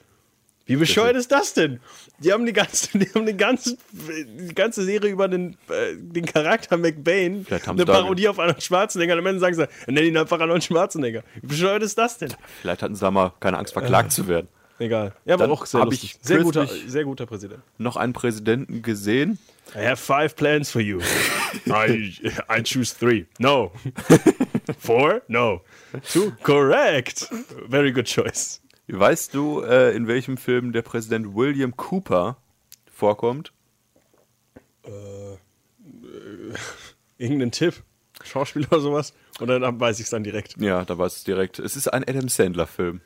[0.66, 1.80] Wie bescheuert ist das denn?
[2.20, 6.26] Die haben die ganze, die haben die ganze, die ganze Serie über den, äh, den
[6.26, 9.14] Charakter McBain, eine Parodie auf Arnold Schwarzenegger.
[9.14, 11.24] Und am Ende sagen sie, nenn ihn einfach Arnold Schwarzenegger.
[11.42, 12.34] Wie bescheuert ist das denn?
[12.62, 14.48] Vielleicht hatten sie da mal keine Angst, verklagt zu werden.
[14.80, 15.14] Egal.
[15.26, 17.62] Ja, aber auch sehr ich Sehr guter, sehr guter Präsident.
[17.78, 19.38] Noch einen Präsidenten gesehen.
[19.76, 21.00] I have five plans for you.
[21.68, 22.14] I,
[22.50, 23.26] I choose three.
[23.40, 23.72] No.
[24.80, 25.22] Four?
[25.28, 25.62] No.
[26.12, 26.32] Two?
[26.42, 27.30] Correct.
[27.70, 28.63] Very good choice.
[28.88, 32.38] Weißt du, äh, in welchem Film der Präsident William Cooper
[32.92, 33.54] vorkommt?
[37.18, 37.84] Irgendeinen Tipp?
[38.24, 39.14] Schauspieler oder sowas?
[39.40, 40.56] Oder dann weiß ich es dann direkt.
[40.60, 41.60] Ja, da weiß es direkt.
[41.60, 43.02] Es ist ein Adam Sandler-Film.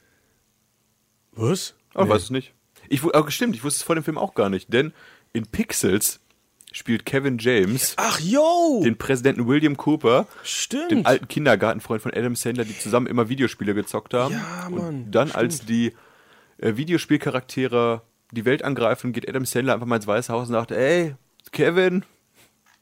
[1.32, 1.76] Was?
[1.94, 2.12] Aber nee.
[2.12, 2.54] weiß es nicht.
[2.90, 4.94] Ich, aber stimmt, ich wusste es vor dem Film auch gar nicht, denn
[5.34, 6.20] in Pixels
[6.72, 8.82] spielt Kevin James Ach, yo!
[8.84, 10.91] den Präsidenten William Cooper, Stimmt.
[10.91, 14.34] den alten Kindergartenfreund von Adam Sandler, die zusammen immer Videospiele gezockt haben.
[14.34, 15.93] Ja, Und Mann, dann, als die
[16.59, 18.01] äh, Videospielcharaktere
[18.32, 21.15] die Welt angreifen, geht Adam Sandler einfach mal ins Weiße Haus und sagt, ey,
[21.51, 22.03] Kevin,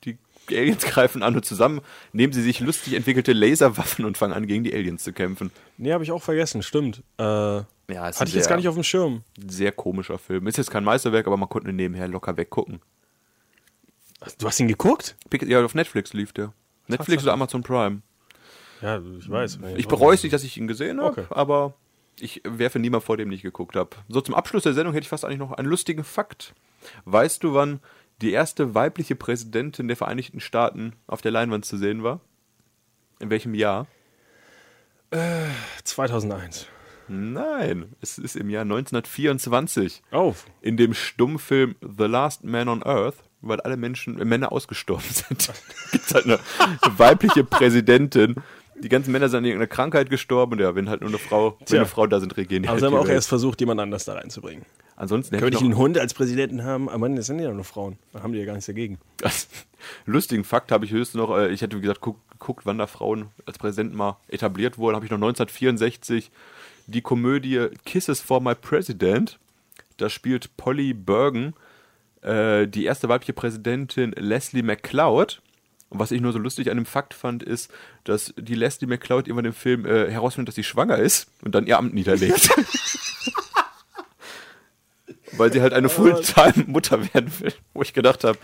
[0.03, 0.17] die
[0.49, 1.81] Aliens greifen an und zusammen
[2.11, 5.51] nehmen sie sich lustig entwickelte Laserwaffen und fangen an, gegen die Aliens zu kämpfen.
[5.77, 7.03] Nee, habe ich auch vergessen, stimmt.
[7.19, 9.21] Äh, Ja, hatte ich jetzt gar nicht auf dem Schirm.
[9.47, 10.47] Sehr komischer Film.
[10.47, 12.81] Ist jetzt kein Meisterwerk, aber man konnte nebenher locker weggucken.
[14.37, 15.15] Du hast ihn geguckt?
[15.41, 16.53] Ja, auf Netflix lief der.
[16.87, 18.01] Netflix oder Amazon Prime.
[18.81, 19.59] Ja, ich weiß.
[19.77, 21.25] Ich bereue es nicht, dass ich ihn gesehen habe, Okay.
[21.29, 21.73] aber
[22.19, 23.89] ich werfe niemand vor, dem nicht geguckt habe.
[24.07, 26.53] So, zum Abschluss der Sendung hätte ich fast eigentlich noch einen lustigen Fakt.
[27.05, 27.79] Weißt du, wann
[28.21, 32.21] die erste weibliche Präsidentin der Vereinigten Staaten auf der Leinwand zu sehen war?
[33.19, 33.87] In welchem Jahr?
[35.83, 36.67] 2001.
[37.07, 40.01] Nein, es ist im Jahr 1924.
[40.11, 43.17] Oh, In dem Stummfilm The Last Man on Earth,
[43.47, 45.51] weil alle Menschen, äh, Männer ausgestorben sind,
[45.91, 46.39] gibt halt eine,
[46.81, 48.35] eine weibliche Präsidentin.
[48.77, 51.57] Die ganzen Männer sind an irgendeiner Krankheit gestorben und ja, wenn halt nur eine Frau,
[51.67, 53.15] wenn eine Frau da sind, regieren die aber halt sie haben die auch Welt.
[53.15, 54.65] erst versucht, jemand anders da reinzubringen.
[54.97, 56.87] Ansonsten Könnte ich ich einen Hund als Präsidenten haben?
[56.87, 57.97] Aber Mann, das sind ja nur Frauen.
[58.13, 58.97] Da haben die ja gar nichts dagegen.
[60.05, 62.87] Lustigen Fakt habe ich höchstens noch, äh, ich hätte wie gesagt guck, geguckt, wann da
[62.87, 66.31] Frauen als Präsidenten mal etabliert wurden, habe ich noch 1964
[66.87, 69.39] die Komödie Kisses for My President.
[69.97, 71.53] Da spielt Polly Bergen
[72.25, 75.41] äh, die erste weibliche Präsidentin Leslie McCloud.
[75.89, 77.71] Und was ich nur so lustig an dem Fakt fand, ist,
[78.03, 81.67] dass die Leslie McCloud irgendwann im Film äh, herausfindet, dass sie schwanger ist und dann
[81.67, 82.49] ihr Amt niederlegt.
[85.33, 87.53] Weil sie halt eine Fulltime-Mutter werden will.
[87.73, 88.37] Wo ich gedacht habe,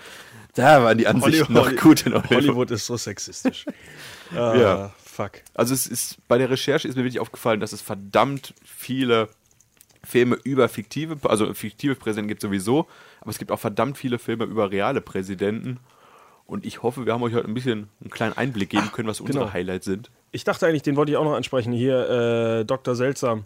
[0.56, 2.30] da waren die Ansichten noch gut in Hollywood.
[2.30, 3.66] Hollywood ist so sexistisch.
[4.36, 4.94] ah, Ja.
[5.12, 5.42] Fuck.
[5.54, 9.28] Also es ist bei der Recherche ist mir wirklich aufgefallen, dass es verdammt viele
[10.04, 12.88] Filme über fiktive, also fiktive Präsidenten gibt sowieso,
[13.22, 15.80] aber es gibt auch verdammt viele Filme über reale Präsidenten.
[16.46, 19.22] Und ich hoffe, wir haben euch heute ein bisschen einen kleinen Einblick geben können, was
[19.22, 19.54] unsere genau.
[19.54, 20.12] Highlights sind.
[20.34, 21.72] Ich dachte eigentlich, den wollte ich auch noch ansprechen.
[21.72, 22.96] Hier, äh, Dr.
[22.96, 23.46] Seltsam.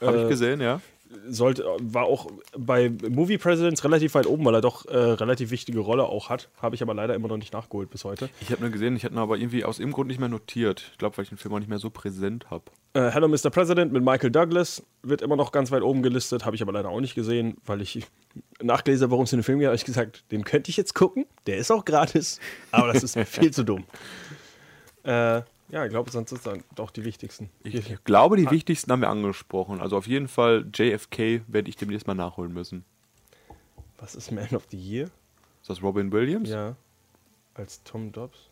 [0.00, 0.80] Habe Äh, ich gesehen, ja.
[1.28, 5.80] Sollte, war auch bei Movie Presidents relativ weit oben, weil er doch äh, relativ wichtige
[5.80, 6.48] Rolle auch hat.
[6.60, 8.28] Habe ich aber leider immer noch nicht nachgeholt bis heute.
[8.40, 10.90] Ich habe nur gesehen, ich hatte ihn aber irgendwie aus irgendeinem Grund nicht mehr notiert.
[10.92, 12.64] Ich glaube, weil ich den Film auch nicht mehr so präsent habe.
[12.94, 13.50] Äh, Hello Mr.
[13.50, 16.90] President mit Michael Douglas wird immer noch ganz weit oben gelistet, habe ich aber leider
[16.90, 18.06] auch nicht gesehen, weil ich
[18.62, 20.94] nachgelesen habe, worum es in dem Film geht, habe ich gesagt, den könnte ich jetzt
[20.94, 21.26] gucken.
[21.46, 22.40] Der ist auch gratis,
[22.70, 23.84] aber das ist mir viel zu dumm.
[25.02, 27.50] Äh, ja, ich glaube, sonst sind dann doch die wichtigsten.
[27.62, 29.80] Ich glaube, die wichtigsten haben wir angesprochen.
[29.80, 32.84] Also auf jeden Fall JFK werde ich demnächst mal nachholen müssen.
[33.98, 35.06] Was ist Man of the Year?
[35.62, 36.50] Ist das Robin Williams?
[36.50, 36.76] Ja.
[37.54, 38.50] Als Tom Dobbs?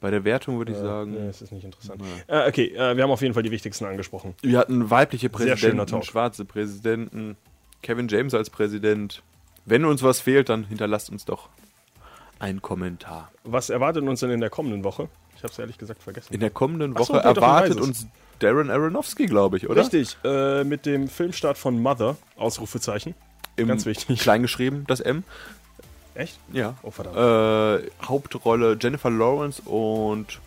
[0.00, 1.12] Bei der Wertung würde ich Äh, sagen.
[1.12, 2.02] Nee, das ist nicht interessant.
[2.26, 4.34] Äh, okay, äh, wir haben auf jeden Fall die wichtigsten angesprochen.
[4.42, 7.36] Wir hatten weibliche Präsidenten, schwarze Präsidenten,
[7.82, 9.22] Kevin James als Präsident.
[9.64, 11.48] Wenn uns was fehlt, dann hinterlasst uns doch
[12.38, 13.32] einen Kommentar.
[13.44, 15.08] Was erwartet uns denn in der kommenden Woche?
[15.36, 16.32] Ich habe es ehrlich gesagt vergessen.
[16.32, 18.06] In der kommenden so, Woche ich erwartet uns
[18.38, 19.82] Darren Aronofsky, glaube ich, oder?
[19.82, 23.14] Richtig, äh, mit dem Filmstart von Mother, Ausrufezeichen.
[23.56, 24.20] Im Ganz wichtig.
[24.20, 25.24] Kleingeschrieben, das M.
[26.14, 26.38] Echt?
[26.52, 26.74] Ja.
[26.82, 27.16] Oh, verdammt.
[27.16, 30.40] Äh, Hauptrolle Jennifer Lawrence und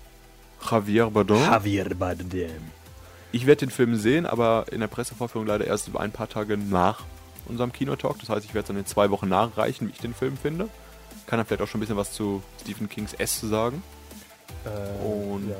[0.69, 1.37] Javier Bardem.
[1.37, 2.49] Javier Bardem.
[3.31, 7.03] Ich werde den Film sehen, aber in der Pressevorführung leider erst ein paar Tage nach
[7.47, 8.19] unserem Kinotalk.
[8.19, 10.69] Das heißt, ich werde es dann in zwei Wochen nachreichen, wie ich den Film finde.
[11.27, 13.83] Kann dann vielleicht auch schon ein bisschen was zu Stephen Kings S sagen.
[14.65, 15.55] Äh, Und ja.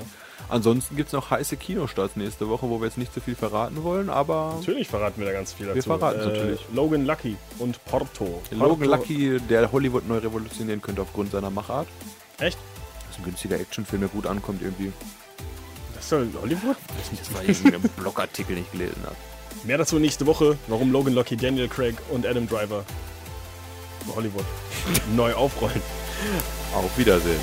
[0.50, 3.84] ansonsten gibt es noch heiße Kinostarts nächste Woche, wo wir jetzt nicht zu viel verraten
[3.84, 5.82] wollen, aber Natürlich verraten wir da ganz viel dazu.
[5.82, 6.60] verraten's natürlich.
[6.74, 8.41] Logan Lucky und Porto.
[8.52, 11.88] Logan Porto- Lucky, der Hollywood neu revolutionieren könnte aufgrund seiner Machart.
[12.39, 12.58] Echt?
[13.08, 14.91] Das ist ein günstiger Actionfilm, der gut ankommt irgendwie.
[15.95, 16.76] Das doch Hollywood?
[17.20, 19.16] Das war irgendein Blogartikel nicht gelesen habe.
[19.64, 22.84] Mehr dazu nächste Woche, warum Logan Lucky, Daniel Craig und Adam Driver
[24.16, 24.45] Hollywood
[25.16, 25.82] neu aufrollen.
[26.74, 27.39] Auf Wiedersehen.